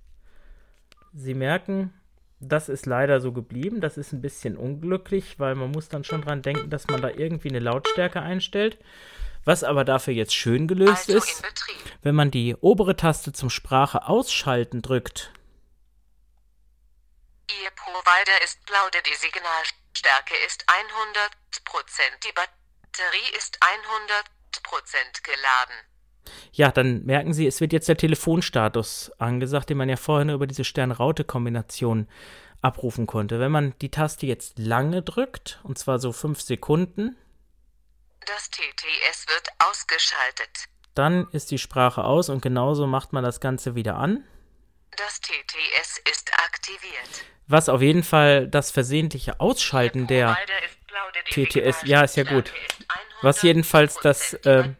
Sie 1.14 1.34
merken, 1.34 1.94
das 2.40 2.70
ist 2.70 2.86
leider 2.86 3.20
so 3.22 3.32
geblieben. 3.32 3.82
Das 3.82 3.98
ist 3.98 4.14
ein 4.14 4.22
bisschen 4.22 4.58
unglücklich, 4.58 5.40
weil 5.40 5.56
man 5.56 5.72
muss 5.72 5.90
dann 5.90 6.04
schon 6.04 6.22
dran 6.22 6.42
denken, 6.42 6.70
dass 6.70 6.88
man 6.88 7.02
da 7.02 7.10
irgendwie 7.10 7.50
eine 7.50 7.60
Lautstärke 7.60 8.22
einstellt. 8.22 8.78
Was 9.46 9.64
aber 9.64 9.84
dafür 9.84 10.14
jetzt 10.14 10.34
schön 10.34 10.68
gelöst 10.68 11.10
Also 11.10 11.18
ist, 11.18 11.44
wenn 12.02 12.16
man 12.16 12.32
die 12.32 12.56
obere 12.62 12.96
Taste 12.96 13.34
zum 13.34 13.50
Sprache 13.50 14.08
ausschalten 14.08 14.82
drückt, 14.82 15.32
Ihr 17.52 17.70
Provider 17.72 18.42
ist 18.44 18.66
blau, 18.66 18.88
die 18.94 19.16
Signalstärke 19.16 20.36
ist 20.46 20.66
100%, 20.68 21.30
die 22.24 22.32
Batterie 22.34 23.38
ist 23.38 23.60
100% 23.62 25.24
geladen. 25.24 25.76
Ja, 26.52 26.72
dann 26.72 27.04
merken 27.04 27.34
Sie, 27.34 27.46
es 27.48 27.60
wird 27.60 27.74
jetzt 27.74 27.90
der 27.90 27.98
Telefonstatus 27.98 29.12
angesagt, 29.18 29.70
den 29.70 29.78
man 29.78 29.90
ja 29.90 29.98
vorhin 29.98 30.30
über 30.30 30.48
diese 30.48 30.64
Stern-Raute-Kombination 30.64 32.08
abrufen 32.62 33.08
konnte. 33.08 33.40
Wenn 33.40 33.52
man 33.52 33.78
die 33.80 33.92
Taste 33.92 34.26
jetzt 34.26 34.58
lange 34.58 35.02
drückt, 35.02 35.60
und 35.64 35.78
zwar 35.78 36.00
so 36.00 36.14
fünf 36.14 36.40
Sekunden, 36.42 37.18
Das 38.26 38.50
TTS 38.50 39.28
wird 39.28 39.50
ausgeschaltet. 39.60 40.70
dann 40.96 41.28
ist 41.32 41.52
die 41.52 41.58
Sprache 41.58 42.06
aus 42.06 42.30
und 42.30 42.42
genauso 42.42 42.88
macht 42.88 43.12
man 43.12 43.24
das 43.24 43.42
Ganze 43.42 43.76
wieder 43.76 43.96
an. 43.98 44.24
Das 44.98 45.20
TTS 45.22 46.02
ist 46.12 46.32
aktiviert. 46.46 47.26
Was 47.48 47.68
auf 47.70 47.82
jeden 47.82 48.04
Fall 48.04 48.48
das 48.48 48.72
versehentliche 48.72 49.40
Ausschalten 49.40 50.08
der 50.08 50.38
die 51.36 51.46
TTS, 51.46 51.84
ja, 51.86 52.02
ist 52.04 52.16
ja 52.16 52.24
gut. 52.24 52.54
Was 53.22 53.42
jedenfalls 53.42 53.96
das, 53.96 54.36
100%, 54.38 54.42
die 54.44 54.50
äh, 54.50 54.74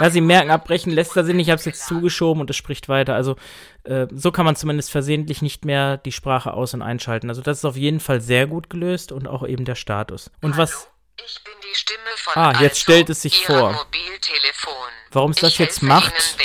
Ja, 0.00 0.10
Sie 0.10 0.20
merken, 0.20 0.50
abbrechen 0.50 0.92
lässt 0.92 1.16
er 1.16 1.24
Sinn. 1.24 1.38
Ich 1.38 1.48
habe 1.48 1.58
es 1.58 1.64
jetzt 1.64 1.86
zugeschoben 1.86 2.40
und 2.40 2.50
es 2.50 2.56
spricht 2.56 2.88
weiter. 2.88 3.14
Also 3.14 3.36
äh, 3.84 4.06
so 4.12 4.30
kann 4.32 4.44
man 4.44 4.56
zumindest 4.56 4.90
versehentlich 4.90 5.40
nicht 5.40 5.64
mehr 5.64 5.96
die 5.96 6.12
Sprache 6.12 6.52
aus- 6.52 6.74
und 6.74 6.82
einschalten. 6.82 7.30
Also 7.30 7.40
das 7.40 7.58
ist 7.58 7.64
auf 7.64 7.76
jeden 7.76 8.00
Fall 8.00 8.20
sehr 8.20 8.46
gut 8.46 8.68
gelöst 8.68 9.12
und 9.12 9.26
auch 9.26 9.46
eben 9.46 9.64
der 9.64 9.76
Status. 9.76 10.30
Und 10.42 10.56
was, 10.56 10.90
ich 11.24 11.42
bin 11.44 11.54
die 11.62 11.74
Stimme 11.74 12.10
von 12.16 12.34
Ah, 12.34 12.50
jetzt 12.60 12.62
Alto, 12.62 12.74
stellt 12.76 13.10
es 13.10 13.22
sich 13.22 13.44
vor. 13.44 13.72
Mobiltelefon. 13.72 14.74
Warum 15.10 15.30
es 15.32 15.38
das 15.38 15.52
ich 15.52 15.58
jetzt 15.58 15.82
macht? 15.82 16.12
Ihnen. 16.12 16.38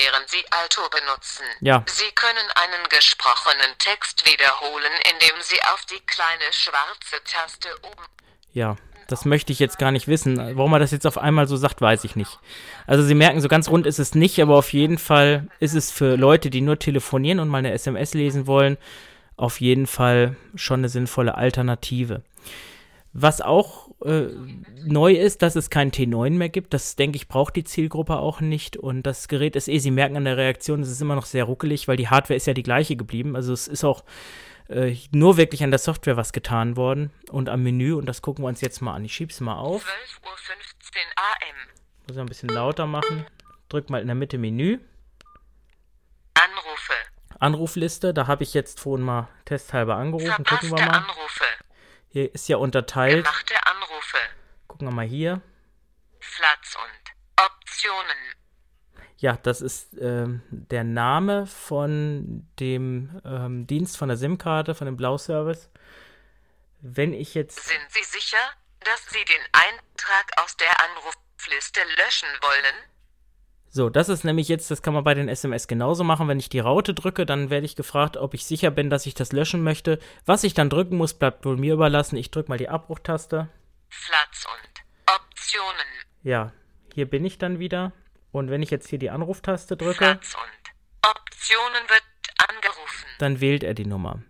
Ja. 1.62 1.84
Sie 1.88 2.12
können 2.16 2.50
einen 2.56 2.90
gesprochenen 2.90 3.78
Text 3.80 4.26
wiederholen, 4.26 4.92
indem 5.12 5.42
Sie 5.42 5.62
auf 5.74 5.86
die 5.86 6.00
kleine 6.06 6.52
schwarze 6.52 7.24
Taste 7.24 7.70
oben 7.84 8.04
ja, 8.54 8.76
das 9.08 9.26
möchte 9.26 9.52
ich 9.52 9.60
jetzt 9.60 9.80
gar 9.80 9.92
nicht 9.92 10.08
wissen. 10.08 10.38
Warum 10.38 10.74
er 10.74 10.80
das 10.80 10.92
jetzt 10.92 11.08
auf 11.08 11.18
einmal 11.18 11.48
so 11.48 11.58
sagt, 11.58 11.82
weiß 11.82 12.04
ich 12.04 12.16
nicht. 12.16 12.40
Also 12.88 13.04
Sie 13.04 13.16
merken, 13.16 13.42
so 13.42 13.48
ganz 13.48 13.68
rund 13.68 13.86
ist 13.86 14.00
es 14.00 14.16
nicht, 14.16 14.40
aber 14.42 14.56
auf 14.56 14.72
jeden 14.74 14.98
Fall 14.98 15.48
ist 15.60 15.74
es 15.74 15.92
für 15.92 16.16
Leute, 16.16 16.50
die 16.50 16.62
nur 16.62 16.80
telefonieren 16.80 17.40
und 17.40 17.50
mal 17.50 17.58
eine 17.58 17.74
SMS 17.74 18.14
lesen 18.14 18.48
wollen, 18.48 18.78
auf 19.36 19.60
jeden 19.60 19.88
Fall 19.88 20.38
schon 20.56 20.82
eine 20.82 20.90
sinnvolle 20.90 21.36
Alternative. 21.36 22.22
Was 23.12 23.42
auch 23.42 23.90
äh, 24.04 24.30
neu 24.86 25.14
ist, 25.14 25.42
dass 25.42 25.56
es 25.56 25.70
kein 25.70 25.92
T9 25.92 26.32
mehr 26.32 26.50
gibt. 26.50 26.74
Das, 26.74 26.96
denke 26.96 27.16
ich, 27.16 27.28
braucht 27.28 27.56
die 27.56 27.64
Zielgruppe 27.64 28.18
auch 28.18 28.42
nicht. 28.42 28.78
Und 28.78 29.04
das 29.04 29.28
Gerät 29.28 29.56
ist 29.56 29.68
eh, 29.68 29.80
Sie 29.80 29.92
merken 29.92 30.18
an 30.18 30.26
der 30.26 30.38
Reaktion, 30.38 30.82
es 30.82 30.90
ist 30.90 31.02
immer 31.02 31.16
noch 31.16 31.26
sehr 31.26 31.46
ruckelig, 31.46 31.88
weil 31.88 31.98
die 31.98 32.10
Hardware 32.10 32.36
ist 32.36 32.48
ja 32.48 32.54
die 32.54 32.64
gleiche 32.64 32.96
geblieben. 32.96 33.36
Also 33.36 33.54
es 33.54 33.68
ist 33.68 33.84
auch 33.84 34.04
äh, 34.68 34.96
nur 35.12 35.38
wirklich 35.38 35.64
an 35.64 35.72
der 35.72 35.80
Software 35.80 36.18
was 36.18 36.34
getan 36.34 36.76
worden 36.76 37.12
und 37.30 37.50
am 37.50 37.64
Menü. 37.64 37.94
Und 37.94 38.06
das 38.06 38.22
gucken 38.22 38.44
wir 38.44 38.50
uns 38.50 38.62
jetzt 38.62 38.82
mal 38.82 38.94
an. 38.94 39.06
Ich 39.06 39.14
schieb's 39.14 39.40
mal 39.40 39.56
auf. 39.56 39.86
12.15 39.86 40.26
Uhr 40.26 40.32
AM. 41.18 41.56
Muss 42.08 42.16
ich 42.16 42.22
ein 42.22 42.26
bisschen 42.26 42.50
lauter 42.50 42.88
machen. 42.88 43.26
Drück 43.70 43.90
mal 43.90 44.02
in 44.02 44.08
der 44.08 44.16
Mitte 44.16 44.38
Menü. 44.38 44.80
Anrufe. 46.34 46.94
Anrufliste. 47.40 48.14
Da 48.14 48.28
habe 48.28 48.44
ich 48.44 48.54
jetzt 48.54 48.80
vorhin 48.80 49.06
mal 49.06 49.30
testhalber 49.46 49.96
angerufen. 49.96 50.44
Gucken 50.44 50.72
wir 50.72 50.78
Verpasste 50.78 50.92
mal. 50.92 50.98
Anrufe. 50.98 51.44
Hier 52.14 52.32
ist 52.32 52.48
ja 52.48 52.58
unterteilt. 52.58 53.26
Gemachte 53.26 53.56
Anrufe. 53.66 54.18
Gucken 54.68 54.88
wir 54.88 54.94
mal 54.94 55.04
hier. 55.04 55.42
Platz 56.20 56.76
und 56.76 57.44
Optionen. 57.44 58.18
Ja, 59.18 59.38
das 59.38 59.62
ist 59.62 59.96
ähm, 60.00 60.44
der 60.52 60.84
Name 60.84 61.48
von 61.48 62.48
dem 62.60 63.20
ähm, 63.26 63.66
Dienst 63.66 63.98
von 63.98 64.10
der 64.10 64.18
SIM-Karte, 64.18 64.76
von 64.76 64.86
dem 64.86 64.96
Blau-Service. 64.96 65.72
Wenn 66.82 67.14
ich 67.14 67.34
jetzt. 67.34 67.60
Sind 67.66 67.82
Sie 67.90 68.04
sicher, 68.04 68.38
dass 68.82 69.08
Sie 69.10 69.26
den 69.26 69.42
Eintrag 69.52 70.40
aus 70.40 70.56
der 70.58 70.70
Anrufliste 70.84 71.80
löschen 71.98 72.30
wollen? 72.44 72.93
So, 73.76 73.90
das 73.90 74.08
ist 74.08 74.24
nämlich 74.24 74.50
jetzt, 74.50 74.70
das 74.70 74.84
kann 74.84 74.94
man 74.94 75.04
bei 75.04 75.16
den 75.16 75.28
SMS 75.28 75.68
genauso 75.68 76.04
machen. 76.04 76.28
Wenn 76.28 76.38
ich 76.38 76.48
die 76.48 76.60
Raute 76.60 76.94
drücke, 76.94 77.26
dann 77.26 77.50
werde 77.50 77.66
ich 77.66 77.76
gefragt, 77.76 78.18
ob 78.18 78.36
ich 78.36 78.46
sicher 78.46 78.70
bin, 78.70 78.92
dass 78.92 79.08
ich 79.08 79.16
das 79.16 79.32
löschen 79.32 79.64
möchte. 79.64 79.98
Was 80.28 80.44
ich 80.44 80.54
dann 80.54 80.70
drücken 80.70 80.96
muss, 80.96 81.16
bleibt 81.16 81.44
wohl 81.44 81.58
mir 81.58 81.74
überlassen. 81.74 82.16
Ich 82.16 82.30
drücke 82.30 82.50
mal 82.50 82.60
die 82.60 82.70
Abbruchtaste. 82.70 83.50
Platz 83.90 84.46
und 84.46 85.16
Optionen. 85.16 85.88
Ja, 86.22 86.54
hier 86.94 87.10
bin 87.10 87.26
ich 87.26 87.40
dann 87.40 87.58
wieder. 87.58 87.94
Und 88.32 88.52
wenn 88.52 88.62
ich 88.62 88.70
jetzt 88.70 88.90
hier 88.90 89.00
die 89.00 89.10
Anruftaste 89.10 89.76
drücke, 89.76 90.20
Platz 90.20 90.36
und 90.36 91.10
Optionen 91.10 91.90
wird 91.90 92.04
angerufen. 92.48 93.06
dann 93.18 93.42
wählt 93.42 93.64
er 93.64 93.74
die 93.74 93.88
Nummer. 93.88 94.22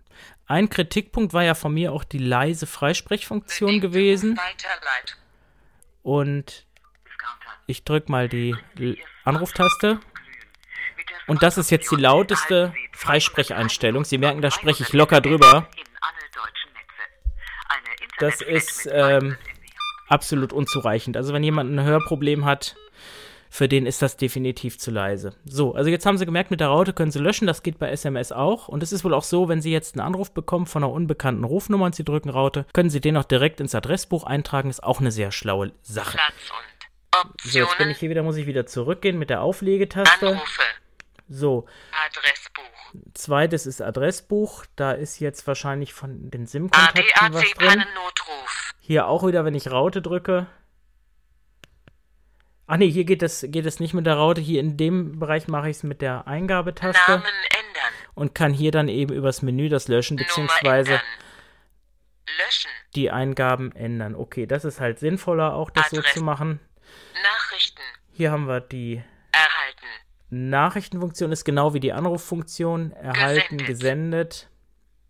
Ein 0.46 0.70
Kritikpunkt 0.70 1.34
war 1.34 1.44
ja 1.44 1.54
von 1.54 1.74
mir 1.74 1.92
auch 1.92 2.04
die 2.04 2.16
leise 2.16 2.66
Freisprechfunktion 2.66 3.68
Bedingte 3.68 3.88
gewesen. 3.90 4.40
Und 6.02 6.64
ich 7.66 7.84
drücke 7.84 8.10
mal 8.10 8.30
die 8.30 8.56
Anruftaste. 9.24 10.00
Und 11.26 11.42
das 11.42 11.56
ist 11.58 11.70
jetzt 11.70 11.90
die 11.90 11.96
lauteste 11.96 12.74
Freisprecheinstellung. 12.92 14.04
Sie 14.04 14.18
merken, 14.18 14.42
da 14.42 14.50
spreche 14.50 14.82
ich 14.82 14.92
locker 14.92 15.20
drüber. 15.20 15.68
Das 18.18 18.40
ist 18.40 18.88
ähm, 18.92 19.36
absolut 20.08 20.52
unzureichend. 20.52 21.16
Also 21.16 21.32
wenn 21.32 21.42
jemand 21.42 21.72
ein 21.72 21.82
Hörproblem 21.82 22.44
hat, 22.44 22.76
für 23.54 23.68
den 23.68 23.86
ist 23.86 24.02
das 24.02 24.16
definitiv 24.16 24.80
zu 24.80 24.90
leise. 24.90 25.32
So, 25.44 25.76
also 25.76 25.88
jetzt 25.88 26.04
haben 26.06 26.18
Sie 26.18 26.26
gemerkt, 26.26 26.50
mit 26.50 26.58
der 26.58 26.66
Raute 26.68 26.92
können 26.92 27.12
Sie 27.12 27.20
löschen. 27.20 27.46
Das 27.46 27.62
geht 27.62 27.78
bei 27.78 27.88
SMS 27.88 28.32
auch. 28.32 28.66
Und 28.66 28.82
es 28.82 28.92
ist 28.92 29.04
wohl 29.04 29.14
auch 29.14 29.22
so, 29.22 29.48
wenn 29.48 29.62
Sie 29.62 29.70
jetzt 29.70 29.94
einen 29.94 30.04
Anruf 30.04 30.32
bekommen 30.32 30.66
von 30.66 30.82
einer 30.82 30.92
unbekannten 30.92 31.44
Rufnummer 31.44 31.86
und 31.86 31.94
Sie 31.94 32.04
drücken 32.04 32.30
Raute, 32.30 32.66
können 32.72 32.90
Sie 32.90 33.00
den 33.00 33.16
auch 33.16 33.22
direkt 33.22 33.60
ins 33.60 33.76
Adressbuch 33.76 34.24
eintragen. 34.24 34.70
Ist 34.70 34.82
auch 34.82 34.98
eine 34.98 35.12
sehr 35.12 35.30
schlaue 35.30 35.70
Sache. 35.82 36.18
Und 37.22 37.40
So, 37.40 37.46
jetzt 37.46 37.52
bin 37.52 37.62
Optionen. 37.64 37.90
ich 37.92 37.98
hier 37.98 38.10
wieder, 38.10 38.22
muss 38.22 38.36
ich 38.36 38.46
wieder 38.46 38.66
zurückgehen 38.66 39.18
mit 39.18 39.30
der 39.30 39.42
Auflegetaste. 39.42 40.28
Anrufe. 40.28 40.62
So, 41.28 41.66
Adressbuch. 42.06 43.02
zweites 43.14 43.66
ist 43.66 43.80
Adressbuch. 43.80 44.66
Da 44.76 44.92
ist 44.92 45.18
jetzt 45.20 45.46
wahrscheinlich 45.46 45.94
von 45.94 46.30
den 46.30 46.46
SIM-Kontakten 46.46 47.32
was 47.32 47.42
drin. 47.52 47.68
Pannennotruf. 47.68 48.74
Hier 48.80 49.06
auch 49.08 49.26
wieder, 49.26 49.44
wenn 49.44 49.54
ich 49.54 49.70
Raute 49.70 50.02
drücke. 50.02 50.46
Ach 52.66 52.76
nee, 52.76 52.90
hier 52.90 53.04
geht 53.04 53.22
es, 53.22 53.44
geht 53.48 53.66
es 53.66 53.78
nicht 53.80 53.94
mit 53.94 54.06
der 54.06 54.14
Raute. 54.14 54.40
Hier 54.40 54.60
in 54.60 54.76
dem 54.76 55.18
Bereich 55.18 55.48
mache 55.48 55.68
ich 55.70 55.76
es 55.78 55.82
mit 55.82 56.00
der 56.00 56.26
Eingabetaste 56.26 57.10
Namen 57.12 57.24
ändern. 57.24 57.92
und 58.14 58.34
kann 58.34 58.52
hier 58.54 58.70
dann 58.70 58.88
eben 58.88 59.12
übers 59.12 59.42
Menü 59.42 59.68
das 59.68 59.88
löschen 59.88 60.16
beziehungsweise. 60.16 61.00
Löschen. 62.38 62.70
die 62.94 63.10
Eingaben 63.10 63.72
ändern. 63.72 64.14
Okay, 64.14 64.46
das 64.46 64.64
ist 64.64 64.80
halt 64.80 64.98
sinnvoller, 64.98 65.54
auch 65.54 65.70
das 65.70 65.90
so 65.90 65.98
Adresse. 65.98 66.18
zu 66.18 66.24
machen. 66.24 66.60
Nachrichten. 67.22 67.82
Hier 68.12 68.30
haben 68.30 68.46
wir 68.46 68.60
die 68.60 69.02
Erhalten. 69.32 69.86
Nachrichtenfunktion, 70.30 71.32
ist 71.32 71.44
genau 71.44 71.74
wie 71.74 71.80
die 71.80 71.92
Anruffunktion. 71.92 72.92
Erhalten, 72.92 73.58
Gesendet. 73.58 73.66
gesendet. 73.66 74.48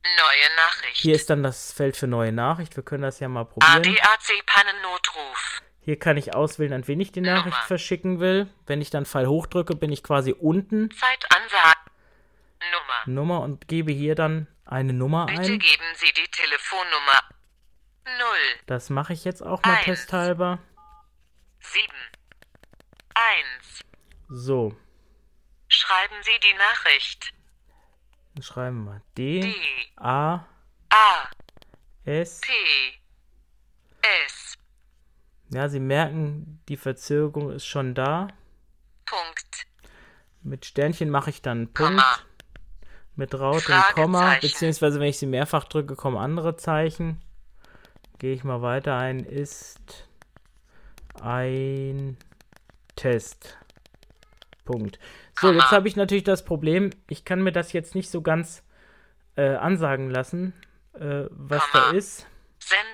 Neue 0.04 0.56
Nachricht. 0.56 0.96
Hier 0.96 1.14
ist 1.14 1.30
dann 1.30 1.42
das 1.42 1.72
Feld 1.72 1.96
für 1.96 2.06
neue 2.06 2.30
Nachricht. 2.32 2.76
Wir 2.76 2.82
können 2.82 3.02
das 3.02 3.20
ja 3.20 3.28
mal 3.28 3.44
probieren. 3.44 3.78
ADAC 3.78 4.44
Pannennotruf. 4.46 5.62
Hier 5.80 5.98
kann 5.98 6.16
ich 6.16 6.34
auswählen, 6.34 6.72
an 6.74 6.86
wen 6.88 7.00
ich 7.00 7.12
die 7.12 7.20
Nachricht 7.22 7.54
Nummer. 7.56 7.66
verschicken 7.66 8.20
will. 8.20 8.48
Wenn 8.66 8.80
ich 8.82 8.90
dann 8.90 9.06
Pfeil 9.06 9.26
hochdrücke, 9.26 9.76
bin 9.76 9.92
ich 9.92 10.02
quasi 10.02 10.32
unten 10.32 10.90
Zeitansage. 10.90 11.78
Nummer. 12.72 13.02
Nummer 13.20 13.40
und 13.40 13.68
gebe 13.68 13.92
hier 13.92 14.14
dann 14.14 14.46
eine 14.64 14.92
Nummer 14.94 15.26
Bitte 15.26 15.40
ein. 15.42 15.58
geben 15.58 15.84
Sie 15.96 16.12
die 16.12 16.28
Telefonnummer 16.30 17.20
0 18.06 18.14
Das 18.66 18.88
mache 18.90 19.12
ich 19.12 19.24
jetzt 19.24 19.42
auch 19.42 19.62
mal 19.64 19.74
Eins. 19.76 19.84
testhalber. 19.84 20.58
7 21.74 21.86
1. 23.14 23.80
So, 24.28 24.76
Schreiben 25.66 26.14
Sie 26.22 26.38
die 26.40 26.56
Nachricht. 26.56 27.34
dann 28.34 28.42
schreiben 28.44 28.84
wir 28.84 29.02
D, 29.18 29.40
D 29.40 29.54
A, 29.96 30.46
A 30.90 31.30
S. 32.04 32.40
P 32.42 32.52
S 34.02 34.54
Ja, 35.50 35.68
Sie 35.68 35.80
merken, 35.80 36.60
die 36.68 36.76
Verzögerung 36.76 37.50
ist 37.50 37.66
schon 37.66 37.94
da. 37.96 38.28
Punkt 39.06 39.66
Mit 40.42 40.66
Sternchen 40.66 41.10
mache 41.10 41.30
ich 41.30 41.42
dann 41.42 41.72
Punkt. 41.72 41.90
Komma. 41.90 42.18
Mit 43.16 43.34
Raute 43.34 43.72
und 43.72 43.94
Komma. 43.94 44.36
Beziehungsweise, 44.40 45.00
wenn 45.00 45.08
ich 45.08 45.18
sie 45.18 45.26
mehrfach 45.26 45.64
drücke, 45.64 45.96
kommen 45.96 46.18
andere 46.18 46.56
Zeichen. 46.56 47.20
Gehe 48.18 48.32
ich 48.32 48.44
mal 48.44 48.62
weiter 48.62 48.96
ein. 48.96 49.20
Ist 49.24 50.08
ein 51.20 52.16
Test. 52.96 53.56
Punkt. 54.64 54.98
So, 55.40 55.52
jetzt 55.52 55.70
habe 55.72 55.88
ich 55.88 55.96
natürlich 55.96 56.24
das 56.24 56.44
Problem, 56.44 56.90
ich 57.08 57.24
kann 57.24 57.42
mir 57.42 57.52
das 57.52 57.72
jetzt 57.72 57.94
nicht 57.94 58.10
so 58.10 58.22
ganz 58.22 58.62
äh, 59.36 59.54
ansagen 59.56 60.10
lassen, 60.10 60.54
äh, 60.94 61.24
was 61.30 61.62
Komma. 61.70 61.90
da 61.90 61.96
ist. 61.96 62.26
Senden. 62.58 62.84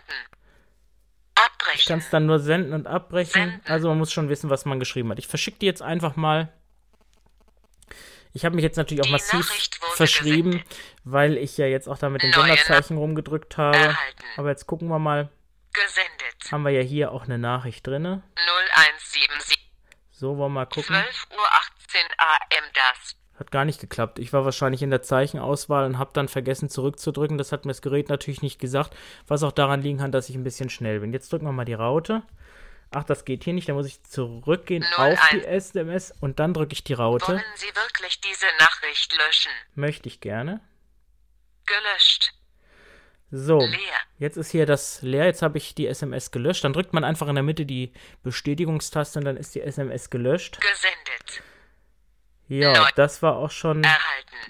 Ich 1.75 1.85
kann 1.85 1.95
Abbrechen. 1.95 1.99
es 1.99 2.11
dann 2.11 2.27
nur 2.27 2.39
senden 2.41 2.73
und 2.73 2.87
abbrechen. 2.87 3.33
Senden. 3.33 3.61
Also 3.67 3.89
man 3.89 3.99
muss 3.99 4.13
schon 4.13 4.29
wissen, 4.29 4.51
was 4.51 4.65
man 4.65 4.79
geschrieben 4.81 5.11
hat. 5.11 5.19
Ich 5.19 5.29
verschicke 5.29 5.59
die 5.61 5.67
jetzt 5.67 5.83
einfach 5.83 6.17
mal. 6.17 6.53
Ich 8.33 8.45
habe 8.45 8.55
mich 8.55 8.63
jetzt 8.63 8.77
natürlich 8.77 9.03
auch 9.03 9.07
Die 9.07 9.13
massiv 9.13 9.47
verschrieben, 9.95 10.51
gesendet. 10.53 10.77
weil 11.05 11.37
ich 11.37 11.57
ja 11.57 11.67
jetzt 11.67 11.89
auch 11.89 11.99
da 11.99 12.09
mit 12.11 12.23
den 12.23 12.31
Neue 12.31 12.57
Sonderzeichen 12.57 12.97
rumgedrückt 12.97 13.57
habe. 13.57 13.77
Erhalten. 13.77 14.23
Aber 14.37 14.49
jetzt 14.51 14.67
gucken 14.67 14.89
wir 14.89 14.99
mal. 14.99 15.29
Gesendet. 15.73 16.20
Haben 16.51 16.65
wir 16.65 16.73
ja 16.73 16.83
hier 16.83 17.13
auch 17.13 17.25
eine 17.25 17.39
Nachricht 17.39 17.87
drin. 17.87 18.05
0177 18.05 19.59
So, 20.11 20.37
wollen 20.37 20.53
wir 20.53 20.61
mal 20.61 20.67
gucken. 20.67 20.97
12 20.97 21.27
Uhr 21.31 21.47
18 21.87 22.01
AM 22.19 22.65
das. 22.75 23.17
Hat 23.39 23.51
gar 23.51 23.65
nicht 23.65 23.81
geklappt. 23.81 24.19
Ich 24.19 24.33
war 24.33 24.45
wahrscheinlich 24.45 24.83
in 24.83 24.91
der 24.91 25.03
Zeichenauswahl 25.03 25.87
und 25.87 25.99
habe 25.99 26.11
dann 26.13 26.29
vergessen 26.29 26.69
zurückzudrücken. 26.69 27.39
Das 27.39 27.53
hat 27.53 27.65
mir 27.65 27.71
das 27.71 27.81
Gerät 27.81 28.09
natürlich 28.09 28.43
nicht 28.43 28.59
gesagt, 28.59 28.95
was 29.27 29.43
auch 29.43 29.53
daran 29.53 29.81
liegen 29.81 29.99
kann, 29.99 30.13
dass 30.13 30.29
ich 30.29 30.37
ein 30.37 30.45
bisschen 30.45 30.69
schnell 30.69 31.01
bin. 31.01 31.13
Jetzt 31.13 31.33
drücken 31.33 31.47
wir 31.47 31.53
mal 31.53 31.65
die 31.65 31.75
Raute. 31.75 32.23
Ach, 32.91 33.05
das 33.05 33.25
geht 33.25 33.45
hier 33.45 33.53
nicht. 33.53 33.69
Da 33.69 33.73
muss 33.73 33.87
ich 33.87 34.03
zurückgehen 34.03 34.85
Null 34.97 35.13
auf 35.13 35.29
die. 35.31 35.45
SMS 35.45 36.13
und 36.21 36.41
dann 36.41 36.53
drücke 36.53 36.73
ich 36.73 36.85
die 36.85 36.93
Raute. 36.93 37.29
Wollen 37.29 37.43
Sie 37.55 37.75
wirklich 37.75 38.21
diese 38.21 38.47
Nachricht 38.59 39.17
löschen? 39.17 39.53
Möchte 39.75 40.09
ich 40.09 40.21
gerne. 40.21 40.61
Gelöscht. 41.67 42.35
So, 43.31 43.61
Leer. 43.61 43.79
jetzt 44.19 44.37
ist 44.37 44.51
hier 44.51 44.67
das 44.67 45.03
leer. 45.03 45.27
Jetzt 45.27 45.43
habe 45.43 45.59
ich 45.59 45.75
die 45.75 45.87
SMS 45.87 46.31
gelöscht. 46.31 46.65
Dann 46.65 46.73
drückt 46.73 46.93
man 46.93 47.05
einfach 47.05 47.29
in 47.29 47.37
der 47.37 47.45
Mitte 47.45 47.65
die 47.65 47.93
Bestätigungstaste 48.23 49.21
und 49.21 49.25
dann 49.25 49.37
ist 49.37 49.55
die 49.55 49.61
SMS 49.61 50.11
gelöscht. 50.11 50.61
Gesendet. 50.61 51.43
Ja, 52.51 52.89
das 52.97 53.23
war 53.23 53.37
auch 53.37 53.53
schon 53.53 53.85
Erhalten. 53.85 54.01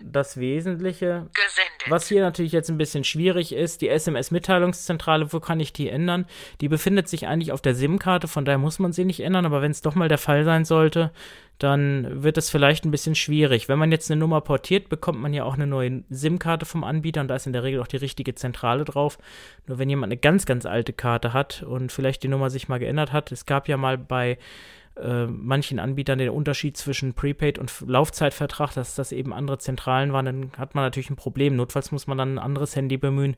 das 0.01 0.39
Wesentliche. 0.39 1.29
Gesendet. 1.35 1.91
Was 1.91 2.09
hier 2.09 2.23
natürlich 2.23 2.53
jetzt 2.53 2.71
ein 2.71 2.79
bisschen 2.79 3.05
schwierig 3.05 3.53
ist, 3.53 3.83
die 3.83 3.91
SMS-Mitteilungszentrale, 3.91 5.35
wo 5.35 5.41
kann 5.41 5.61
ich 5.61 5.75
die 5.75 5.91
ändern? 5.91 6.25
Die 6.63 6.69
befindet 6.69 7.09
sich 7.09 7.27
eigentlich 7.27 7.53
auf 7.53 7.61
der 7.61 7.75
SIM-Karte, 7.75 8.27
von 8.27 8.47
daher 8.47 8.57
muss 8.57 8.79
man 8.79 8.95
sie 8.95 9.05
nicht 9.05 9.21
ändern, 9.21 9.45
aber 9.45 9.61
wenn 9.61 9.71
es 9.71 9.83
doch 9.83 9.95
mal 9.95 10.09
der 10.09 10.17
Fall 10.17 10.45
sein 10.45 10.65
sollte, 10.65 11.11
dann 11.59 12.23
wird 12.23 12.39
es 12.39 12.49
vielleicht 12.49 12.87
ein 12.87 12.91
bisschen 12.91 13.15
schwierig. 13.15 13.69
Wenn 13.69 13.79
man 13.79 13.93
jetzt 13.93 14.11
eine 14.11 14.19
Nummer 14.19 14.41
portiert, 14.41 14.89
bekommt 14.89 15.21
man 15.21 15.35
ja 15.35 15.45
auch 15.45 15.55
eine 15.55 15.67
neue 15.67 16.03
SIM-Karte 16.09 16.65
vom 16.65 16.85
Anbieter 16.85 17.21
und 17.21 17.29
da 17.29 17.37
ist 17.37 17.47
in 17.47 17.53
der 17.53 17.65
Regel 17.65 17.83
auch 17.83 17.87
die 17.87 17.99
richtige 17.99 18.35
Zentrale 18.35 18.85
drauf. 18.85 19.19
Nur 19.67 19.79
wenn 19.79 19.91
jemand 19.91 20.11
eine 20.11 20.19
ganz, 20.19 20.47
ganz 20.47 20.65
alte 20.65 20.95
Karte 20.95 21.35
hat 21.35 21.63
und 21.63 21.93
vielleicht 21.93 22.23
die 22.23 22.29
Nummer 22.29 22.49
sich 22.49 22.69
mal 22.69 22.79
geändert 22.79 23.13
hat, 23.13 23.31
es 23.31 23.45
gab 23.45 23.69
ja 23.69 23.77
mal 23.77 23.99
bei 23.99 24.39
äh, 25.01 25.27
manchen 25.27 25.79
Anbietern 25.79 26.19
den 26.19 26.31
Unterschied 26.31 26.77
zwischen 26.77 27.15
Prepaid 27.15 27.59
und 27.59 27.73
Laufzeitvertrag, 27.87 28.73
dass 28.75 28.95
das 28.95 29.13
eben 29.13 29.33
andere 29.33 29.59
Zentralen 29.59 30.13
waren, 30.13 30.27
dann 30.27 30.53
hat 30.59 30.75
man 30.75 30.85
natürlich 30.85 31.11
ein 31.11 31.17
Problem. 31.17 31.57
Notfalls 31.57 31.91
muss 31.93 32.07
man 32.07 32.19
dann 32.19 32.35
ein 32.35 32.39
anderes 32.39 32.77
Handy 32.77 32.97
bemühen, 32.97 33.37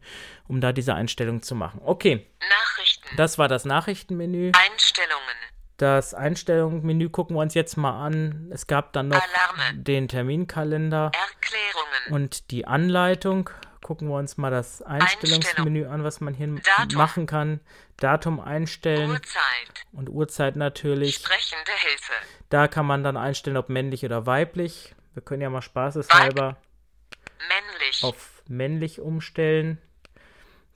um 0.48 0.60
da 0.60 0.72
diese 0.72 0.94
Einstellung 0.94 1.42
zu 1.42 1.54
machen. 1.54 1.80
Okay, 1.84 2.26
Nachrichten. 2.40 3.16
das 3.16 3.38
war 3.38 3.48
das 3.48 3.64
Nachrichtenmenü. 3.64 4.52
Einstellungen. 4.54 5.36
Das 5.78 6.14
Einstellungsmenü 6.14 7.08
gucken 7.08 7.34
wir 7.34 7.40
uns 7.40 7.54
jetzt 7.54 7.76
mal 7.76 8.06
an. 8.06 8.48
Es 8.52 8.66
gab 8.66 8.92
dann 8.92 9.08
noch 9.08 9.20
Alarme. 9.20 9.82
den 9.82 10.06
Terminkalender 10.06 11.10
Erklärungen. 11.12 12.22
und 12.22 12.50
die 12.50 12.66
Anleitung. 12.66 13.50
Gucken 13.82 14.06
wir 14.08 14.14
uns 14.14 14.36
mal 14.36 14.50
das 14.50 14.80
Einstellungsmenü 14.80 15.86
an, 15.86 16.04
was 16.04 16.20
man 16.20 16.34
hier 16.34 16.54
Datum. 16.78 16.98
machen 16.98 17.26
kann. 17.26 17.58
Datum 18.02 18.40
einstellen 18.40 19.10
Uhrzeit. 19.10 19.86
und 19.92 20.08
Uhrzeit 20.08 20.56
natürlich. 20.56 21.16
Sprechende 21.16 21.72
Hilfe. 21.80 22.12
Da 22.48 22.68
kann 22.68 22.86
man 22.86 23.04
dann 23.04 23.16
einstellen, 23.16 23.56
ob 23.56 23.68
männlich 23.68 24.04
oder 24.04 24.26
weiblich. 24.26 24.94
Wir 25.14 25.22
können 25.22 25.42
ja 25.42 25.50
mal 25.50 25.62
spaßeshalber 25.62 26.56
Männlich. 27.48 28.02
auf 28.02 28.42
männlich 28.48 29.00
umstellen. 29.00 29.78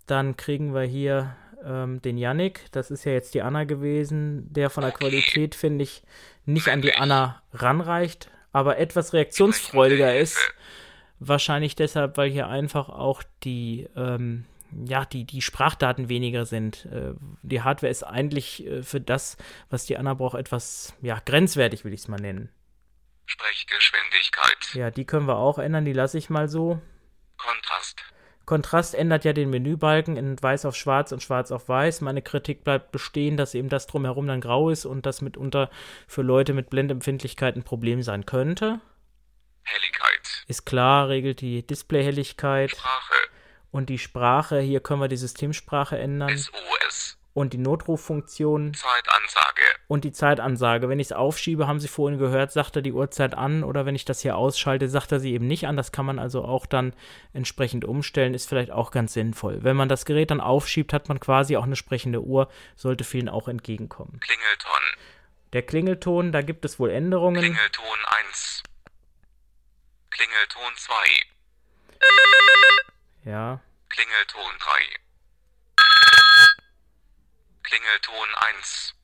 Dann 0.07 0.37
kriegen 0.37 0.75
wir 0.75 0.83
hier 0.83 1.37
ähm, 1.65 2.01
den 2.03 2.17
Yannick. 2.17 2.67
Das 2.73 2.91
ist 2.91 3.05
ja 3.05 3.13
jetzt 3.13 3.35
die 3.35 3.43
Anna 3.43 3.65
gewesen. 3.65 4.53
Der 4.53 4.71
von 4.71 4.83
der 4.83 4.93
Qualität, 4.93 5.55
finde 5.55 5.85
ich, 5.85 6.03
nicht 6.45 6.69
an 6.69 6.81
die 6.81 6.95
Anna 6.95 7.43
ranreicht, 7.53 8.31
aber 8.53 8.79
etwas 8.79 9.13
reaktionsfreudiger 9.13 10.17
ist. 10.17 10.39
Wahrscheinlich 11.19 11.75
deshalb, 11.75 12.17
weil 12.19 12.31
hier 12.31 12.47
einfach 12.47 12.89
auch 12.89 13.23
die, 13.43 13.89
ähm, 13.97 14.45
ja, 14.87 15.05
die, 15.05 15.25
die 15.25 15.43
Sprachdaten 15.43 16.09
weniger 16.09 16.45
sind. 16.45 16.87
Äh, 16.87 17.15
die 17.43 17.63
Hardware 17.63 17.91
ist 17.91 18.03
eigentlich 18.03 18.67
äh, 18.67 18.83
für 18.83 19.01
das, 19.01 19.37
was 19.71 19.87
die 19.87 19.97
Anna 19.97 20.15
braucht, 20.15 20.39
etwas 20.39 20.95
ja, 21.03 21.21
grenzwertig, 21.25 21.85
will 21.85 21.93
ich 21.93 22.01
es 22.01 22.09
mal 22.09 22.21
nennen. 22.21 22.51
Sprechgeschwindigkeit. 23.27 24.75
Ja, 24.75 24.91
die 24.91 25.05
können 25.05 25.27
wir 25.27 25.37
auch 25.37 25.59
ändern, 25.59 25.85
die 25.85 25.93
lasse 25.93 26.19
ich 26.19 26.31
mal 26.31 26.49
so. 26.49 26.81
Kontrast. 27.37 28.03
Kontrast 28.47 28.95
ändert 28.95 29.25
ja 29.25 29.33
den 29.33 29.51
Menübalken 29.51 30.17
in 30.17 30.41
weiß 30.41 30.67
auf 30.67 30.77
schwarz 30.77 31.11
und 31.11 31.21
schwarz 31.21 31.51
auf 31.51 31.69
weiß. 31.69 32.01
Meine 32.01 32.23
Kritik 32.23 32.63
bleibt 32.63 32.93
bestehen, 32.93 33.37
dass 33.37 33.55
eben 33.55 33.69
das 33.69 33.89
drumherum 33.89 34.29
dann 34.29 34.41
grau 34.41 34.71
ist 34.71 34.87
und 34.87 35.05
das 35.05 35.21
mitunter 35.21 35.69
für 36.07 36.23
Leute 36.23 36.55
mit 36.55 36.71
Blendempfindlichkeit 36.71 37.57
ein 37.57 37.65
Problem 37.65 38.03
sein 38.03 38.25
könnte. 38.25 38.81
Helligkeit. 39.65 40.45
Ist 40.47 40.65
klar, 40.65 41.09
regelt 41.09 41.41
die 41.41 41.67
Displayhelligkeit 41.67 42.71
Sprache. 42.71 43.15
Und 43.71 43.89
die 43.89 43.99
Sprache. 43.99 44.61
Hier 44.61 44.81
können 44.81 45.01
wir 45.01 45.09
die 45.09 45.17
Systemsprache 45.17 45.99
ändern 45.99 46.37
SOS. 46.37 47.19
und 47.35 47.53
die 47.53 47.59
Notruffunktion 47.59 48.73
Zeitansage. 48.75 49.61
und 49.89 50.05
die 50.05 50.13
Zeitansage. 50.13 50.89
Wenn 50.89 50.99
ich 51.01 51.09
es 51.09 51.13
aufschiebe, 51.13 51.67
haben 51.67 51.81
Sie 51.81 51.89
vorhin 51.89 52.19
gehört, 52.19 52.53
sagt 52.53 52.77
er 52.77 52.83
die 52.83 52.93
Uhrzeit 52.93 53.35
an 53.35 53.63
oder 53.65 53.85
wenn 53.87 53.95
ich 53.95 54.05
das 54.05 54.21
hier 54.21 54.37
ausschalte, 54.37 54.89
sagt 54.89 55.13
er 55.13 55.21
sie 55.21 55.33
eben 55.35 55.47
nicht 55.47 55.67
an. 55.67 55.77
Das 55.77 55.93
kann 55.93 56.07
man 56.07 56.19
also 56.19 56.45
auch 56.45 56.65
dann 56.67 56.95
entsprechend 57.35 57.85
umstellen, 57.85 58.33
ist 58.35 58.49
vielleicht 58.49 58.71
auch 58.71 58.91
ganz 58.91 59.13
sinnvoll. 59.13 59.63
Wenn 59.63 59.77
man 59.77 59.89
das 59.89 60.05
Gerät 60.07 60.31
dann 60.31 60.41
aufschiebt, 60.41 60.93
hat 60.95 61.09
man 61.09 61.21
quasi 61.21 61.57
auch 61.57 61.65
eine 61.65 61.77
sprechende 61.77 62.23
Uhr, 62.23 62.49
sollte 62.77 63.05
vielen 63.05 63.29
auch 63.29 63.49
entgegenkommen. 63.49 64.19
Klingelton. 64.21 64.73
Der 65.53 65.63
Klingelton, 65.63 66.33
da 66.33 66.43
gibt 66.43 66.65
es 66.65 66.79
wohl 66.79 66.91
Änderungen. 66.91 67.41
Klingelton 67.41 67.85
1. 68.29 68.63
Klingelton 70.11 70.73
2. 70.77 70.95
Ja, 73.27 73.61
Klingelton 73.89 74.53
3. 74.61 75.83
Klingelton 77.65 78.29
1. 78.61 78.95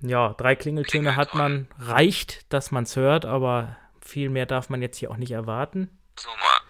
ja, 0.00 0.34
drei 0.34 0.54
Klingeltöne 0.54 1.16
hat 1.16 1.34
man, 1.34 1.68
reicht, 1.78 2.52
dass 2.52 2.70
man 2.70 2.84
es 2.84 2.94
hört, 2.94 3.24
aber 3.24 3.78
viel 4.04 4.28
mehr 4.28 4.44
darf 4.44 4.68
man 4.68 4.82
jetzt 4.82 4.98
hier 4.98 5.10
auch 5.10 5.16
nicht 5.16 5.30
erwarten. 5.30 5.98
Summer. 6.20 6.60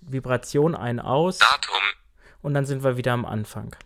Vibration 0.00 0.74
ein 0.74 0.98
aus 0.98 1.36
Datum. 1.36 1.82
und 2.40 2.54
dann 2.54 2.64
sind 2.64 2.82
wir 2.82 2.96
wieder 2.96 3.12
am 3.12 3.26
Anfang. 3.26 3.76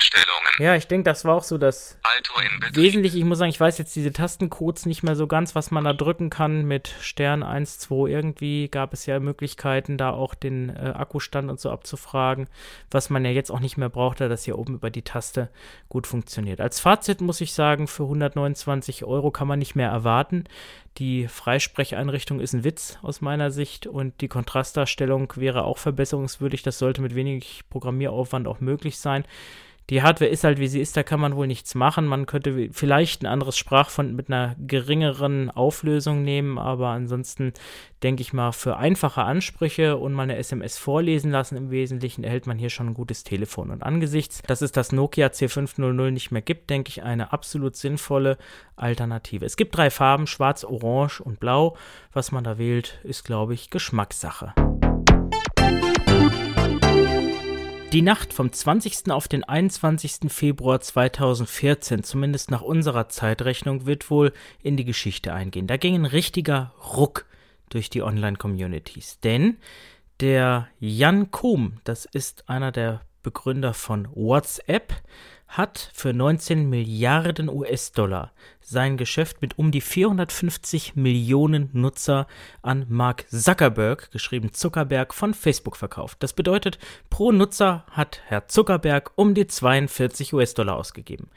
Einstellungen. 0.00 0.50
Ja, 0.58 0.74
ich 0.76 0.86
denke, 0.86 1.04
das 1.04 1.24
war 1.24 1.36
auch 1.36 1.42
so 1.42 1.58
das 1.58 1.98
Alto 2.02 2.40
in 2.40 2.60
Betrieb. 2.60 2.76
Wesentlich, 2.76 3.14
ich 3.14 3.24
muss 3.24 3.38
sagen, 3.38 3.50
ich 3.50 3.60
weiß 3.60 3.78
jetzt 3.78 3.94
diese 3.94 4.12
Tastencodes 4.12 4.86
nicht 4.86 5.02
mehr 5.02 5.16
so 5.16 5.26
ganz, 5.26 5.54
was 5.54 5.70
man 5.70 5.84
da 5.84 5.92
drücken 5.92 6.30
kann 6.30 6.64
mit 6.64 6.94
Stern 7.00 7.42
1, 7.42 7.78
2. 7.80 8.08
Irgendwie 8.08 8.68
gab 8.68 8.92
es 8.92 9.06
ja 9.06 9.20
Möglichkeiten, 9.20 9.96
da 9.96 10.10
auch 10.10 10.34
den 10.34 10.70
äh, 10.70 10.92
Akkustand 10.94 11.50
und 11.50 11.60
so 11.60 11.70
abzufragen, 11.70 12.48
was 12.90 13.10
man 13.10 13.24
ja 13.24 13.30
jetzt 13.30 13.50
auch 13.50 13.60
nicht 13.60 13.76
mehr 13.76 13.88
braucht, 13.88 14.20
da 14.20 14.28
das 14.28 14.44
hier 14.44 14.58
oben 14.58 14.74
über 14.74 14.90
die 14.90 15.02
Taste 15.02 15.48
gut 15.88 16.06
funktioniert. 16.06 16.60
Als 16.60 16.80
Fazit 16.80 17.20
muss 17.20 17.40
ich 17.40 17.52
sagen, 17.52 17.86
für 17.86 18.04
129 18.04 19.04
Euro 19.04 19.30
kann 19.30 19.48
man 19.48 19.58
nicht 19.58 19.74
mehr 19.74 19.90
erwarten. 19.90 20.44
Die 20.98 21.28
Freisprecheinrichtung 21.28 22.40
ist 22.40 22.52
ein 22.52 22.64
Witz 22.64 22.98
aus 23.02 23.20
meiner 23.20 23.50
Sicht 23.50 23.86
und 23.86 24.20
die 24.20 24.28
Kontrastdarstellung 24.28 25.32
wäre 25.36 25.64
auch 25.64 25.78
verbesserungswürdig. 25.78 26.62
Das 26.62 26.78
sollte 26.78 27.00
mit 27.00 27.14
wenig 27.14 27.62
Programmieraufwand 27.70 28.48
auch 28.48 28.60
möglich 28.60 28.98
sein. 28.98 29.24
Die 29.90 30.02
Hardware 30.02 30.30
ist 30.30 30.44
halt, 30.44 30.60
wie 30.60 30.68
sie 30.68 30.80
ist, 30.80 30.96
da 30.96 31.02
kann 31.02 31.18
man 31.18 31.34
wohl 31.34 31.48
nichts 31.48 31.74
machen. 31.74 32.06
Man 32.06 32.26
könnte 32.26 32.68
vielleicht 32.70 33.22
ein 33.22 33.26
anderes 33.26 33.58
Sprachfond 33.58 34.14
mit 34.14 34.28
einer 34.28 34.54
geringeren 34.64 35.50
Auflösung 35.50 36.22
nehmen, 36.22 36.58
aber 36.58 36.90
ansonsten 36.90 37.52
denke 38.04 38.22
ich 38.22 38.32
mal, 38.32 38.52
für 38.52 38.76
einfache 38.76 39.24
Ansprüche 39.24 39.96
und 39.96 40.12
mal 40.12 40.22
eine 40.22 40.36
SMS 40.36 40.78
vorlesen 40.78 41.32
lassen 41.32 41.56
im 41.56 41.70
Wesentlichen 41.72 42.22
erhält 42.22 42.46
man 42.46 42.56
hier 42.56 42.70
schon 42.70 42.86
ein 42.86 42.94
gutes 42.94 43.24
Telefon. 43.24 43.70
Und 43.70 43.82
angesichts, 43.82 44.42
dass 44.46 44.62
es 44.62 44.70
das 44.70 44.92
Nokia 44.92 45.26
C500 45.26 46.10
nicht 46.12 46.30
mehr 46.30 46.40
gibt, 46.40 46.70
denke 46.70 46.88
ich, 46.88 47.02
eine 47.02 47.32
absolut 47.32 47.74
sinnvolle 47.74 48.38
Alternative. 48.76 49.44
Es 49.44 49.56
gibt 49.56 49.76
drei 49.76 49.90
Farben, 49.90 50.28
schwarz, 50.28 50.62
orange 50.62 51.20
und 51.20 51.40
blau. 51.40 51.76
Was 52.12 52.30
man 52.30 52.44
da 52.44 52.58
wählt, 52.58 53.00
ist, 53.02 53.24
glaube 53.24 53.54
ich, 53.54 53.70
Geschmackssache. 53.70 54.54
Die 57.92 58.02
Nacht 58.02 58.32
vom 58.32 58.52
20. 58.52 59.10
auf 59.10 59.26
den 59.26 59.42
21. 59.42 60.32
Februar 60.32 60.80
2014, 60.80 62.04
zumindest 62.04 62.48
nach 62.52 62.62
unserer 62.62 63.08
Zeitrechnung, 63.08 63.84
wird 63.84 64.10
wohl 64.10 64.32
in 64.62 64.76
die 64.76 64.84
Geschichte 64.84 65.34
eingehen. 65.34 65.66
Da 65.66 65.76
ging 65.76 65.96
ein 65.96 66.04
richtiger 66.04 66.72
Ruck 66.94 67.26
durch 67.68 67.90
die 67.90 68.02
Online-Communities. 68.02 69.18
Denn 69.24 69.56
der 70.20 70.68
Jan 70.78 71.32
Kohm, 71.32 71.80
das 71.82 72.04
ist 72.04 72.48
einer 72.48 72.70
der 72.70 73.00
Begründer 73.24 73.74
von 73.74 74.06
WhatsApp, 74.14 74.94
hat 75.50 75.90
für 75.92 76.12
19 76.12 76.70
Milliarden 76.70 77.48
US-Dollar 77.48 78.32
sein 78.60 78.96
Geschäft 78.96 79.42
mit 79.42 79.58
um 79.58 79.72
die 79.72 79.80
450 79.80 80.94
Millionen 80.94 81.70
Nutzer 81.72 82.28
an 82.62 82.86
Mark 82.88 83.28
Zuckerberg, 83.28 84.12
geschrieben 84.12 84.52
Zuckerberg, 84.52 85.12
von 85.12 85.34
Facebook 85.34 85.76
verkauft. 85.76 86.22
Das 86.22 86.32
bedeutet, 86.32 86.78
pro 87.10 87.32
Nutzer 87.32 87.84
hat 87.90 88.20
Herr 88.26 88.46
Zuckerberg 88.46 89.10
um 89.16 89.34
die 89.34 89.48
42 89.48 90.32
US-Dollar 90.34 90.76
ausgegeben. 90.76 91.28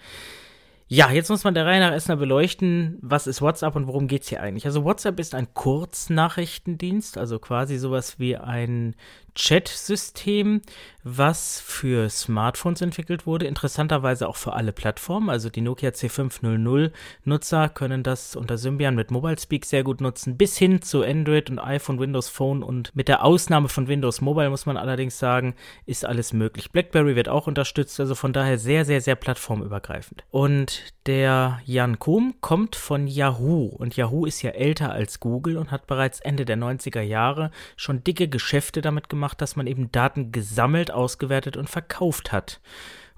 Ja, 0.87 1.11
jetzt 1.11 1.29
muss 1.29 1.43
man 1.43 1.53
der 1.53 1.65
Reihe 1.65 1.79
nach 1.79 1.91
erstmal 1.91 2.17
beleuchten, 2.17 2.97
was 3.01 3.25
ist 3.25 3.41
WhatsApp 3.41 3.75
und 3.75 3.87
worum 3.87 4.07
geht 4.07 4.23
es 4.23 4.29
hier 4.29 4.41
eigentlich. 4.41 4.65
Also 4.65 4.83
WhatsApp 4.83 5.19
ist 5.19 5.33
ein 5.33 5.53
Kurznachrichtendienst, 5.53 7.17
also 7.17 7.39
quasi 7.39 7.77
sowas 7.77 8.19
wie 8.19 8.37
ein 8.37 8.95
Chat-System, 9.35 10.61
was 11.03 11.59
für 11.59 12.09
Smartphones 12.09 12.81
entwickelt 12.81 13.25
wurde, 13.25 13.47
interessanterweise 13.47 14.27
auch 14.27 14.35
für 14.35 14.53
alle 14.53 14.71
Plattformen. 14.71 15.29
Also 15.29 15.49
die 15.49 15.61
Nokia 15.61 15.89
C500-Nutzer 15.89 17.69
können 17.69 18.03
das 18.03 18.35
unter 18.35 18.57
Symbian 18.57 18.95
mit 18.95 19.09
Mobile 19.09 19.39
Speak 19.39 19.65
sehr 19.65 19.83
gut 19.83 20.01
nutzen, 20.01 20.37
bis 20.37 20.57
hin 20.57 20.81
zu 20.81 21.03
Android 21.03 21.49
und 21.49 21.59
iPhone, 21.59 21.99
Windows 21.99 22.29
Phone 22.29 22.61
und 22.61 22.95
mit 22.95 23.07
der 23.07 23.23
Ausnahme 23.23 23.69
von 23.69 23.87
Windows 23.87 24.21
Mobile 24.21 24.49
muss 24.49 24.65
man 24.65 24.77
allerdings 24.77 25.17
sagen, 25.17 25.55
ist 25.85 26.05
alles 26.05 26.31
möglich. 26.33 26.71
BlackBerry 26.71 27.15
wird 27.15 27.29
auch 27.29 27.47
unterstützt, 27.47 27.99
also 27.99 28.13
von 28.15 28.33
daher 28.33 28.59
sehr, 28.59 28.85
sehr, 28.85 29.01
sehr 29.01 29.15
plattformübergreifend. 29.15 30.23
Und 30.29 30.72
der 31.05 31.59
Jan 31.65 31.99
Kohm 31.99 32.35
kommt 32.39 32.75
von 32.75 33.07
Yahoo 33.07 33.65
und 33.65 33.97
Yahoo 33.97 34.25
ist 34.25 34.41
ja 34.41 34.51
älter 34.51 34.91
als 34.91 35.19
Google 35.19 35.57
und 35.57 35.71
hat 35.71 35.87
bereits 35.87 36.19
Ende 36.21 36.45
der 36.45 36.57
90er 36.57 37.01
Jahre 37.01 37.51
schon 37.75 38.03
dicke 38.03 38.29
Geschäfte 38.29 38.81
damit 38.81 39.09
gemacht, 39.09 39.23
gemacht, 39.23 39.41
dass 39.41 39.55
man 39.55 39.67
eben 39.67 39.91
Daten 39.91 40.31
gesammelt, 40.31 40.91
ausgewertet 40.91 41.57
und 41.57 41.69
verkauft 41.69 42.31
hat. 42.31 42.59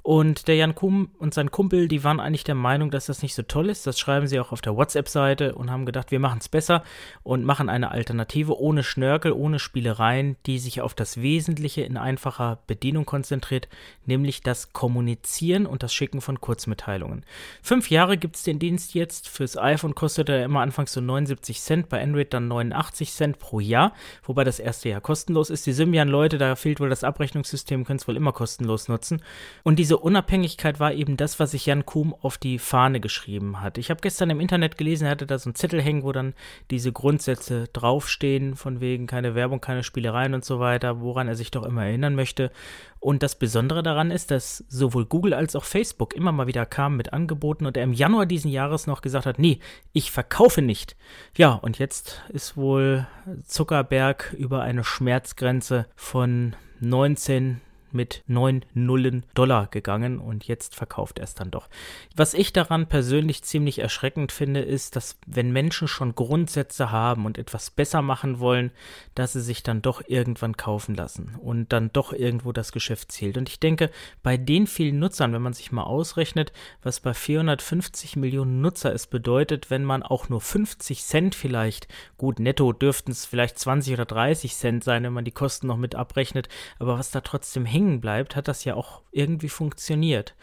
Und 0.06 0.48
der 0.48 0.56
Jan 0.56 0.76
Kum 0.76 1.10
und 1.18 1.34
sein 1.34 1.50
Kumpel, 1.50 1.88
die 1.88 2.04
waren 2.04 2.20
eigentlich 2.20 2.44
der 2.44 2.54
Meinung, 2.54 2.92
dass 2.92 3.08
das 3.08 3.24
nicht 3.24 3.34
so 3.34 3.42
toll 3.42 3.72
ist. 3.72 3.88
Das 3.88 3.98
schreiben 3.98 4.28
sie 4.28 4.40
auch 4.40 4.52
auf 4.52 4.62
der 4.62 4.78
WhatsApp-Seite 4.78 5.56
und 5.56 5.72
haben 5.72 5.88
gedacht, 5.88 6.12
wir 6.12 6.20
machen 6.20 6.38
es 6.40 6.48
besser 6.48 6.84
und 7.24 7.44
machen 7.44 7.70
eine 7.70 7.90
Alternative 7.90 8.60
ohne 8.60 8.84
Schnörkel, 8.84 9.32
ohne 9.32 9.58
Spielereien, 9.58 10.36
die 10.46 10.60
sich 10.60 10.82
auf 10.82 10.94
das 10.94 11.24
Wesentliche 11.24 11.82
in 11.82 11.98
einfacher 11.98 12.60
Bedienung 12.68 13.06
konzentriert, 13.06 13.68
nämlich 14.06 14.42
das 14.42 14.74
Kommunizieren 14.74 15.66
und 15.66 15.82
das 15.82 15.92
Schicken 15.92 16.22
von 16.22 16.40
Kurzmitteilungen. 16.40 17.26
Fünf 17.64 17.90
Jahre 17.90 18.18
gibt 18.18 18.36
es 18.36 18.44
den 18.44 18.60
Dienst 18.60 18.94
jetzt. 18.94 19.28
Fürs 19.28 19.58
iPhone 19.58 19.96
kostet 19.96 20.30
er 20.30 20.46
immer 20.46 20.62
anfangs 20.62 20.94
so 20.94 21.02
79 21.02 21.60
Cent, 21.60 21.90
bei 21.90 22.00
Android 22.00 22.32
dann 22.32 22.48
89 22.48 23.12
Cent 23.12 23.40
pro 23.40 23.60
Jahr, 23.60 23.92
wobei 24.22 24.44
das 24.44 24.60
erste 24.60 24.88
Jahr 24.88 25.02
kostenlos 25.02 25.50
ist. 25.50 25.66
Die 25.66 25.74
Symbian-Leute, 25.74 26.38
da 26.38 26.56
fehlt 26.56 26.80
wohl 26.80 26.90
das 26.90 27.04
Abrechnungssystem, 27.04 27.86
können 27.86 27.98
es 27.98 28.08
wohl 28.08 28.18
immer 28.18 28.34
kostenlos 28.34 28.88
nutzen. 28.88 29.24
Und 29.64 29.80
diese 29.80 29.95
diese 29.96 30.04
Unabhängigkeit 30.04 30.82
war 30.82 30.92
eben 30.92 31.16
das, 31.16 31.40
was 31.40 31.52
sich 31.52 31.68
Jan 31.68 31.86
Kuhm 31.86 32.14
auf 32.22 32.38
die 32.38 32.60
Fahne 32.60 33.00
geschrieben 33.00 33.62
hat. 33.62 33.78
Ich 33.78 33.90
habe 33.90 34.02
gestern 34.02 34.30
im 34.30 34.42
Internet 34.42 34.78
gelesen, 34.78 35.06
er 35.06 35.12
hatte 35.12 35.26
da 35.26 35.40
so 35.40 35.48
einen 35.48 35.56
Zettel 35.56 35.82
hängen, 35.82 36.04
wo 36.04 36.12
dann 36.12 36.34
diese 36.70 36.92
Grundsätze 36.92 37.70
draufstehen, 37.72 38.58
von 38.58 38.82
wegen 38.82 39.08
keine 39.08 39.36
Werbung, 39.36 39.62
keine 39.62 39.84
Spielereien 39.84 40.34
und 40.34 40.44
so 40.44 40.60
weiter, 40.60 41.00
woran 41.00 41.30
er 41.30 41.36
sich 41.36 41.50
doch 41.50 41.64
immer 41.64 41.86
erinnern 41.86 42.14
möchte. 42.14 42.52
Und 43.00 43.24
das 43.24 43.40
Besondere 43.40 43.84
daran 43.84 44.12
ist, 44.12 44.32
dass 44.32 44.66
sowohl 44.68 45.06
Google 45.06 45.34
als 45.34 45.56
auch 45.56 45.64
Facebook 45.64 46.14
immer 46.14 46.34
mal 46.34 46.48
wieder 46.48 46.66
kamen 46.66 46.98
mit 46.98 47.14
Angeboten 47.14 47.66
und 47.66 47.78
er 47.78 47.84
im 47.84 47.94
Januar 47.94 48.26
diesen 48.26 48.52
Jahres 48.52 48.88
noch 48.88 49.02
gesagt 49.02 49.26
hat, 49.26 49.40
nee, 49.40 49.60
ich 49.94 50.12
verkaufe 50.12 50.62
nicht. 50.62 50.98
Ja, 51.38 51.54
und 51.54 51.80
jetzt 51.80 52.22
ist 52.34 52.58
wohl 52.58 53.08
Zuckerberg 53.46 54.36
über 54.38 54.62
eine 54.62 54.84
Schmerzgrenze 54.84 55.86
von 55.96 56.54
19 56.82 57.62
mit 57.96 58.24
9 58.28 58.64
Nullen 58.74 59.26
Dollar 59.34 59.68
gegangen 59.68 60.20
und 60.20 60.48
jetzt 60.48 60.76
verkauft 60.76 61.18
er 61.18 61.24
es 61.24 61.34
dann 61.34 61.50
doch. 61.50 61.70
Was 62.16 62.34
ich 62.34 62.54
daran 62.54 62.88
persönlich 62.88 63.44
ziemlich 63.44 63.80
erschreckend 63.80 64.32
finde, 64.32 64.60
ist, 64.60 64.96
dass 64.96 65.18
wenn 65.26 65.52
Menschen 65.52 65.88
schon 65.88 66.14
Grundsätze 66.14 66.92
haben 66.92 67.26
und 67.26 67.38
etwas 67.38 67.72
besser 67.72 68.02
machen 68.02 68.40
wollen, 68.40 68.72
dass 69.16 69.34
sie 69.34 69.42
sich 69.42 69.64
dann 69.64 69.82
doch 69.82 70.04
irgendwann 70.08 70.58
kaufen 70.58 70.94
lassen 70.94 71.36
und 71.42 71.74
dann 71.74 71.92
doch 71.94 72.14
irgendwo 72.14 72.52
das 72.52 72.72
Geschäft 72.72 73.12
zählt. 73.12 73.38
Und 73.38 73.50
ich 73.50 73.60
denke, 73.60 73.90
bei 74.22 74.38
den 74.38 74.68
vielen 74.68 75.00
Nutzern, 75.00 75.34
wenn 75.34 75.42
man 75.42 75.54
sich 75.54 75.72
mal 75.72 75.84
ausrechnet, 75.84 76.52
was 76.84 77.00
bei 77.00 77.14
450 77.14 78.18
Millionen 78.18 78.62
Nutzer 78.62 78.94
es 78.94 79.08
bedeutet, 79.08 79.70
wenn 79.70 79.86
man 79.86 80.04
auch 80.04 80.30
nur 80.30 80.42
50 80.42 81.04
Cent 81.04 81.36
vielleicht, 81.36 81.88
gut, 82.18 82.40
netto 82.40 82.74
dürften 82.74 83.12
es 83.12 83.26
vielleicht 83.26 83.58
20 83.58 83.94
oder 83.94 84.06
30 84.06 84.56
Cent 84.56 84.84
sein, 84.84 85.04
wenn 85.04 85.14
man 85.14 85.26
die 85.26 85.32
Kosten 85.32 85.68
noch 85.68 85.78
mit 85.78 85.96
abrechnet, 85.96 86.50
aber 86.80 86.98
was 86.98 87.12
da 87.12 87.22
trotzdem 87.22 87.66
hängt, 87.66 87.85
hängen 87.86 88.02
bleibt, 88.02 88.36
hat 88.36 88.48
das 88.48 88.64
ja 88.66 88.76
auch 88.76 89.02
irgendwie 89.12 89.50
funktioniert. 89.50 90.36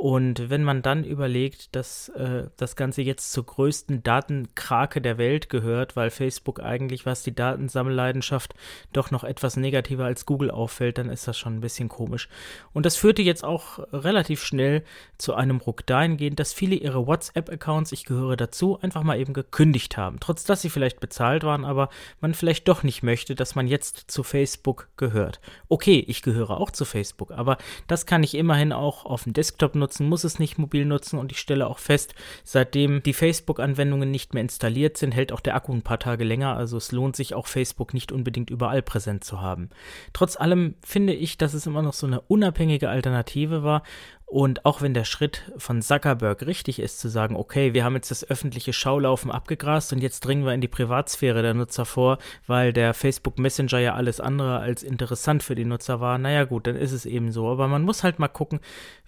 Und 0.00 0.48
wenn 0.48 0.62
man 0.62 0.80
dann 0.80 1.02
überlegt, 1.02 1.74
dass 1.74 2.08
äh, 2.10 2.44
das 2.56 2.76
Ganze 2.76 3.02
jetzt 3.02 3.32
zur 3.32 3.44
größten 3.44 4.04
Datenkrake 4.04 5.00
der 5.00 5.18
Welt 5.18 5.50
gehört, 5.50 5.96
weil 5.96 6.10
Facebook 6.10 6.60
eigentlich, 6.60 7.04
was 7.04 7.24
die 7.24 7.34
Datensammelleidenschaft 7.34 8.54
doch 8.92 9.10
noch 9.10 9.24
etwas 9.24 9.56
negativer 9.56 10.04
als 10.04 10.24
Google 10.24 10.52
auffällt, 10.52 10.98
dann 10.98 11.10
ist 11.10 11.26
das 11.26 11.36
schon 11.36 11.56
ein 11.56 11.60
bisschen 11.60 11.88
komisch. 11.88 12.28
Und 12.72 12.86
das 12.86 12.94
führte 12.94 13.22
jetzt 13.22 13.42
auch 13.42 13.80
relativ 13.92 14.44
schnell 14.44 14.84
zu 15.18 15.34
einem 15.34 15.56
Ruck 15.56 15.84
dahingehend, 15.84 16.38
dass 16.38 16.52
viele 16.52 16.76
ihre 16.76 17.08
WhatsApp-Accounts, 17.08 17.90
ich 17.90 18.04
gehöre 18.04 18.36
dazu, 18.36 18.78
einfach 18.80 19.02
mal 19.02 19.18
eben 19.18 19.32
gekündigt 19.32 19.96
haben. 19.96 20.20
Trotz 20.20 20.44
dass 20.44 20.62
sie 20.62 20.70
vielleicht 20.70 21.00
bezahlt 21.00 21.42
waren, 21.42 21.64
aber 21.64 21.88
man 22.20 22.34
vielleicht 22.34 22.68
doch 22.68 22.84
nicht 22.84 23.02
möchte, 23.02 23.34
dass 23.34 23.56
man 23.56 23.66
jetzt 23.66 24.12
zu 24.12 24.22
Facebook 24.22 24.90
gehört. 24.96 25.40
Okay, 25.68 26.04
ich 26.06 26.22
gehöre 26.22 26.60
auch 26.60 26.70
zu 26.70 26.84
Facebook, 26.84 27.32
aber 27.32 27.58
das 27.88 28.06
kann 28.06 28.22
ich 28.22 28.36
immerhin 28.36 28.72
auch 28.72 29.04
auf 29.04 29.24
dem 29.24 29.32
Desktop 29.32 29.74
nutzen 29.74 29.87
nutzen, 29.88 30.08
muss 30.08 30.24
es 30.24 30.38
nicht 30.38 30.58
mobil 30.58 30.84
nutzen 30.84 31.18
und 31.18 31.32
ich 31.32 31.38
stelle 31.38 31.66
auch 31.66 31.78
fest, 31.78 32.14
seitdem 32.44 33.02
die 33.02 33.14
Facebook-Anwendungen 33.14 34.10
nicht 34.10 34.34
mehr 34.34 34.42
installiert 34.42 34.98
sind, 34.98 35.12
hält 35.12 35.32
auch 35.32 35.40
der 35.40 35.54
Akku 35.54 35.72
ein 35.72 35.82
paar 35.82 35.98
Tage 35.98 36.24
länger, 36.24 36.56
also 36.56 36.76
es 36.76 36.92
lohnt 36.92 37.16
sich 37.16 37.34
auch 37.34 37.46
Facebook 37.46 37.94
nicht 37.94 38.12
unbedingt 38.12 38.50
überall 38.50 38.82
präsent 38.82 39.24
zu 39.24 39.40
haben. 39.40 39.70
Trotz 40.12 40.36
allem 40.36 40.74
finde 40.84 41.14
ich, 41.14 41.38
dass 41.38 41.54
es 41.54 41.66
immer 41.66 41.80
noch 41.80 41.94
so 41.94 42.06
eine 42.06 42.20
unabhängige 42.20 42.90
Alternative 42.90 43.62
war 43.62 43.82
und 44.28 44.66
auch 44.66 44.82
wenn 44.82 44.92
der 44.92 45.04
Schritt 45.04 45.50
von 45.56 45.80
Zuckerberg 45.80 46.44
richtig 46.44 46.80
ist, 46.80 47.00
zu 47.00 47.08
sagen, 47.08 47.34
okay, 47.34 47.72
wir 47.72 47.82
haben 47.82 47.94
jetzt 47.94 48.10
das 48.10 48.28
öffentliche 48.28 48.74
Schaulaufen 48.74 49.30
abgegrast 49.30 49.94
und 49.94 50.02
jetzt 50.02 50.20
dringen 50.20 50.44
wir 50.44 50.52
in 50.52 50.60
die 50.60 50.68
Privatsphäre 50.68 51.40
der 51.40 51.54
Nutzer 51.54 51.86
vor, 51.86 52.18
weil 52.46 52.74
der 52.74 52.92
Facebook 52.92 53.38
Messenger 53.38 53.78
ja 53.78 53.94
alles 53.94 54.20
andere 54.20 54.58
als 54.58 54.82
interessant 54.82 55.42
für 55.42 55.54
die 55.54 55.64
Nutzer 55.64 56.00
war, 56.00 56.18
naja 56.18 56.44
gut, 56.44 56.66
dann 56.66 56.76
ist 56.76 56.92
es 56.92 57.06
eben 57.06 57.32
so. 57.32 57.48
Aber 57.48 57.68
man 57.68 57.82
muss 57.82 58.04
halt 58.04 58.18
mal 58.18 58.28
gucken, 58.28 58.60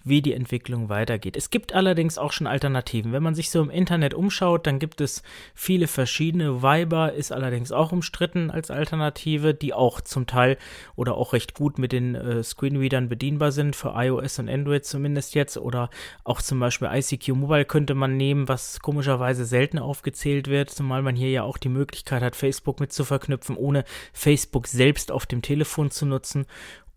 wie 0.03 0.23
die 0.23 0.33
Entwicklung 0.33 0.89
weitergeht. 0.89 1.37
Es 1.37 1.51
gibt 1.51 1.75
allerdings 1.75 2.17
auch 2.17 2.31
schon 2.31 2.47
Alternativen. 2.47 3.11
Wenn 3.11 3.21
man 3.21 3.35
sich 3.35 3.51
so 3.51 3.61
im 3.61 3.69
Internet 3.69 4.15
umschaut, 4.15 4.65
dann 4.65 4.79
gibt 4.79 5.01
es 5.01 5.21
viele 5.53 5.85
verschiedene. 5.85 6.63
Viber 6.63 7.13
ist 7.13 7.31
allerdings 7.31 7.71
auch 7.71 7.91
umstritten 7.91 8.49
als 8.49 8.71
Alternative, 8.71 9.53
die 9.53 9.75
auch 9.75 10.01
zum 10.01 10.25
Teil 10.25 10.57
oder 10.95 11.15
auch 11.15 11.33
recht 11.33 11.53
gut 11.53 11.77
mit 11.77 11.91
den 11.91 12.15
äh, 12.15 12.41
Screenreadern 12.41 13.07
bedienbar 13.07 13.51
sind, 13.51 13.75
für 13.75 13.93
iOS 13.95 14.39
und 14.39 14.49
Android 14.49 14.83
zumindest 14.83 15.10
jetzt. 15.33 15.57
Oder 15.57 15.89
auch 16.23 16.41
zum 16.41 16.59
Beispiel 16.59 16.89
ICQ 16.91 17.29
Mobile 17.29 17.65
könnte 17.65 17.95
man 17.95 18.17
nehmen, 18.17 18.47
was 18.47 18.79
komischerweise 18.79 19.45
selten 19.45 19.79
aufgezählt 19.79 20.47
wird, 20.47 20.69
zumal 20.69 21.01
man 21.01 21.15
hier 21.15 21.29
ja 21.29 21.43
auch 21.43 21.57
die 21.57 21.69
Möglichkeit 21.69 22.21
hat, 22.21 22.35
Facebook 22.35 22.79
mit 22.79 22.91
zu 22.93 23.03
verknüpfen, 23.03 23.55
ohne 23.57 23.83
Facebook 24.13 24.67
selbst 24.67 25.11
auf 25.11 25.25
dem 25.25 25.41
Telefon 25.41 25.91
zu 25.91 26.05
nutzen. 26.05 26.45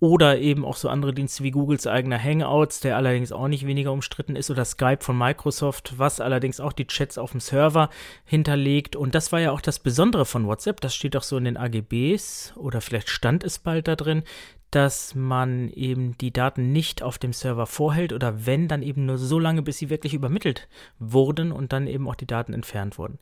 Oder 0.00 0.38
eben 0.38 0.66
auch 0.66 0.76
so 0.76 0.90
andere 0.90 1.14
Dienste 1.14 1.44
wie 1.44 1.50
Googles 1.50 1.86
eigener 1.86 2.22
Hangouts, 2.22 2.80
der 2.80 2.96
allerdings 2.96 3.32
auch 3.32 3.48
nicht 3.48 3.66
weniger 3.66 3.90
umstritten 3.90 4.36
ist, 4.36 4.50
oder 4.50 4.64
Skype 4.64 4.98
von 5.00 5.16
Microsoft, 5.16 5.94
was 5.96 6.20
allerdings 6.20 6.60
auch 6.60 6.74
die 6.74 6.86
Chats 6.86 7.16
auf 7.16 7.30
dem 7.30 7.40
Server 7.40 7.88
hinterlegt. 8.26 8.96
Und 8.96 9.14
das 9.14 9.32
war 9.32 9.40
ja 9.40 9.52
auch 9.52 9.62
das 9.62 9.78
Besondere 9.78 10.26
von 10.26 10.46
WhatsApp, 10.46 10.82
das 10.82 10.94
steht 10.94 11.16
auch 11.16 11.22
so 11.22 11.38
in 11.38 11.44
den 11.44 11.56
AGBs 11.56 12.52
oder 12.56 12.82
vielleicht 12.82 13.08
stand 13.08 13.44
es 13.44 13.58
bald 13.58 13.88
da 13.88 13.96
drin, 13.96 14.24
dass 14.74 15.14
man 15.14 15.68
eben 15.70 16.18
die 16.18 16.32
Daten 16.32 16.72
nicht 16.72 17.00
auf 17.00 17.18
dem 17.18 17.32
Server 17.32 17.66
vorhält 17.66 18.12
oder 18.12 18.44
wenn, 18.44 18.66
dann 18.66 18.82
eben 18.82 19.06
nur 19.06 19.18
so 19.18 19.38
lange, 19.38 19.62
bis 19.62 19.78
sie 19.78 19.88
wirklich 19.88 20.14
übermittelt 20.14 20.66
wurden 20.98 21.52
und 21.52 21.72
dann 21.72 21.86
eben 21.86 22.08
auch 22.08 22.16
die 22.16 22.26
Daten 22.26 22.52
entfernt 22.52 22.98
wurden. 22.98 23.20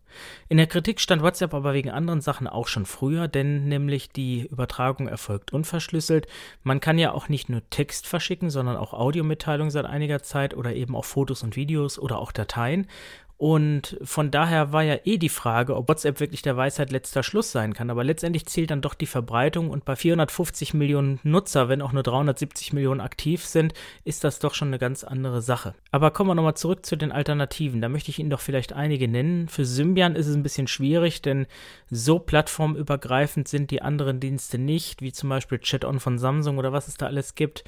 In 0.49 0.57
der 0.57 0.67
Kritik 0.67 0.99
stand 0.99 1.23
WhatsApp 1.23 1.53
aber 1.53 1.75
wegen 1.75 1.91
anderen 1.91 2.23
Sachen 2.23 2.47
auch 2.47 2.69
schon 2.69 2.87
früher, 2.87 3.29
denn 3.29 3.69
nämlich 3.69 4.11
die 4.11 4.47
Übertragung 4.47 5.09
erfolgt 5.09 5.53
unverschlüsselt. 5.53 6.27
Man 6.63 6.81
kann 6.81 6.99
ja 6.99 7.13
auch 7.13 7.29
nicht 7.29 7.51
nur 7.51 7.61
Text 7.69 8.07
verschicken, 8.07 8.49
sondern 8.49 8.77
auch 8.79 8.95
Audiomitteilungen 8.95 9.71
seit 9.71 9.85
einiger 9.85 10.23
Zeit 10.23 10.55
oder 10.55 10.75
eben 10.75 10.97
auch 10.97 11.05
Fotos 11.05 11.43
und 11.43 11.57
Videos 11.57 11.99
oder 11.99 12.19
auch 12.19 12.33
Dateien. 12.33 12.87
Und 13.43 13.99
von 14.05 14.31
daher 14.31 14.73
war 14.73 14.85
ja 14.85 14.99
eh 15.03 15.19
die 15.19 15.29
Frage, 15.29 15.75
ob 15.75 15.89
WhatsApp 15.89 16.21
wirklich 16.21 16.43
der 16.43 16.57
Weisheit 16.57 16.93
letzter 16.93 17.25
Schluss 17.25 17.51
sein 17.51 17.75
kann. 17.75 17.91
Aber 17.91 18.05
letztendlich 18.05 18.47
zählt 18.47 18.71
dann 18.71 18.83
doch 18.83 18.95
die 18.95 19.07
Verbreitung 19.07 19.71
und 19.71 19.85
bei 19.85 19.97
450 19.97 20.75
Millionen 20.75 21.19
Nutzer, 21.25 21.69
wenn 21.69 21.83
auch 21.83 21.91
nur 21.91 22.05
370 22.05 22.73
Millionen 22.73 23.01
aktiv 23.01 23.45
sind, 23.45 23.75
ist 24.05 24.23
das 24.23 24.39
doch 24.39 24.55
schon 24.55 24.69
eine 24.69 24.79
ganz 24.79 25.03
andere 25.03 25.43
Sache. 25.43 25.75
Aber 25.91 26.13
kommen 26.13 26.31
wir 26.31 26.37
nochmal 26.37 26.55
zurück 26.55 26.87
zu 26.87 26.95
den 26.95 27.11
Alternativen. 27.11 27.81
Da 27.81 27.89
möchte 27.89 28.13
ich 28.13 28.21
Ihnen 28.21 28.31
doch 28.31 28.39
vielleicht 28.39 28.75
einige 28.75 29.09
nennen. 29.09 29.49
Für 29.49 29.65
Symbian 29.65 30.15
ist 30.15 30.29
es 30.29 30.37
ein 30.37 30.45
bisschen 30.45 30.69
schwierig, 30.69 31.21
denn 31.21 31.49
so 31.91 32.21
plattformübergreifend 32.21 33.49
sind 33.49 33.73
die 33.73 33.83
anderen 33.83 34.21
Dienste 34.21 34.57
nicht, 34.57 35.03
wie 35.03 35.11
zum 35.11 35.31
Beispiel 35.31 35.59
Chat-On 35.59 35.99
von 35.99 36.17
Samsung 36.17 36.59
oder 36.59 36.73
was 36.73 36.87
es 36.87 36.97
da 36.97 37.07
alles 37.07 37.35
gibt. 37.35 37.65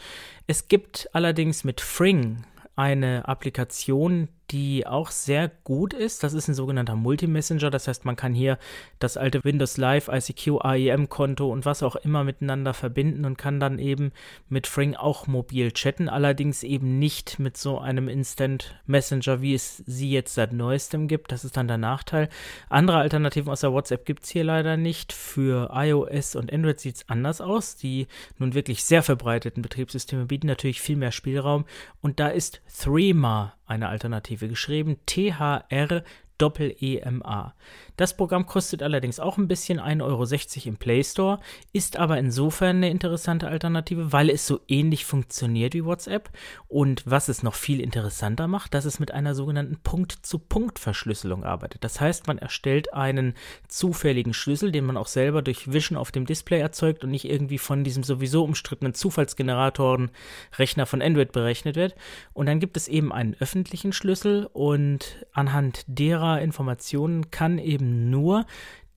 Es 0.47 0.69
gibt 0.69 1.09
allerdings 1.13 1.65
mit 1.65 1.81
Fring 1.81 2.45
eine 2.77 3.27
Applikation, 3.27 4.29
die 4.51 4.87
auch 4.87 5.11
sehr 5.11 5.51
gut 5.65 5.95
ist. 5.95 6.23
Das 6.23 6.35
ist 6.35 6.49
ein 6.49 6.55
sogenannter 6.55 6.97
Multi-Messenger. 6.97 7.71
Das 7.71 7.89
heißt, 7.89 8.05
man 8.05 8.17
kann 8.17 8.35
hier 8.35 8.59
das 8.99 9.17
alte 9.17 9.43
Windows 9.45 9.77
Live, 9.77 10.09
ICQ, 10.09 10.61
AEM-Konto 10.61 11.51
und 11.51 11.65
was 11.65 11.83
auch 11.83 11.97
immer 11.97 12.25
miteinander 12.25 12.75
verbinden 12.75 13.25
und 13.25 13.39
kann 13.39 13.61
dann 13.61 13.79
eben 13.79 14.13
mit 14.49 14.67
Fring 14.67 14.95
auch 14.95 15.27
mobil 15.27 15.73
chatten. 15.73 16.09
Allerdings 16.09 16.63
eben 16.63 16.99
nicht 16.99 17.39
mit 17.39 17.57
so 17.57 17.79
einem 17.79 18.09
Instant 18.09 18.81
Messenger, 18.87 19.41
wie 19.41 19.55
es 19.55 19.79
sie 19.87 20.11
jetzt 20.11 20.35
seit 20.35 20.53
neuestem 20.53 21.09
gibt. 21.09 21.33
Das 21.33 21.45
ist 21.45 21.57
dann 21.57 21.69
der 21.69 21.79
Nachteil. 21.79 22.29
Andere 22.69 22.99
Alternativen 22.99 23.51
außer 23.51 23.73
WhatsApp 23.73 24.05
gibt 24.05 24.25
es 24.25 24.31
hier 24.31 24.45
leider 24.45 24.77
nicht. 24.77 25.13
Für 25.13 25.71
iOS 25.73 26.37
und 26.37 26.53
Android 26.53 26.81
sieht 26.81 26.97
es 26.97 27.09
anders 27.09 27.41
aus. 27.41 27.77
Die 27.77 28.09
nun 28.39 28.55
wirklich 28.55 28.85
sehr 28.85 29.03
verbreiteten 29.03 29.63
Betriebssysteme 29.63 30.27
bieten 30.27 30.47
natürlich 30.47 30.81
viel 30.81 30.97
mehr 30.97 31.13
Spielraum. 31.13 31.65
Und 32.03 32.21
da 32.21 32.29
ist 32.29 32.61
Threema 32.79 33.55
eine 33.67 33.89
Alternative 33.89 34.49
geschrieben. 34.49 34.97
THR 35.07 36.03
Doppel-EMA. 36.39 37.55
Das 37.97 38.17
Programm 38.17 38.47
kostet 38.47 38.83
allerdings 38.83 39.21
auch 39.21 39.39
ein 39.39 39.47
bisschen 39.47 39.79
1,60 39.79 40.03
Euro 40.03 40.69
im 40.69 40.77
Play 40.77 41.05
Store, 41.05 41.39
ist 41.73 41.97
aber 41.97 42.19
insofern 42.19 42.77
eine 42.77 42.91
interessante 42.91 43.49
Alternative, 43.49 44.13
weil 44.13 44.31
es 44.31 44.47
so 44.47 44.61
ähnlich 44.67 45.05
funktioniert 45.05 45.75
wie 45.75 45.85
WhatsApp 45.85 46.31
und 46.67 47.03
was 47.07 47.29
es 47.29 47.43
noch 47.45 47.55
viel 47.55 47.81
interessanter 47.81 48.49
macht, 48.49 48.75
dass 48.75 48.85
es 48.85 48.99
mit 48.99 49.13
einer 49.13 49.35
sogenannten 49.35 49.79
Punkt-zu-Punkt-Verschlüsselung 49.83 51.45
arbeitet. 51.45 51.85
Das 51.85 52.01
heißt, 52.01 52.27
man 52.27 52.39
erstellt 52.39 52.93
einen 52.93 53.35
zufälligen 53.69 54.35
Schlüssel, 54.35 54.73
den 54.73 54.87
man 54.87 54.97
auch 54.97 55.07
selber 55.07 55.43
durch 55.43 55.73
Wischen 55.73 55.97
auf 55.97 56.11
dem 56.11 56.27
Display 56.27 56.59
erzeugt 56.59 57.05
und 57.05 57.11
nicht 57.11 57.25
irgendwie 57.25 57.59
von 57.59 57.85
diesem 57.85 58.03
sowieso 58.03 58.43
umstrittenen 58.43 58.95
Zufallsgeneratoren 58.95 60.11
Rechner 60.59 60.87
von 60.87 61.01
Android 61.01 61.31
berechnet 61.33 61.77
wird. 61.77 61.95
Und 62.33 62.47
dann 62.47 62.59
gibt 62.59 62.77
es 62.77 62.89
eben 62.89 63.13
einen 63.13 63.37
öffentlichen 63.39 63.93
Schlüssel 63.93 64.49
und 64.53 65.27
anhand 65.33 65.85
derer 65.87 66.41
Informationen 66.41 67.31
kann 67.31 67.59
eben 67.59 67.84
nur 67.85 68.47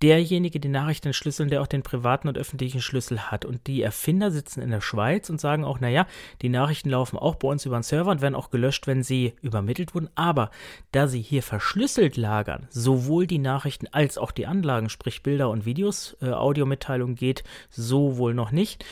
derjenige 0.01 0.59
die 0.59 0.67
Nachrichten 0.67 1.07
entschlüsseln, 1.07 1.49
der 1.49 1.61
auch 1.61 1.67
den 1.67 1.81
privaten 1.81 2.27
und 2.27 2.37
öffentlichen 2.37 2.81
Schlüssel 2.81 3.31
hat. 3.31 3.45
Und 3.45 3.67
die 3.67 3.81
Erfinder 3.81 4.31
sitzen 4.31 4.61
in 4.61 4.69
der 4.69 4.81
Schweiz 4.81 5.29
und 5.29 5.41
sagen 5.41 5.65
auch, 5.65 5.79
naja, 5.79 6.05
die 6.41 6.49
Nachrichten 6.49 6.89
laufen 6.89 7.17
auch 7.17 7.35
bei 7.35 7.47
uns 7.47 7.65
über 7.65 7.77
den 7.77 7.83
Server 7.83 8.11
und 8.11 8.21
werden 8.21 8.35
auch 8.35 8.49
gelöscht, 8.49 8.87
wenn 8.87 9.03
sie 9.03 9.33
übermittelt 9.41 9.95
wurden. 9.95 10.09
Aber 10.15 10.51
da 10.91 11.07
sie 11.07 11.21
hier 11.21 11.43
verschlüsselt 11.43 12.17
lagern, 12.17 12.67
sowohl 12.69 13.27
die 13.27 13.39
Nachrichten 13.39 13.87
als 13.91 14.17
auch 14.17 14.31
die 14.31 14.47
Anlagen, 14.47 14.89
sprich 14.89 15.23
Bilder 15.23 15.49
und 15.49 15.65
Videos, 15.65 16.15
äh, 16.21 16.29
Audiomitteilung 16.29 17.15
geht 17.15 17.43
so 17.69 18.17
wohl 18.17 18.33
noch 18.33 18.51
nicht, 18.51 18.85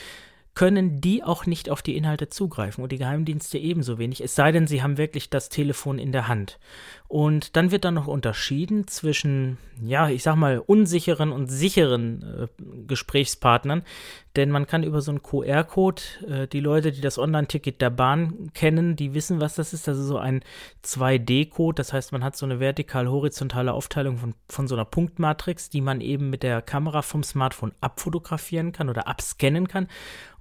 können 0.56 1.02
die 1.02 1.22
auch 1.22 1.44
nicht 1.44 1.68
auf 1.68 1.82
die 1.82 1.96
Inhalte 1.96 2.30
zugreifen 2.30 2.82
und 2.82 2.90
die 2.90 2.96
Geheimdienste 2.96 3.58
ebenso 3.58 3.98
wenig, 3.98 4.22
es 4.22 4.34
sei 4.34 4.52
denn, 4.52 4.66
sie 4.66 4.82
haben 4.82 4.96
wirklich 4.96 5.28
das 5.28 5.50
Telefon 5.50 5.98
in 5.98 6.12
der 6.12 6.28
Hand. 6.28 6.58
Und 7.08 7.56
dann 7.56 7.70
wird 7.70 7.84
dann 7.84 7.92
noch 7.94 8.06
unterschieden 8.06 8.88
zwischen, 8.88 9.58
ja, 9.82 10.08
ich 10.08 10.22
sag 10.22 10.34
mal, 10.36 10.58
unsicheren 10.58 11.30
und 11.30 11.48
sicheren 11.48 12.22
äh, 12.22 12.62
Gesprächspartnern, 12.86 13.82
denn 14.36 14.50
man 14.50 14.66
kann 14.66 14.82
über 14.82 15.00
so 15.00 15.10
einen 15.10 15.22
QR-Code, 15.22 16.02
äh, 16.28 16.46
die 16.46 16.60
Leute, 16.60 16.92
die 16.92 17.00
das 17.00 17.18
Online-Ticket 17.18 17.80
der 17.80 17.90
Bahn 17.90 18.50
kennen, 18.52 18.94
die 18.94 19.14
wissen, 19.14 19.40
was 19.40 19.54
das 19.54 19.72
ist. 19.72 19.88
Das 19.88 19.98
ist 19.98 20.06
so 20.06 20.18
ein 20.18 20.42
2D-Code, 20.84 21.74
das 21.74 21.92
heißt, 21.92 22.12
man 22.12 22.22
hat 22.22 22.36
so 22.36 22.44
eine 22.46 22.60
vertikal-horizontale 22.60 23.72
Aufteilung 23.72 24.18
von, 24.18 24.34
von 24.48 24.68
so 24.68 24.74
einer 24.74 24.84
Punktmatrix, 24.84 25.70
die 25.70 25.80
man 25.80 26.00
eben 26.00 26.30
mit 26.30 26.42
der 26.42 26.62
Kamera 26.62 27.02
vom 27.02 27.22
Smartphone 27.22 27.72
abfotografieren 27.80 28.72
kann 28.72 28.88
oder 28.88 29.08
abscannen 29.08 29.68
kann 29.68 29.88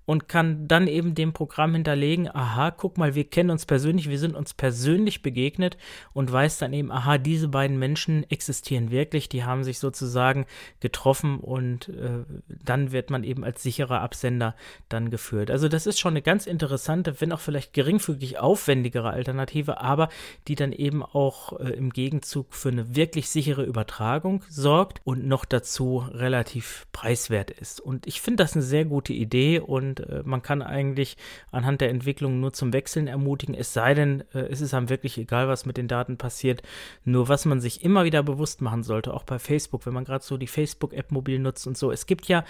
und 0.06 0.30
kann 0.30 0.68
dann 0.68 0.88
eben 0.88 1.16
dem 1.16 1.34
Programm 1.34 1.74
hinterlegen, 1.74 2.30
aha, 2.34 2.72
guck 2.72 2.98
mal, 2.98 3.16
wir 3.16 3.26
kennen 3.26 3.50
uns 3.50 3.66
persönlich, 3.66 4.10
wir 4.10 4.20
sind 4.20 4.36
uns 4.36 4.54
persönlich 4.54 5.22
begegnet 5.22 5.78
und 6.14 6.32
weiß 6.32 6.60
dann 6.60 6.74
eben, 6.74 6.92
aha, 6.92 7.18
diese 7.18 7.48
beiden 7.48 7.78
Menschen 7.80 8.30
existieren 8.30 8.92
wirklich, 8.92 9.30
die 9.30 9.44
haben 9.44 9.64
sich 9.64 9.80
sozusagen 9.80 10.46
getroffen 10.80 11.40
und 11.40 11.90
äh, 11.90 12.24
dann 12.48 12.92
wird 12.92 13.10
man 13.10 13.24
eben 13.24 13.44
als 13.44 13.64
sicherer 13.64 13.85
Absender 13.92 14.56
dann 14.90 15.10
geführt. 15.10 15.50
Also 15.50 15.70
das 15.70 15.88
ist 15.88 16.00
schon 16.00 16.14
eine 16.14 16.22
ganz 16.22 16.46
interessante, 16.46 17.22
wenn 17.22 17.32
auch 17.32 17.40
vielleicht 17.40 17.74
geringfügig 17.74 18.40
aufwendigere 18.40 19.12
Alternative, 19.12 19.80
aber 19.80 20.10
die 20.48 20.56
dann 20.56 20.72
eben 20.72 21.04
auch 21.04 21.60
äh, 21.60 21.70
im 21.70 21.92
Gegenzug 21.92 22.54
für 22.54 22.70
eine 22.70 22.96
wirklich 22.96 23.30
sichere 23.30 23.64
Übertragung 23.64 24.44
sorgt 24.50 25.02
und 25.04 25.26
noch 25.26 25.46
dazu 25.46 25.98
relativ 26.12 26.86
preiswert 26.92 27.52
ist. 27.52 27.80
Und 27.80 28.08
ich 28.08 28.22
finde 28.22 28.44
das 28.44 28.54
eine 28.54 28.64
sehr 28.64 28.86
gute 28.86 29.14
Idee 29.14 29.60
und 29.60 29.86
und 29.86 30.00
äh, 30.00 30.24
man 30.26 30.42
kann 30.42 30.62
eigentlich 30.62 31.18
anhand 31.52 31.82
der 31.82 31.90
Entwicklung 31.90 32.40
nur 32.40 32.54
zum 32.54 32.74
Wechseln 32.74 33.08
ermutigen, 33.08 33.56
es 33.56 33.74
sei 33.74 33.94
denn, 33.94 34.24
äh, 34.34 34.40
es 34.40 34.62
ist 34.62 34.74
einem 34.74 34.90
wirklich 34.90 35.18
egal, 35.18 35.48
was 35.48 35.66
mit 35.66 35.78
den 35.78 35.88
Daten 35.88 36.18
passiert. 36.18 36.62
Nur 37.04 37.30
was 37.30 37.46
man 37.46 37.62
sich 37.62 37.84
immer 37.84 38.04
wieder 38.04 38.24
bewusst 38.24 38.62
machen 38.62 38.84
sollte, 38.84 39.14
auch 39.14 39.24
bei 39.24 39.40
Facebook, 39.40 39.86
wenn 39.86 39.94
man 39.94 40.06
gerade 40.06 40.24
so 40.24 40.38
die 40.38 40.48
Facebook-App 40.48 41.12
mobil 41.12 41.40
nutzt 41.40 41.68
und 41.68 41.78
so. 41.78 41.92
Es 41.92 42.06
gibt 42.06 42.28
ja 42.28 42.44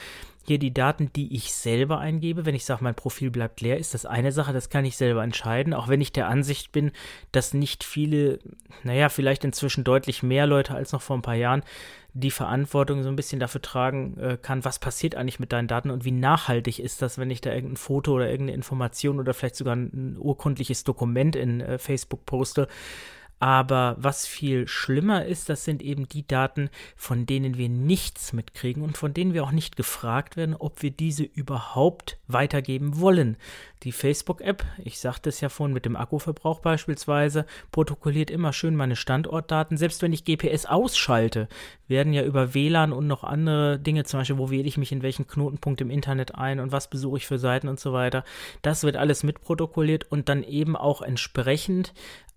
hier 0.47 0.59
die 0.59 0.73
Daten, 0.73 1.11
die 1.15 1.24
ich 1.33 1.53
selber 1.53 1.99
eingebe. 1.99 2.45
Wenn 2.45 2.55
ich 2.55 2.65
sage, 2.65 2.83
mein 2.83 2.95
Profil 2.95 3.31
bleibt 3.31 3.61
leer, 3.61 3.77
ist 3.77 3.93
das 3.93 4.05
eine 4.05 4.31
Sache, 4.31 4.53
das 4.53 4.69
kann 4.69 4.85
ich 4.85 4.97
selber 4.97 5.23
entscheiden, 5.23 5.73
auch 5.73 5.87
wenn 5.87 6.01
ich 6.01 6.11
der 6.11 6.27
Ansicht 6.27 6.71
bin, 6.71 6.91
dass 7.31 7.53
nicht 7.53 7.83
viele, 7.83 8.39
naja, 8.83 9.09
vielleicht 9.09 9.43
inzwischen 9.43 9.83
deutlich 9.83 10.23
mehr 10.23 10.47
Leute 10.47 10.75
als 10.75 10.91
noch 10.91 11.01
vor 11.01 11.17
ein 11.17 11.21
paar 11.21 11.35
Jahren 11.35 11.63
die 12.17 12.31
Verantwortung 12.31 13.03
so 13.03 13.09
ein 13.09 13.17
bisschen 13.17 13.41
dafür 13.41 13.61
tragen 13.61 14.17
äh, 14.17 14.37
kann, 14.41 14.63
was 14.63 14.79
passiert 14.79 15.15
eigentlich 15.15 15.39
mit 15.41 15.51
deinen 15.51 15.67
Daten 15.67 15.91
und 15.91 16.05
wie 16.05 16.11
nachhaltig 16.11 16.79
ist 16.79 17.01
das, 17.01 17.17
wenn 17.17 17.29
ich 17.29 17.41
da 17.41 17.51
irgendein 17.51 17.75
Foto 17.75 18.13
oder 18.13 18.29
irgendeine 18.29 18.55
Information 18.55 19.19
oder 19.19 19.33
vielleicht 19.33 19.57
sogar 19.57 19.75
ein 19.75 20.15
urkundliches 20.17 20.85
Dokument 20.85 21.35
in 21.35 21.59
äh, 21.59 21.77
Facebook 21.77 22.25
poste. 22.25 22.69
Aber 23.39 23.95
was 23.99 24.25
viel 24.25 24.67
schlimmer 24.67 25.25
ist, 25.25 25.49
das 25.49 25.65
sind 25.65 25.81
eben 25.81 26.07
die 26.07 26.25
Daten, 26.25 26.69
von 26.95 27.25
denen 27.25 27.57
wir 27.57 27.67
nichts 27.67 28.31
mitkriegen 28.31 28.81
und 28.81 28.97
von 28.97 29.13
denen 29.13 29.33
wir 29.33 29.43
auch 29.43 29.51
nicht 29.51 29.75
gefragt 29.75 30.37
werden, 30.37 30.55
ob 30.55 30.81
wir 30.81 30.91
diese 30.91 31.23
überhaupt 31.23 32.17
weitergeben 32.27 32.99
wollen. 32.99 33.35
Die 33.83 33.91
Facebook-App, 33.91 34.65
ich 34.83 34.99
sagte 34.99 35.29
es 35.29 35.41
ja 35.41 35.49
vorhin 35.49 35.73
mit 35.73 35.85
dem 35.85 35.95
Akkuverbrauch 35.95 36.59
beispielsweise, 36.59 37.45
protokolliert 37.71 38.31
immer 38.31 38.51
schön 38.51 38.75
meine 38.75 38.95
Standortdaten. 38.95 39.77
Selbst 39.77 40.01
wenn 40.01 40.13
ich 40.13 40.25
GPS 40.25 40.65
ausschalte, 40.65 41.47
werden 41.87 42.13
ja 42.13 42.23
über 42.23 42.53
WLAN 42.55 42.93
und 42.93 43.05
noch 43.05 43.23
andere 43.23 43.77
Dinge, 43.77 44.05
zum 44.05 44.21
Beispiel, 44.21 44.39
wo 44.39 44.49
wähle 44.49 44.67
ich 44.67 44.77
mich 44.77 44.91
in 44.91 45.03
welchen 45.03 45.27
Knotenpunkt 45.27 45.81
im 45.81 45.91
Internet 45.91 46.35
ein 46.35 46.59
und 46.59 46.71
was 46.71 46.89
besuche 46.89 47.17
ich 47.17 47.27
für 47.27 47.37
Seiten 47.37 47.67
und 47.67 47.79
so 47.79 47.93
weiter. 47.93 48.23
Das 48.63 48.83
wird 48.83 48.95
alles 48.95 49.23
mitprotokolliert 49.23 50.11
und 50.11 50.29
dann 50.29 50.41
eben 50.41 50.75
auch 50.75 51.03
entsprechend 51.03 51.93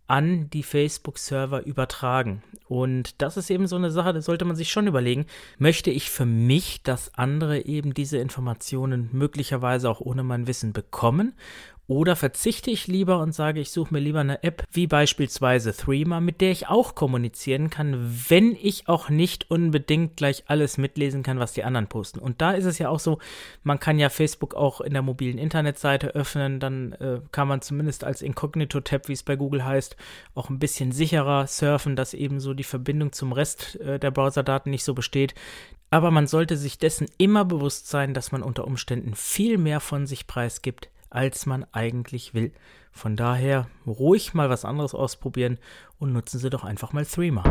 an 0.08 0.50
die 0.50 0.62
Facebook-Server 0.62 1.64
übertragen. 1.64 2.42
Und 2.66 3.20
das 3.22 3.36
ist 3.36 3.50
eben 3.50 3.66
so 3.66 3.76
eine 3.76 3.90
Sache, 3.90 4.12
da 4.12 4.20
sollte 4.20 4.44
man 4.44 4.56
sich 4.56 4.70
schon 4.70 4.86
überlegen, 4.86 5.26
möchte 5.58 5.90
ich 5.90 6.10
für 6.10 6.26
mich, 6.26 6.82
dass 6.82 7.14
andere 7.14 7.64
eben 7.66 7.94
diese 7.94 8.18
Informationen 8.18 9.10
möglicherweise 9.12 9.88
auch 9.88 10.00
ohne 10.00 10.24
mein 10.24 10.46
Wissen 10.46 10.72
bekommen? 10.72 11.34
Oder 11.90 12.16
verzichte 12.16 12.70
ich 12.70 12.86
lieber 12.86 13.18
und 13.18 13.32
sage, 13.32 13.60
ich 13.60 13.70
suche 13.70 13.94
mir 13.94 14.00
lieber 14.00 14.20
eine 14.20 14.44
App 14.44 14.62
wie 14.70 14.86
beispielsweise 14.86 15.74
Threema, 15.74 16.20
mit 16.20 16.42
der 16.42 16.50
ich 16.50 16.68
auch 16.68 16.94
kommunizieren 16.94 17.70
kann, 17.70 18.14
wenn 18.28 18.54
ich 18.60 18.88
auch 18.88 19.08
nicht 19.08 19.50
unbedingt 19.50 20.18
gleich 20.18 20.44
alles 20.48 20.76
mitlesen 20.76 21.22
kann, 21.22 21.38
was 21.38 21.54
die 21.54 21.64
anderen 21.64 21.86
posten. 21.86 22.18
Und 22.18 22.42
da 22.42 22.50
ist 22.52 22.66
es 22.66 22.78
ja 22.78 22.90
auch 22.90 23.00
so, 23.00 23.20
man 23.62 23.80
kann 23.80 23.98
ja 23.98 24.10
Facebook 24.10 24.54
auch 24.54 24.82
in 24.82 24.92
der 24.92 25.00
mobilen 25.00 25.38
Internetseite 25.38 26.08
öffnen, 26.08 26.60
dann 26.60 26.92
äh, 26.92 27.20
kann 27.32 27.48
man 27.48 27.62
zumindest 27.62 28.04
als 28.04 28.20
Inkognito-Tab, 28.20 29.08
wie 29.08 29.14
es 29.14 29.22
bei 29.22 29.36
Google 29.36 29.64
heißt, 29.64 29.96
auch 30.34 30.50
ein 30.50 30.58
bisschen 30.58 30.92
sicherer 30.92 31.46
surfen, 31.46 31.96
dass 31.96 32.12
eben 32.12 32.38
so 32.38 32.52
die 32.52 32.64
Verbindung 32.64 33.12
zum 33.12 33.32
Rest 33.32 33.80
äh, 33.80 33.98
der 33.98 34.10
Browserdaten 34.10 34.70
nicht 34.70 34.84
so 34.84 34.92
besteht. 34.92 35.34
Aber 35.88 36.10
man 36.10 36.26
sollte 36.26 36.58
sich 36.58 36.76
dessen 36.76 37.06
immer 37.16 37.46
bewusst 37.46 37.88
sein, 37.88 38.12
dass 38.12 38.30
man 38.30 38.42
unter 38.42 38.66
Umständen 38.66 39.14
viel 39.14 39.56
mehr 39.56 39.80
von 39.80 40.06
sich 40.06 40.26
preisgibt, 40.26 40.90
als 41.10 41.46
man 41.46 41.64
eigentlich 41.72 42.34
will. 42.34 42.52
Von 42.92 43.16
daher 43.16 43.68
ruhig 43.86 44.34
mal 44.34 44.50
was 44.50 44.64
anderes 44.64 44.94
ausprobieren 44.94 45.58
und 45.98 46.12
nutzen 46.12 46.38
Sie 46.38 46.50
doch 46.50 46.64
einfach 46.64 46.92
mal 46.92 47.06
Threema. 47.06 47.44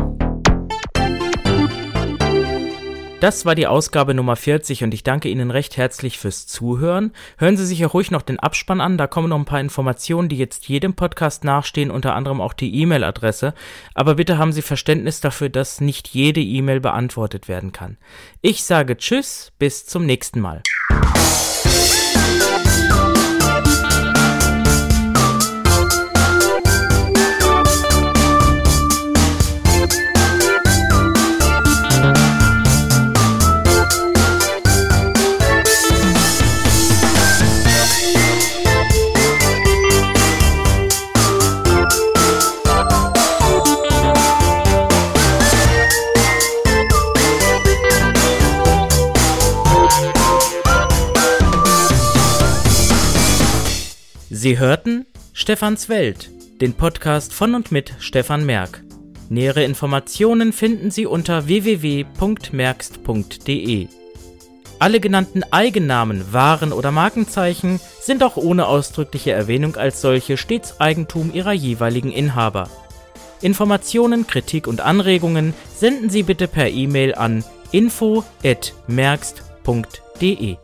Das 3.20 3.44
war 3.44 3.56
die 3.56 3.66
Ausgabe 3.66 4.14
Nummer 4.14 4.36
40 4.36 4.84
und 4.84 4.94
ich 4.94 5.02
danke 5.02 5.28
Ihnen 5.28 5.50
recht 5.50 5.76
herzlich 5.76 6.18
fürs 6.18 6.46
Zuhören. 6.46 7.12
Hören 7.36 7.56
Sie 7.56 7.66
sich 7.66 7.80
ja 7.80 7.88
ruhig 7.88 8.12
noch 8.12 8.22
den 8.22 8.38
Abspann 8.38 8.80
an, 8.80 8.96
da 8.96 9.08
kommen 9.08 9.30
noch 9.30 9.38
ein 9.38 9.44
paar 9.44 9.58
Informationen, 9.58 10.28
die 10.28 10.38
jetzt 10.38 10.68
jedem 10.68 10.94
Podcast 10.94 11.42
nachstehen, 11.42 11.90
unter 11.90 12.14
anderem 12.14 12.40
auch 12.40 12.52
die 12.52 12.80
E-Mail-Adresse. 12.80 13.54
Aber 13.94 14.14
bitte 14.14 14.38
haben 14.38 14.52
Sie 14.52 14.62
Verständnis 14.62 15.20
dafür, 15.20 15.48
dass 15.48 15.80
nicht 15.80 16.06
jede 16.08 16.40
E-Mail 16.40 16.78
beantwortet 16.78 17.48
werden 17.48 17.72
kann. 17.72 17.96
Ich 18.40 18.62
sage 18.62 18.96
Tschüss, 18.96 19.50
bis 19.58 19.84
zum 19.84 20.06
nächsten 20.06 20.38
Mal. 20.38 20.62
Sie 54.38 54.56
hörten 54.56 55.04
Stefans 55.32 55.88
Welt, 55.88 56.30
den 56.60 56.74
Podcast 56.74 57.34
von 57.34 57.56
und 57.56 57.72
mit 57.72 57.92
Stefan 57.98 58.46
Merck. 58.46 58.84
Nähere 59.28 59.64
Informationen 59.64 60.52
finden 60.52 60.92
Sie 60.92 61.06
unter 61.06 61.48
www.merkst.de. 61.48 63.88
Alle 64.78 65.00
genannten 65.00 65.42
Eigennamen, 65.50 66.32
Waren 66.32 66.72
oder 66.72 66.92
Markenzeichen 66.92 67.80
sind 68.00 68.22
auch 68.22 68.36
ohne 68.36 68.68
ausdrückliche 68.68 69.32
Erwähnung 69.32 69.74
als 69.74 70.00
solche 70.00 70.36
stets 70.36 70.80
Eigentum 70.80 71.34
ihrer 71.34 71.52
jeweiligen 71.52 72.12
Inhaber. 72.12 72.70
Informationen, 73.40 74.28
Kritik 74.28 74.68
und 74.68 74.80
Anregungen 74.80 75.52
senden 75.74 76.10
Sie 76.10 76.22
bitte 76.22 76.46
per 76.46 76.68
E-Mail 76.68 77.16
an 77.16 77.42
info@merkst.de. 77.72 80.58